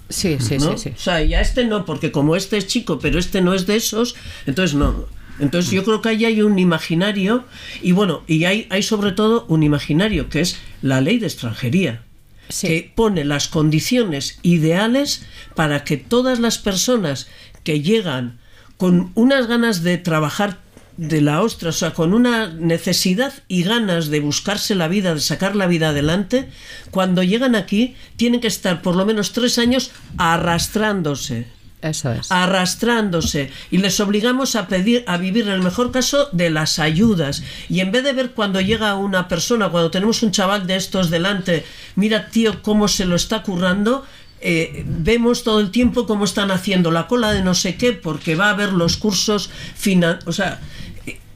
[0.08, 0.76] Sí, sí, ¿no?
[0.76, 0.94] sí, sí.
[0.96, 3.66] O sea, y a este no, porque como este es chico, pero este no es
[3.66, 4.14] de esos,
[4.46, 5.06] entonces no.
[5.38, 7.44] Entonces yo creo que ahí hay un imaginario,
[7.82, 12.02] y bueno, y hay, hay sobre todo un imaginario, que es la ley de extranjería,
[12.48, 12.68] Sí.
[12.68, 15.26] que pone las condiciones ideales
[15.56, 17.26] para que todas las personas
[17.64, 18.38] que llegan
[18.76, 20.58] con unas ganas de trabajar
[20.96, 25.20] de la ostra, o sea, con una necesidad y ganas de buscarse la vida, de
[25.20, 26.48] sacar la vida adelante,
[26.92, 31.48] cuando llegan aquí tienen que estar por lo menos tres años arrastrándose
[31.82, 32.32] Eso es.
[32.32, 37.42] arrastrándose y les obligamos a pedir a vivir en el mejor caso de las ayudas
[37.68, 41.10] y en vez de ver cuando llega una persona cuando tenemos un chaval de estos
[41.10, 44.06] delante mira tío cómo se lo está currando
[44.40, 48.36] eh, vemos todo el tiempo cómo están haciendo la cola de no sé qué porque
[48.36, 50.60] va a haber los cursos finan o sea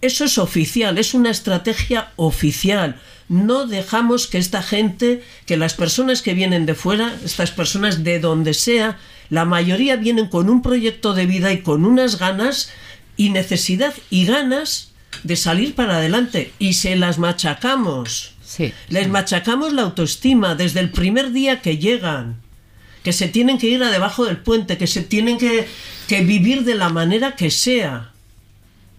[0.01, 2.99] eso es oficial, es una estrategia oficial.
[3.29, 8.19] No dejamos que esta gente, que las personas que vienen de fuera, estas personas de
[8.19, 8.99] donde sea,
[9.31, 12.71] la mayoría vienen con un proyecto de vida y con unas ganas
[13.17, 14.91] y necesidad y ganas
[15.23, 18.35] de salir para adelante y se las machacamos.
[18.45, 18.73] Sí.
[18.89, 22.41] Les machacamos la autoestima desde el primer día que llegan,
[23.05, 25.69] que se tienen que ir a debajo del puente, que se tienen que,
[26.09, 28.13] que vivir de la manera que sea.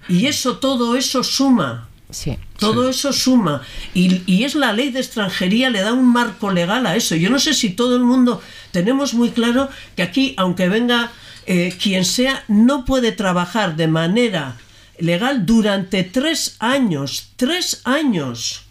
[0.08, 1.90] Y eso, todo eso suma.
[2.10, 2.38] Sí.
[2.62, 3.62] Todo eso suma.
[3.94, 7.16] Y, y es la ley de extranjería, le da un marco legal a eso.
[7.16, 11.12] Yo no sé si todo el mundo tenemos muy claro que aquí, aunque venga
[11.48, 14.56] eh, quien sea, no puede trabajar de manera
[15.00, 17.30] legal durante tres años.
[17.36, 18.62] Tres años.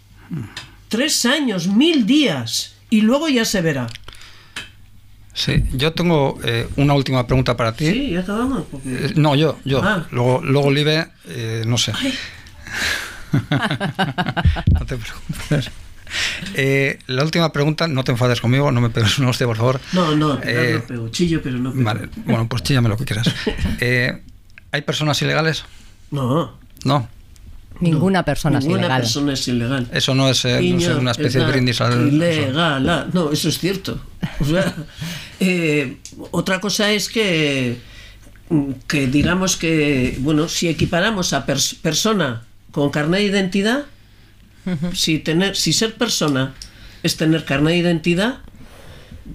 [0.88, 2.74] Tres años, mil días.
[2.90, 3.86] Y luego ya se verá.
[5.32, 7.90] Sí, yo tengo eh, una última pregunta para ti.
[7.90, 8.64] Sí, ya acabamos.
[8.70, 9.80] porque- Eh, no, yo, yo.
[9.82, 10.06] Ah.
[10.10, 11.92] Luego, luego Live, eh, no sé.
[14.78, 15.70] no te preocupes.
[16.54, 19.80] Eh, la última pregunta, no te enfades conmigo, no me pegues una hostia, por favor.
[19.92, 21.08] No, no, Eh, no pego.
[21.10, 21.84] Chillo, pero no pego.
[21.84, 23.28] Vale, bueno, pues chíllame lo que quieras.
[23.80, 24.20] Eh,
[24.72, 25.64] ¿Hay personas ilegales?
[26.10, 26.58] No.
[26.84, 27.08] No.
[27.80, 29.00] Ninguna persona es Ninguna ilegal.
[29.02, 29.88] persona es ilegal.
[29.92, 32.08] Eso no es, eh, no sé, una especie de es brindis al.
[32.08, 34.00] Ilegal, no, eso es cierto.
[34.40, 34.74] O sea,
[35.40, 35.96] eh,
[36.32, 37.78] otra cosa es que,
[38.86, 42.42] que digamos que, bueno, si equiparamos a pers- persona
[42.72, 43.84] con carnet de identidad,
[44.92, 46.54] si, tener, si ser persona
[47.02, 48.38] es tener carnet de identidad,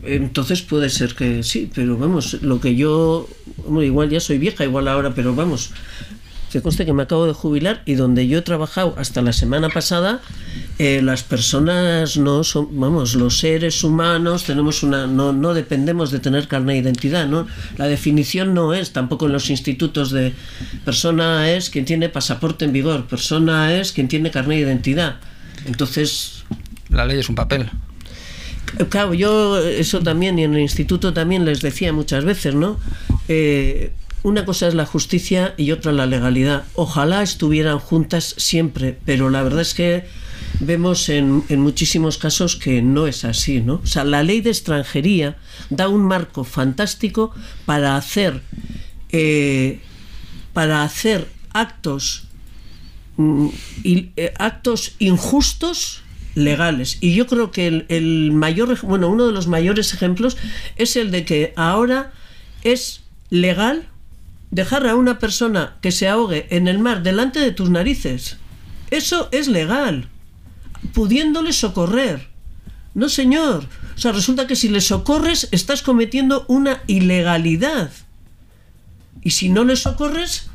[0.04, 4.64] entonces puede ser que sí, pero vamos, lo que yo, bueno, igual ya soy vieja,
[4.64, 5.72] igual ahora, pero vamos,
[6.52, 9.70] que conste que me acabo de jubilar y donde yo he trabajado hasta la semana
[9.70, 10.22] pasada,
[10.80, 16.20] eh, las personas no son, vamos, los seres humanos tenemos una, no, no dependemos de
[16.20, 17.48] tener carne de identidad, ¿no?
[17.78, 20.34] La definición no es, tampoco en los institutos de
[20.84, 25.18] persona es quien tiene pasaporte en vigor, persona es quien tiene carne de identidad.
[25.66, 26.44] Entonces,
[26.90, 27.70] La ley es un papel.
[28.90, 32.80] Claro, yo eso también y en el instituto también les decía muchas veces, ¿no?
[33.28, 33.92] Eh,
[34.26, 36.64] una cosa es la justicia y otra la legalidad.
[36.74, 40.06] Ojalá estuvieran juntas siempre, pero la verdad es que
[40.60, 43.82] vemos en, muchísimos casos que no es así, ¿no?
[43.84, 45.38] O sea, la ley de extranjería
[45.70, 47.36] da un marco fantástico
[47.68, 48.42] para hacer
[49.12, 49.80] eh,
[50.54, 52.24] para hacer actos
[53.18, 53.50] mm,
[53.84, 56.02] eh, actos injustos
[56.34, 60.36] legales y yo creo que el, mayor bueno uno de los mayores ejemplos
[60.78, 62.12] es el de que ahora
[62.64, 63.88] es legal
[64.56, 68.38] dejar a una persona que se ahogue en el mar delante de tus narices
[68.90, 70.08] eso es legal
[70.94, 72.28] pudiéndole socorrer
[72.94, 73.66] no señor
[73.96, 77.92] o sea resulta que si le socorres estás cometiendo una ilegalidad
[79.22, 80.48] y si no le socorres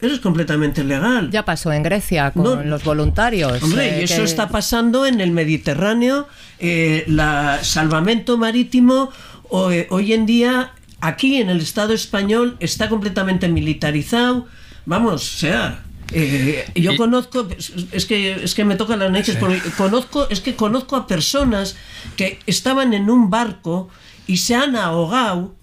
[0.00, 2.62] eres completamente legal Ya pasó en Grecia con No.
[2.64, 3.62] los voluntarios.
[3.62, 6.26] Hombre, eh, y eso que- está pasando en el Mediterráneo,
[6.58, 9.10] eh, la salvamento marítimo
[9.50, 14.46] hoy en día aquí en el Estado español está completamente militarizado.
[14.86, 15.82] Vamos, o sea,
[16.12, 17.46] eh, yo conozco,
[17.92, 21.76] es- que es que me toca las narices, porque conozco, es que conozco a personas
[22.16, 23.88] que estaban en un barco
[24.26, 25.54] y se han ahogado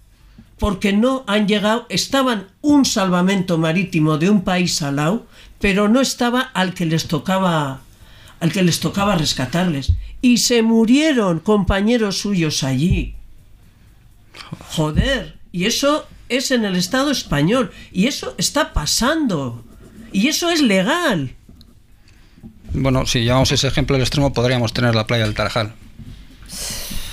[0.59, 5.27] porque no han llegado, estaban un salvamento marítimo de un país al lado,
[5.59, 7.81] pero no estaba al que les tocaba
[8.39, 13.15] al que les tocaba rescatarles y se murieron compañeros suyos allí.
[14.69, 19.63] Joder, y eso es en el Estado español y eso está pasando
[20.11, 21.33] y eso es legal.
[22.73, 25.73] Bueno, si llevamos ese ejemplo al extremo, podríamos tener la playa del Tarajal.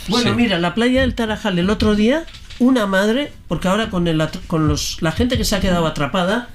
[0.08, 0.36] Bueno, Sí.
[0.36, 2.24] mira, la playa del Tarajal el otro día,
[2.58, 6.48] una madre, porque ahora con, el, con los, la gente que se ha quedado atrapada,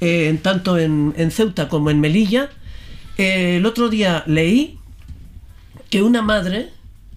[0.00, 2.50] eh, en- tanto en, en Ceuta como en Melilla,
[3.18, 4.78] eh, el otro día leí
[5.90, 6.70] que una madre,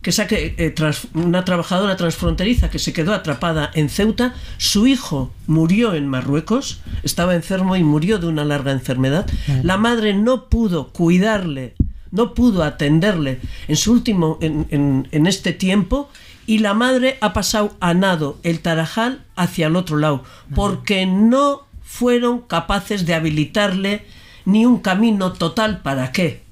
[0.08, 5.34] que saque, eh, trans- una trabajadora transfronteriza que se quedó atrapada en Ceuta, su hijo
[5.48, 9.26] murió en Marruecos, estaba enfermo y murió de una larga enfermedad.
[9.64, 11.76] La madre no pudo cuidarle,
[12.12, 16.10] no pudo atenderle en su último, en, en- en este tiempo,
[16.46, 20.24] y la madre ha pasado a nado el Tarajal hacia el otro lado,
[20.56, 24.06] porque no fueron capaces de habilitarle
[24.46, 25.82] ni un camino total.
[25.82, 26.47] Para qué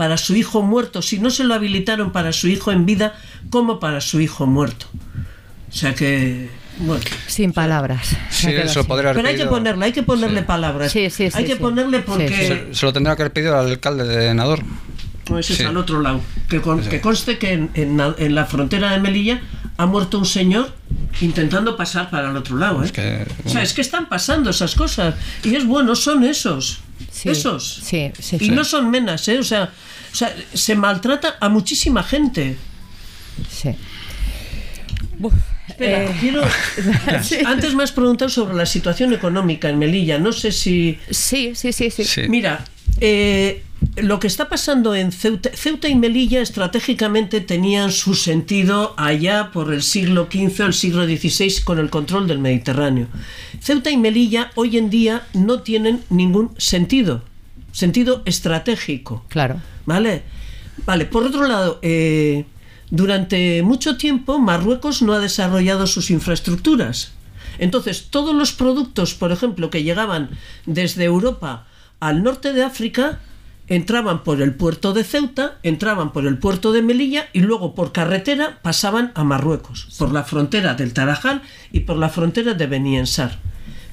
[0.00, 3.12] para su hijo muerto, si no se lo habilitaron para su hijo en vida,
[3.50, 4.86] como para su hijo muerto.
[5.68, 6.48] O sea que,
[6.78, 7.04] bueno.
[7.26, 8.16] Sin palabras.
[8.30, 10.46] Sí, eso Pero hay que ponerle, hay que ponerle Sí.
[10.46, 10.90] palabras.
[10.90, 11.58] Sí, sí, sí, hay que sí.
[11.60, 12.46] ponerle porque sí.
[12.46, 14.60] Se, se lo tendrá que haber pedido al alcalde de Nador.
[15.28, 15.62] no, ese Sí.
[15.64, 16.22] es al otro lado.
[16.48, 19.42] Que, con- que conste que en, en la- en la frontera de Melilla
[19.76, 20.72] ha muerto un señor
[21.20, 22.82] intentando pasar para el otro lado.
[22.82, 22.86] ¿eh?
[22.86, 25.14] Es que, O sea, es que están pasando esas cosas.
[25.44, 26.80] Y es bueno, son esos.
[27.10, 27.80] Sí, Esos.
[27.84, 29.38] sí, sí, y no son menas, ¿eh?
[29.38, 29.72] O sea,
[30.12, 32.56] o sea, se maltrata a muchísima gente.
[33.48, 33.70] Sí.
[35.68, 36.42] Espera, Eh, quiero.
[37.46, 40.18] Antes me has preguntado sobre la situación económica en Melilla.
[40.18, 40.98] No sé si.
[41.10, 42.04] Sí, sí, sí, sí.
[42.04, 42.22] sí.
[42.28, 42.64] Mira,
[43.00, 43.62] eh,
[43.96, 49.72] lo que está pasando en Ceuta, Ceuta y Melilla estratégicamente tenían su sentido allá por
[49.72, 53.08] el siglo XV o el siglo XVI con el control del Mediterráneo.
[53.60, 57.22] Ceuta y Melilla hoy en día no tienen ningún sentido,
[57.72, 59.24] sentido estratégico.
[59.28, 59.60] Claro.
[59.86, 60.22] ¿Vale?
[60.86, 62.44] Vale, por otro lado, eh,
[62.90, 67.12] durante mucho tiempo Marruecos no ha desarrollado sus infraestructuras.
[67.58, 70.30] Entonces, todos los productos, por ejemplo, que llegaban
[70.64, 71.66] desde Europa
[71.98, 73.20] al norte de África,
[73.70, 77.92] entraban por el puerto de Ceuta, entraban por el puerto de Melilla y luego por
[77.92, 81.40] carretera pasaban a Marruecos, por la frontera del Tarajal
[81.72, 83.38] y por la frontera de Beni Ensar.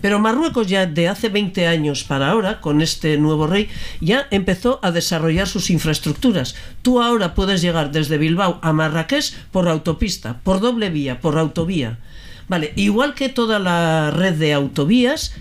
[0.01, 3.69] Pero Marruecos ya de hace 20 años para ahora, con este nuevo rey,
[4.01, 6.55] ya empezó a desarrollar sus infraestructuras.
[6.81, 11.99] Tú ahora puedes llegar desde Bilbao a Marrakech por autopista, por doble vía, por autovía.
[12.47, 15.33] Vale, igual que toda la red de autovías,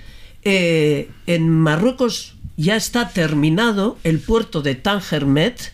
[0.42, 5.72] eh, en Marruecos ya está terminado el puerto de Tánger Met,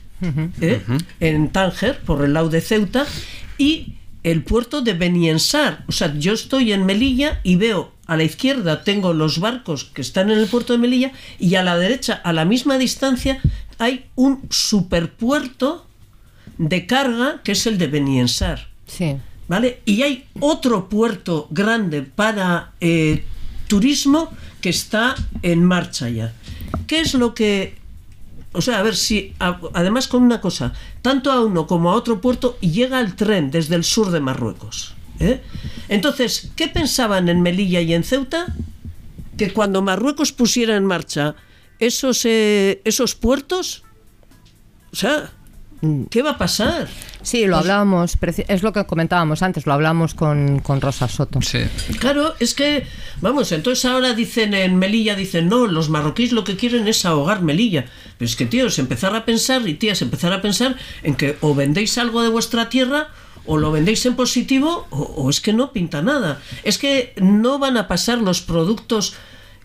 [0.60, 0.82] ¿eh?
[1.20, 3.06] en Tánger, por el lado de Ceuta,
[3.58, 5.84] y el puerto de Beniensar.
[5.88, 10.02] O sea, yo estoy en Melilla y veo a la izquierda tengo los barcos que
[10.02, 13.40] están en el puerto de Melilla y a la derecha, a la misma distancia,
[13.78, 15.86] hay un superpuerto
[16.58, 18.68] de carga que es el de Beniensar.
[18.86, 19.16] Sí.
[19.48, 19.80] ¿Vale?
[19.84, 23.24] Y hay otro puerto grande para eh,
[23.66, 24.30] turismo
[24.60, 26.32] que está en marcha ya.
[26.86, 27.82] ¿Qué es lo que
[28.54, 32.20] o sea, a ver si, además con una cosa, tanto a uno como a otro
[32.20, 34.94] puerto llega el tren desde el sur de Marruecos.
[35.20, 35.40] ¿eh?
[35.88, 38.54] Entonces, ¿qué pensaban en Melilla y en Ceuta?
[39.38, 41.34] Que cuando Marruecos pusiera en marcha
[41.78, 43.84] esos, eh, esos puertos,
[44.92, 45.32] o sea,
[46.10, 46.88] ¿qué va a pasar?
[47.22, 51.40] Sí, lo hablábamos, preci- es lo que comentábamos antes, lo hablábamos con, con Rosa Soto.
[51.42, 51.58] Sí.
[51.98, 52.86] Claro, es que,
[53.20, 57.42] vamos, entonces ahora dicen en Melilla, dicen, no, los marroquíes lo que quieren es ahogar
[57.42, 57.86] Melilla.
[58.18, 61.54] Pero es que, tíos, empezar a pensar, y tías, empezar a pensar en que o
[61.54, 63.08] vendéis algo de vuestra tierra,
[63.44, 66.40] o lo vendéis en positivo, o, o es que no pinta nada.
[66.62, 69.14] Es que no van a pasar los productos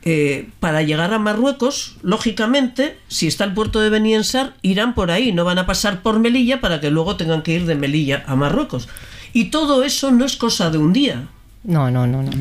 [0.09, 5.33] eh, para llegar a Marruecos, lógicamente, si está el puerto de Beniensar, irán por ahí,
[5.33, 8.37] no van a pasar por Melilla para que luego tengan que ir de Melilla a
[8.37, 8.87] Marruecos.
[9.33, 11.27] Y todo eso no es cosa de un día.
[11.65, 12.31] No, no, no, no.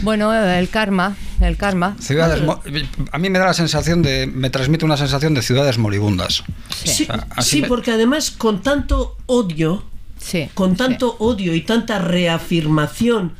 [0.00, 1.96] Bueno, eh, el karma, el karma.
[2.00, 2.42] Ciudades
[3.12, 6.42] a mí me da la sensación de, me transmite una sensación de ciudades moribundas.
[6.82, 9.84] Sí, O sea, así sí, me- porque además con tanto odio,
[10.18, 10.48] Sí.
[10.54, 13.32] con tanto odio y tanta reafirmación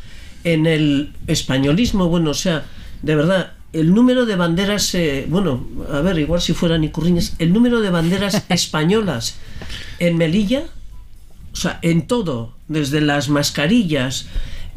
[0.45, 2.65] en el españolismo, bueno, o sea,
[3.03, 7.53] de verdad, el número de banderas, eh, bueno, a ver, igual si fueran icurriñas, el
[7.53, 9.37] número de banderas españolas
[9.99, 10.65] en Melilla,
[11.53, 14.27] o sea, en todo, desde las mascarillas,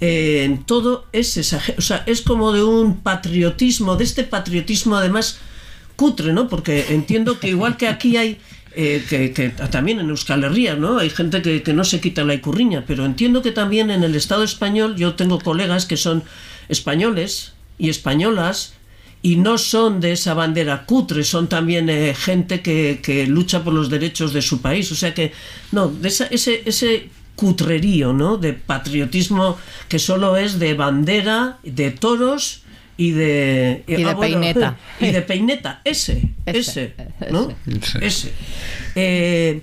[0.02, 4.96] eh, en todo es exager- o sea, es como de un patriotismo, de este patriotismo
[4.98, 5.38] además
[5.96, 6.48] cutre, ¿no?
[6.48, 8.40] Porque entiendo que igual que aquí hay
[8.76, 10.98] eh, que, que también en Euskal Herria, ¿no?
[10.98, 14.16] Hay gente que, que no se quita la icurriña, pero entiendo que también en el
[14.16, 16.24] Estado español yo tengo colegas que son
[16.70, 18.74] españoles y españolas
[19.22, 23.74] y no son de esa bandera cutre, son también eh, gente que, que lucha por
[23.74, 24.92] los derechos de su país.
[24.92, 25.32] O sea que,
[25.72, 28.38] no, de esa- ese, ese cutrerío, ¿no?
[28.38, 32.64] De patriotismo que solo es de bandera, de toros
[32.98, 33.84] y de...
[33.88, 34.78] Y de ah, bueno, peineta.
[35.00, 37.52] Y de peineta, ese, Ese, ese, ¿no?
[37.66, 38.06] ese.
[38.06, 38.34] Ese.
[38.96, 39.62] Eh,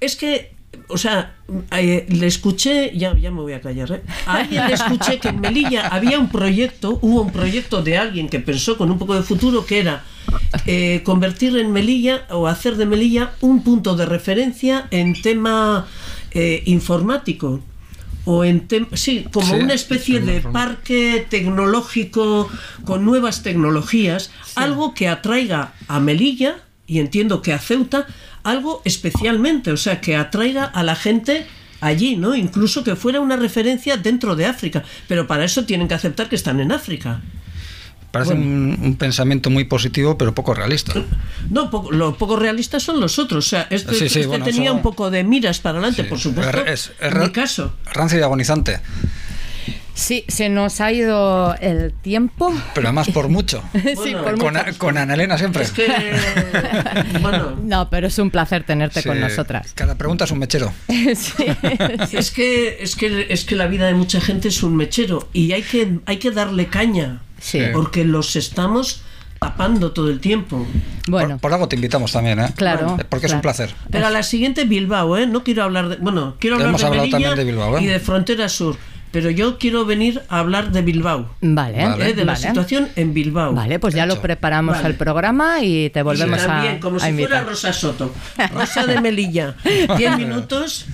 [0.00, 0.52] es que,
[0.90, 1.34] o sea,
[1.76, 4.02] eh, le escuché, ya, ya me voy a callar, ¿eh?
[4.26, 8.28] A alguien le escuché que en Melilla había un proyecto, hubo un proyecto de alguien
[8.28, 10.04] que pensó con un poco de futuro que era
[10.66, 15.86] eh, convertir en Melilla o hacer de Melilla un punto de referencia en tema
[16.32, 17.60] eh, informático.
[18.26, 22.48] O en sí, como Sí, una especie de parque tecnológico
[22.84, 26.56] con nuevas tecnologías, algo que atraiga a Melilla
[26.86, 28.06] y entiendo que a Ceuta
[28.44, 31.46] algo especialmente, o sea, que atraiga a la gente
[31.80, 32.34] allí, ¿no?
[32.34, 36.36] Incluso que fuera una referencia dentro de África, pero para eso tienen que aceptar que
[36.36, 37.20] están en África.
[38.10, 40.92] Parece un, un pensamiento muy positivo, pero poco realista.
[41.48, 44.44] No, poco- lo poco realistas son los otros, o sea, este, Sí, sí, este bueno,
[44.44, 46.08] tenía un poco de miras para adelante, Sí.
[46.08, 46.64] por supuesto.
[46.66, 47.72] Es- es en mi caso.
[47.92, 48.80] Rancio y agonizante,
[50.00, 52.54] Sí, se nos ha ido el tiempo.
[52.74, 53.62] pero además por mucho.
[53.74, 54.78] sí, Bueno, por Con, mucho.
[54.78, 55.62] con Ana Elena siempre.
[55.62, 55.86] Es que,
[57.20, 59.72] bueno, No, pero es un placer tenerte Sí, con nosotras.
[59.74, 60.72] Cada pregunta es un mechero.
[61.14, 61.44] Sí.
[62.12, 65.52] Es que, es que es que la vida de mucha gente es un mechero y
[65.52, 67.20] hay que, hay que darle caña.
[67.38, 67.60] Sí.
[67.72, 69.02] Porque los estamos
[69.38, 70.66] tapando todo el tiempo.
[71.08, 72.48] Bueno, Por, por algo te invitamos también, ¿eh?
[72.56, 73.74] Claro, Porque es un placer.
[73.90, 75.26] Pero a la siguiente Bilbao, ¿eh?
[75.26, 75.96] No quiero hablar de.
[75.96, 77.82] Bueno, quiero hablar Hemos de hablado Melilla también de Bilbao, ¿eh?
[77.82, 78.76] y de Frontera Sur.
[79.12, 81.28] Pero yo quiero venir a hablar de Bilbao.
[81.40, 81.82] vale.
[81.82, 82.14] ¿eh?
[82.14, 82.46] De la vale.
[82.46, 83.52] situación en Bilbao.
[83.54, 84.88] Vale, pues ya lo preparamos Vale.
[84.88, 87.46] el programa y te Y volvemos también, a, como a si fuera invitar.
[87.46, 88.14] Rosa Soto.
[88.54, 89.56] Rosa de Melilla.
[89.96, 90.86] Diez minutos.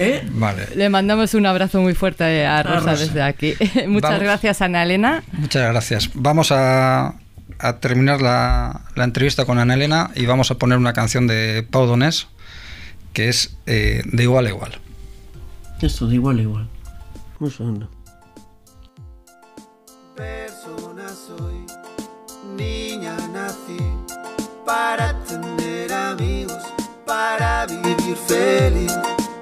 [0.00, 0.26] ¿eh?
[0.32, 0.66] Vale.
[0.74, 3.04] Le mandamos un abrazo muy fuerte a Rosa, Rosa.
[3.04, 3.54] desde aquí.
[3.86, 4.22] Muchas Vamos.
[4.24, 5.22] gracias, Ana Elena.
[5.32, 6.10] Muchas gracias.
[6.14, 7.14] Vamos a,
[7.60, 11.64] a terminar la, la entrevista con Ana Elena y vamos a poner una canción de
[11.70, 12.26] Pau Donés
[13.12, 14.72] que es eh, de igual a igual.
[15.80, 16.68] Esto de igual a igual.
[17.50, 17.88] Segundo.
[20.14, 21.66] persona soy,
[22.56, 23.78] niña nací
[24.64, 26.62] para tener amigos,
[27.06, 28.92] para vivir feliz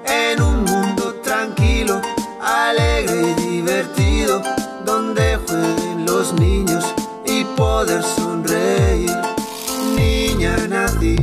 [0.05, 2.01] en un mundo tranquilo,
[2.41, 4.41] alegre y divertido,
[4.85, 6.83] donde jueguen los niños
[7.25, 9.11] y poder sonreír.
[9.95, 11.15] Niña nací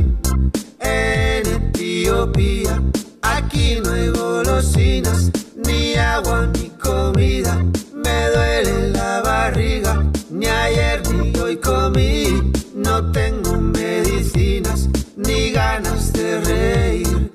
[0.80, 2.82] en Etiopía,
[3.22, 5.30] aquí no hay golosinas,
[5.68, 7.54] ni agua ni comida,
[7.92, 16.40] me duele la barriga, ni ayer ni hoy comí, no tengo medicinas, ni ganas de
[16.40, 17.30] reír.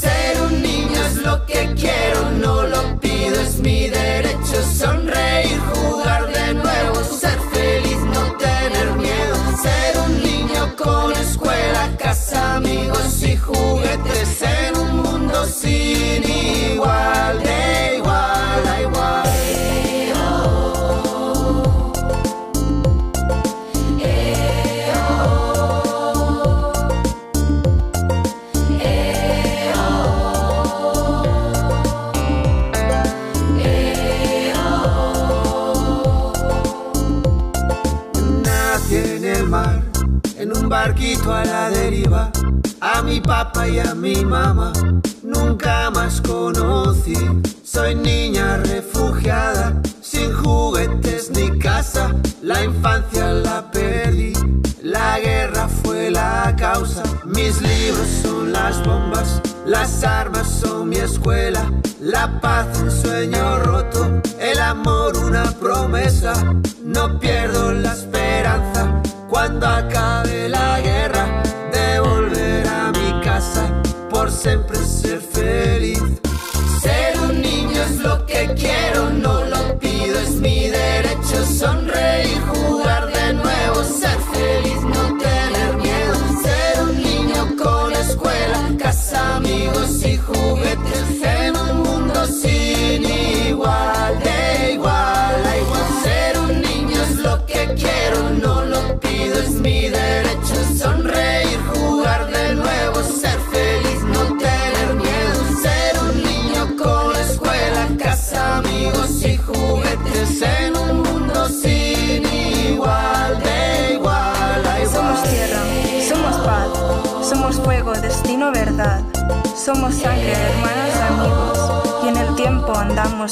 [0.00, 6.26] Ser un niño es lo que quiero, no lo pido, es mi derecho, sonreír, jugar
[6.32, 13.36] de nuevo, ser feliz, no tener miedo, ser un niño con escuela, casa, amigos y
[13.36, 14.42] juguetes.
[14.42, 17.47] En un mundo sin igual.
[42.80, 44.72] A mi papá y a mi mamá
[45.22, 47.16] nunca más conocí.
[47.64, 52.14] Soy niña refugiada, sin juguetes ni casa.
[52.40, 54.32] La infancia la perdí,
[54.80, 57.02] la guerra fue la causa.
[57.24, 61.72] Mis libros son las bombas, las armas son mi escuela.
[62.00, 66.32] La paz un sueño roto, el amor una promesa.
[66.84, 71.17] No pierdo la esperanza cuando acabe la guerra
[74.38, 76.00] siempre ser feliz.
[76.80, 78.97] Ser un niño es lo que quiero,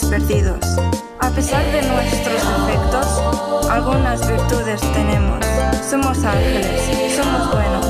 [0.05, 0.61] perdidos.
[1.21, 5.45] A pesar de nuestros defectos, algunas virtudes tenemos.
[5.89, 7.87] Somos ángeles, somos buenos.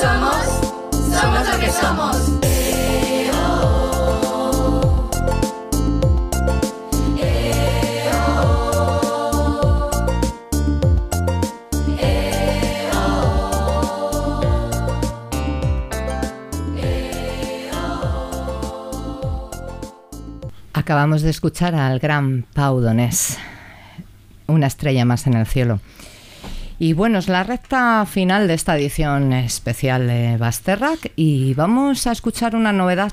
[0.00, 2.55] Somos, somos lo que somos.
[20.86, 23.38] Acabamos de escuchar al gran Pau Donés,
[24.46, 25.80] una estrella más en el cielo.
[26.78, 32.12] Y bueno, es la recta final de esta edición especial de Basterrac y vamos a
[32.12, 33.10] escuchar una novedad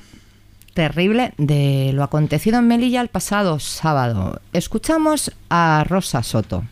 [0.75, 4.39] terrible de lo acontecido en Melilla el pasado sábado.
[4.53, 6.63] Escuchamos a Rosa Soto.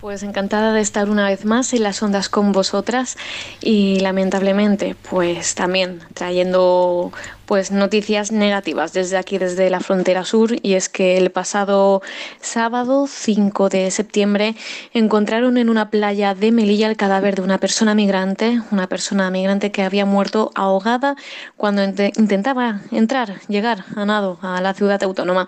[0.00, 3.16] Pues encantada de estar una vez más en las ondas con vosotras
[3.60, 7.12] y lamentablemente pues también trayendo
[7.46, 12.02] pues noticias negativas desde aquí desde la frontera sur y es que el pasado
[12.40, 14.56] sábado 5 de septiembre
[14.92, 19.70] encontraron en una playa de Melilla el cadáver de una persona migrante, una persona migrante
[19.70, 21.14] que había muerto ahogada
[21.56, 25.46] cuando int- intentaba entrar, llegar a nado a la ciudad autónoma.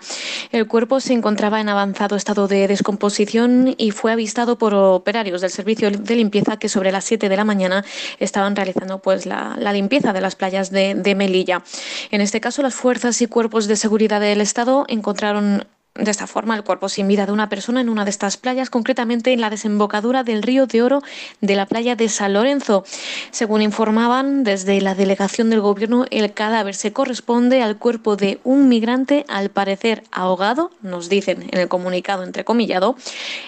[0.51, 5.49] El cuerpo se encontraba en avanzado estado de descomposición y fue avistado por operarios del
[5.51, 7.83] servicio de limpieza que sobre las 7 de la mañana
[8.19, 11.61] estaban realizando pues la, limpieza de las playas de Melilla.
[12.11, 16.55] En este caso, las fuerzas y cuerpos de seguridad del Estado encontraron de esta forma
[16.55, 19.49] el cuerpo sin vida de una persona en una de estas playas, concretamente en la
[19.49, 21.01] desembocadura del río de Oro
[21.41, 22.83] de la playa de San Lorenzo.
[23.31, 28.69] Según informaban desde la delegación del gobierno, el cadáver se corresponde al cuerpo de un
[28.69, 32.95] migrante, al parecer ahogado, nos dicen en el comunicado entrecomillado,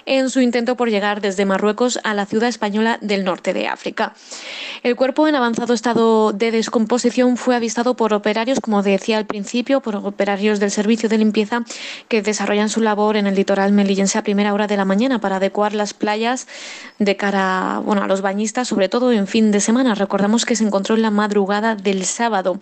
[0.06, 4.14] en su intento por llegar desde Marruecos a la ciudad española del norte de África.
[4.84, 9.80] El cuerpo en avanzado estado de descomposición fue avistado por operarios, como decía al principio,
[9.82, 11.64] por operarios del servicio de limpieza
[12.10, 15.36] que desarrollan su labor en el litoral melillense a primera hora de la mañana para
[15.36, 16.48] adecuar las playas
[16.98, 19.96] de cara bueno, a los bañistas, sobre todo en fin de semana.
[19.96, 22.60] Recordamos que se encontró en la madrugada del sábado.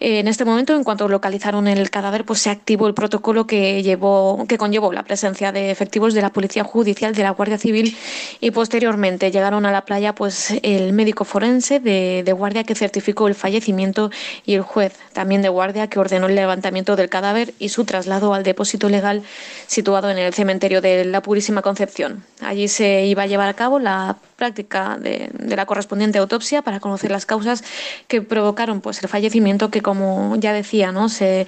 [0.00, 3.82] Eh, En este momento, en cuanto localizaron el cadáver, pues se activó el protocolo que
[3.82, 7.96] llevó, que conllevó la presencia de efectivos de la Policía Judicial, de la Guardia Civil
[8.40, 13.28] y posteriormente llegaron a la playa pues el médico forense de, de guardia que certificó
[13.28, 14.10] el fallecimiento
[14.44, 18.34] y el juez también de guardia que ordenó el levantamiento del cadáver y su traslado
[18.34, 19.22] al depósito legal
[19.66, 22.24] situado en el cementerio de la Purísima Concepción.
[22.40, 27.10] Allí se iba a llevar a cabo la práctica de, la correspondiente autopsia para conocer
[27.10, 27.64] las causas
[28.06, 31.46] que provocaron pues el fallecimiento que como ya decía no se,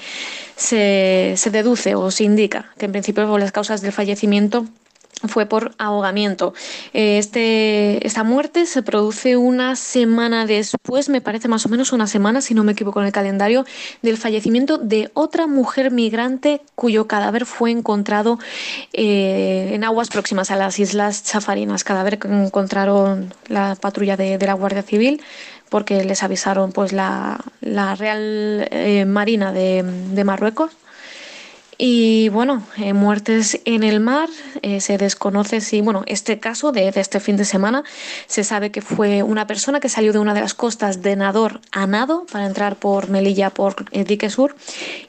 [0.56, 4.66] se, se deduce o se indica que en principio las causas del fallecimiento
[5.26, 6.54] fue por ahogamiento.
[6.92, 12.06] Eh, Este, esta muerte se produce una semana después, me parece más o menos una
[12.06, 13.64] semana, si no me equivoco en el calendario,
[14.02, 18.38] del fallecimiento de otra mujer migrante cuyo cadáver fue encontrado
[18.92, 21.82] eh, en aguas próximas a las Islas Chafarinas.
[21.82, 25.20] Cadáver que encontraron la patrulla de, la Guardia Civil
[25.68, 27.38] porque les avisaron pues la,
[27.98, 30.70] Real eh, Marina de Marruecos
[31.80, 34.28] y bueno, eh, muertes en el mar,
[34.62, 37.84] eh, se desconoce si, bueno, este caso de, este fin de semana,
[38.26, 41.60] se sabe que fue una persona que salió de una de las costas de Nador
[41.70, 44.56] a Nado para entrar por Melilla, por eh, Dique Sur.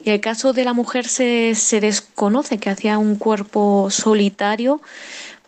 [0.04, 4.80] Y el caso de la mujer se, se desconoce que hacía un cuerpo solitario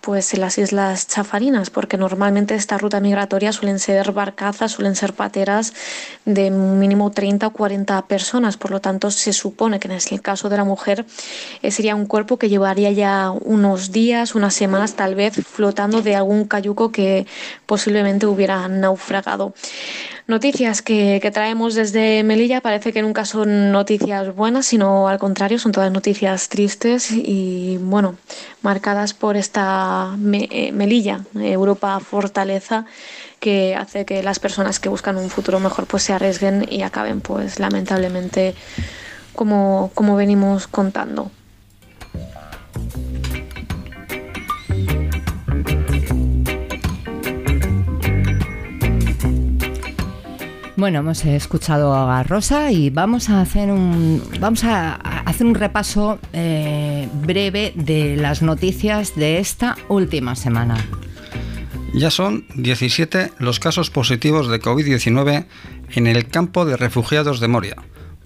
[0.03, 5.15] pues en las islas Chafarinas, porque normalmente esta ruta migratoria suelen ser barcazas, suelen ser
[5.15, 5.73] pateras
[6.25, 10.49] de mínimo 30 o 40 personas, por lo tanto se supone que en el caso
[10.49, 11.07] de la mujer
[11.63, 16.17] eh, sería un cuerpo que llevaría ya unos días, unas semanas tal vez flotando de
[16.17, 17.27] algún cayuco que
[17.67, 19.55] posiblemente hubiera naufragado.
[20.29, 25.73] Noticias que, traemos desde Melilla parece que nunca son noticias buenas, sino al contrario, son
[25.73, 28.15] todas noticias tristes y, bueno,
[28.63, 32.87] marcadas por esta eh, Melilla, Europa Fortaleza,
[33.41, 37.21] que hace que las personas que buscan un futuro mejor pues se arriesguen y acaben
[37.21, 38.55] pues lamentablemente
[39.35, 41.33] como, como venimos contando.
[50.83, 56.19] Bueno, hemos escuchado a Rosa y vamos a hacer un, vamos a hacer un repaso
[56.33, 60.75] eh, breve de las noticias de esta última semana.
[61.95, 65.47] Ya son 17 los casos positivos de COVID-19
[65.93, 67.77] en el campo de refugiados de Moria,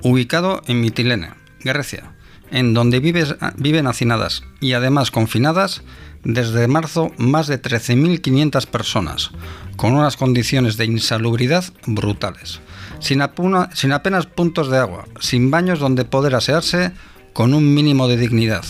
[0.02, 2.14] ubicado en Mitilene, Grecia,
[2.50, 5.82] en donde viven hacinadas y además confinadas
[6.24, 9.30] desde marzo más de 13.500 personas,
[9.76, 12.60] con unas condiciones de insalubridad brutales,
[12.98, 16.92] sin, apenas puntos de agua, sin baños donde poder asearse
[17.32, 18.64] con un mínimo de dignidad,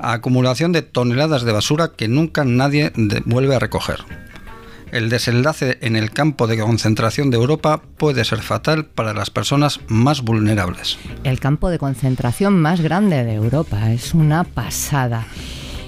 [0.00, 2.92] acumulación de toneladas de basura que nunca nadie
[3.24, 4.00] vuelve a recoger.
[4.92, 9.80] El desenlace en el campo de concentración de Europa puede ser fatal para las personas
[9.86, 10.98] más vulnerables.
[11.22, 15.26] El campo de concentración más grande de Europa es una pasada.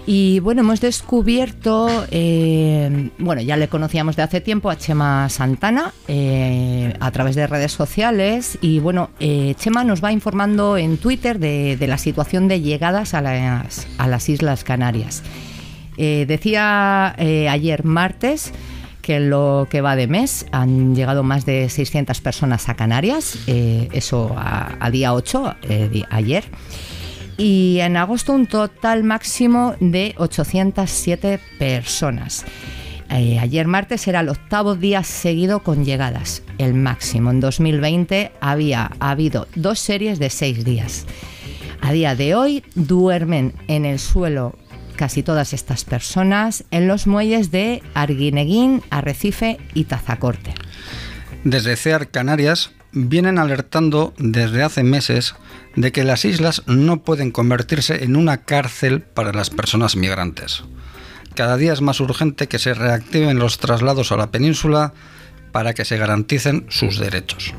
[0.04, 5.92] Y bueno, hemos descubierto, eh, bueno, ya le conocíamos de hace tiempo a Chema Santana
[6.08, 11.38] eh, a través de redes sociales y bueno, eh, Chema nos va informando en Twitter
[11.38, 15.22] de, la situación de llegadas a las, a las Islas Canarias.
[15.96, 18.52] decía ayer martes
[19.02, 24.34] que lo que va de mes han llegado más de 600 personas a Canarias, eso
[24.36, 25.56] a, día 8,
[26.10, 26.44] ayer
[27.36, 32.44] y en agosto un total máximo de 807 personas.
[33.10, 37.30] Eh, ayer martes era el octavo día seguido con llegadas, el máximo.
[37.30, 41.06] En 2020 había habido dos series de seis días.
[41.82, 44.56] A día de hoy duermen en el suelo
[44.96, 50.54] casi todas estas personas en los muelles de Arguineguín, Arrecife y Tazacorte.
[51.44, 55.34] Desde CEAR Canarias vienen alertando desde hace meses
[55.76, 60.64] de que las islas no pueden convertirse en una cárcel para las personas migrantes.
[61.34, 64.92] Cada día es más urgente que se reactiven los traslados a la península
[65.50, 67.54] para que se garanticen sus derechos.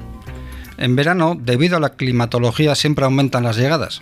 [0.78, 4.02] En verano, debido a la climatología, siempre aumentan las llegadas.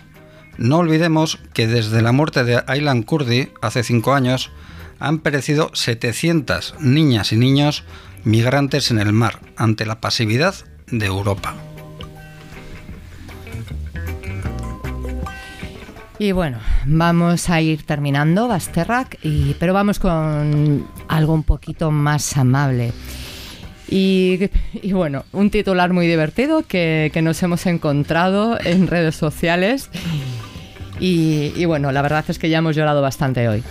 [0.58, 4.50] No olvidemos que desde la muerte de Aylan Kurdi hace cinco años,
[4.98, 7.84] han perecido 700 niñas y niños
[8.24, 10.54] migrantes en el mar ante la pasividad
[10.92, 11.56] de Europa.
[16.18, 22.36] Y bueno, vamos a ir terminando Basterrac, y, pero vamos con algo un poquito más
[22.36, 22.92] amable.
[23.88, 24.48] Y,
[24.92, 29.90] bueno, un titular muy divertido que, nos hemos encontrado en redes sociales.
[31.00, 33.64] Y, bueno, la verdad es que ya hemos llorado bastante hoy.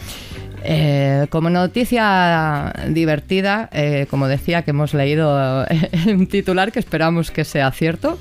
[0.64, 5.66] Eh, como noticia divertida, eh, como decía, que hemos leído
[6.08, 8.20] un titular que esperamos que sea cierto.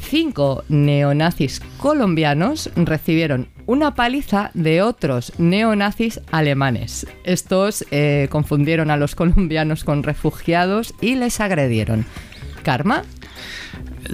[0.00, 7.06] Cinco neonazis colombianos recibieron una paliza de otros neonazis alemanes.
[7.24, 12.04] Estos eh, confundieron a los colombianos con refugiados y les agredieron.
[12.62, 13.04] ¿Karma?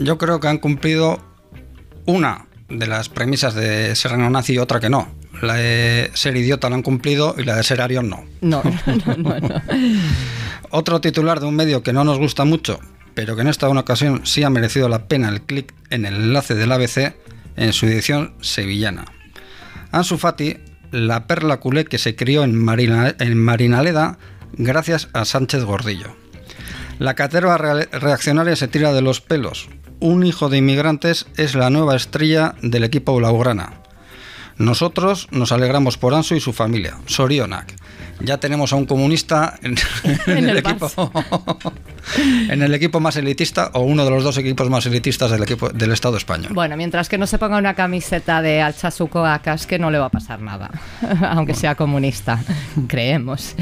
[0.00, 1.18] Yo creo que han cumplido
[2.06, 5.17] una de las premisas de ser neonazi y otra que no.
[5.42, 8.24] La de ser idiota la han cumplido y la de ser arión no.
[8.40, 9.62] No, no, no, no.
[10.70, 12.80] Otro titular de un medio que no nos gusta mucho,
[13.14, 16.54] pero que en esta ocasión sí ha merecido la pena el clic en el enlace
[16.54, 17.14] del ABC
[17.56, 19.04] en su edición sevillana.
[19.90, 20.58] Ansu Fati,
[20.90, 22.66] la perla culé que se crió en,
[23.18, 24.18] en Marinaleda
[24.52, 26.14] gracias a Sánchez Gordillo.
[26.98, 29.68] La caterva reaccionaria se tira de los pelos.
[30.00, 33.82] Un hijo de inmigrantes es la nueva estrella del equipo blaugrana.
[34.58, 36.98] Nosotros nos alegramos por Ansu y su familia.
[37.06, 37.74] Sorionak.
[38.20, 39.76] Ya tenemos a un comunista en,
[40.26, 40.90] el, equipo,
[42.48, 45.68] en el equipo más elitista o uno de los dos equipos más elitistas del equipo
[45.68, 46.52] del Estado español.
[46.52, 50.06] Bueno, mientras que no se ponga una camiseta de Alchasuco a que no le va
[50.06, 50.70] a pasar nada,
[51.30, 52.40] aunque sea comunista,
[52.88, 53.54] creemos.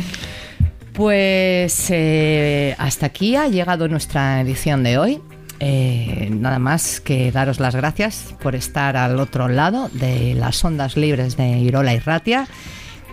[0.93, 5.20] Pues eh, hasta aquí ha llegado nuestra edición de hoy.
[5.61, 10.97] Eh, nada más que daros las gracias por estar al otro lado de las ondas
[10.97, 12.47] libres de Irola y Ratia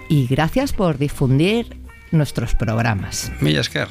[0.09, 1.77] y gracias por difundir
[2.11, 3.31] nuestros programas.
[3.39, 3.87] Millasker.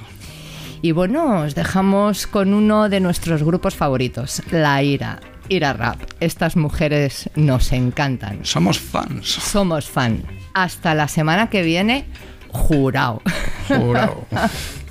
[0.83, 5.21] Y bueno, os dejamos con uno de nuestros grupos favoritos, La Ira.
[5.49, 6.01] Ira Rap.
[6.21, 8.41] Estas mujeres nos encantan.
[8.45, 9.27] Somos fans.
[9.29, 10.25] Somos fan.
[10.55, 12.05] Hasta la semana que viene,
[12.49, 13.23] jurado.
[13.69, 14.27] Jurado.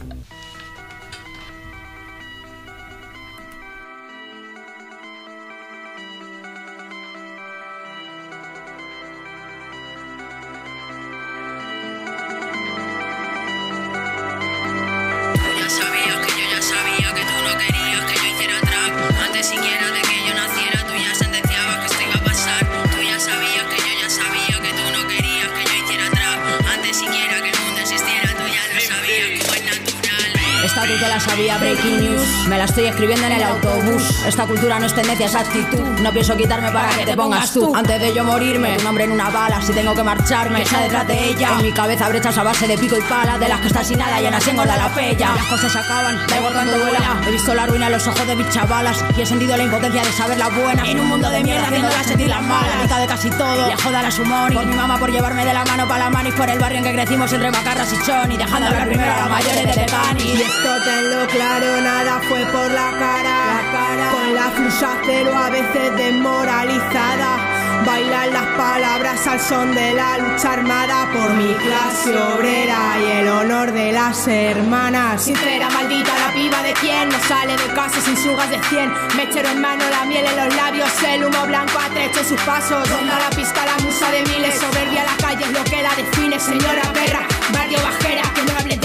[30.87, 32.47] tú te la sabía, breaking news.
[32.47, 34.23] Me la estoy escribiendo en el autobús.
[34.25, 35.79] Esta cultura no es tendencia, es actitud.
[36.01, 37.75] No pienso quitarme para que te pongas tú.
[37.75, 39.61] Antes de yo morirme, tu nombre en una bala.
[39.61, 41.49] Si tengo que marcharme, que sea detrás de ella.
[41.57, 43.37] En mi cabeza brechas a base de pico y pala.
[43.37, 45.35] De las que están sin nada, llenas engorda la pella.
[45.35, 47.21] Las cosas se acaban, da igual cuánto duela.
[47.27, 49.03] He visto la ruina en los ojos de mis chavalas.
[49.17, 50.83] Y he sentido la impotencia de saber la buena.
[50.89, 52.89] En un mundo de mierda, haciéndolas sentir las malas.
[52.89, 53.69] La de casi todo.
[53.69, 54.53] Y a joda la sumón.
[54.53, 56.29] Por mi mamá, por llevarme de la mano para la mano.
[56.29, 58.31] Y por el barrio en que crecimos entre macarras y chon.
[58.31, 60.23] Y dejando hablar primero a las mayores de Tecani.
[60.23, 64.11] Y esto tenlo claro, nada fue por la cara.
[64.11, 67.61] Con la flusa cero a veces desmoralizada.
[67.85, 73.27] Bailan las palabras al son de la lucha armada por mi clase obrera y el
[73.27, 75.23] honor de las hermanas.
[75.23, 78.93] Sincera, maldita la piba de quien no sale de casa sin sugas de 100.
[79.18, 82.88] Mechero en mano, la miel en los labios, el humo blanco atrecho sus pasos.
[82.88, 86.39] Ronda la pista, la musa de miles, soberbia la calle es lo que la define,
[86.39, 87.26] señora perra.
[87.52, 88.80] Barrio bajera, que no hables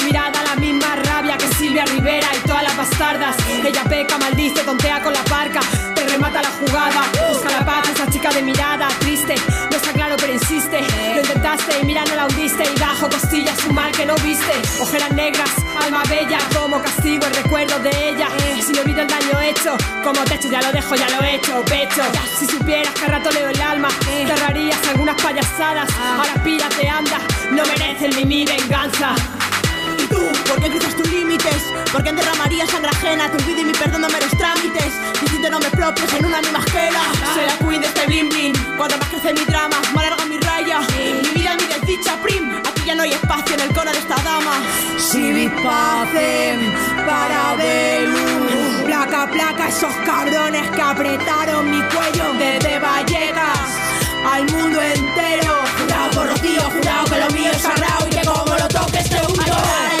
[0.00, 3.36] su mirada la misma rabia que Silvia Rivera y todas las bastardas.
[3.64, 5.60] Ella peca, maldice, tontea con la parca,
[5.94, 7.02] te remata la jugada.
[7.28, 9.34] Busca la paz, esa chica de mirada triste.
[9.70, 10.80] No está claro, pero insiste.
[11.14, 12.64] Lo intentaste y mira, no la hundiste.
[12.64, 14.52] Y bajo costillas un mal que no viste.
[14.80, 15.50] Ojeras negras,
[15.84, 18.28] alma bella, como castigo el recuerdo de ella.
[18.64, 21.64] Si no olvido el daño hecho, como techo ya lo dejo, ya lo he hecho,
[21.64, 22.02] pecho.
[22.38, 23.88] Si supieras que rato leo el alma,
[24.26, 25.88] te ahorrarías algunas payasadas.
[26.16, 27.18] Ahora pírate, anda,
[27.50, 29.14] no merecen ni mi venganza.
[30.10, 30.20] ¿Y tú?
[30.48, 31.72] ¿Por qué cruzas tus límites?
[31.92, 33.30] ¿Por qué derramarías sangre ajena?
[33.30, 34.92] Tu olvido y mi perdón no meros trámites.
[35.20, 37.00] Diciendo nombres propios en una misma esquela
[37.34, 38.76] Soy la queen de este bling bling.
[38.76, 40.80] Cuando más crece mi drama, más larga mi raya.
[41.22, 42.50] Mi vida, mi desdicha, prim.
[42.68, 44.54] Aquí ya no hay espacio en el cono de esta dama.
[44.98, 46.72] Si pacem
[47.06, 53.70] para velum Placa, placa, esos cabrones que apretaron mi cuello Desde Vallecas
[54.32, 55.54] al mundo entero.
[55.78, 59.16] Jurado por Rocío, jurado que lo mío es sagrado Y que como lo toques te
[59.16, 59.99] hundo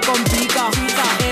[0.00, 0.70] complica.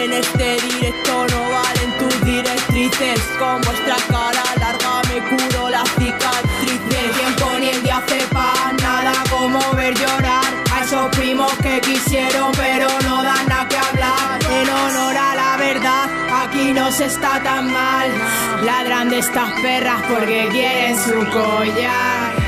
[0.01, 3.21] En este directo no valen tus directrices.
[3.39, 6.85] Con vuestra cara larga me curo las cicatrices
[7.19, 12.53] tiempo ni el día hace pa' nada como ver llorar A esos primos que quisieron
[12.53, 14.39] pero no dan nada que hablar.
[14.51, 16.05] En honor a la verdad
[16.43, 18.09] aquí no se está tan mal.
[18.63, 22.44] Ladran de estas perras porque quieren su collar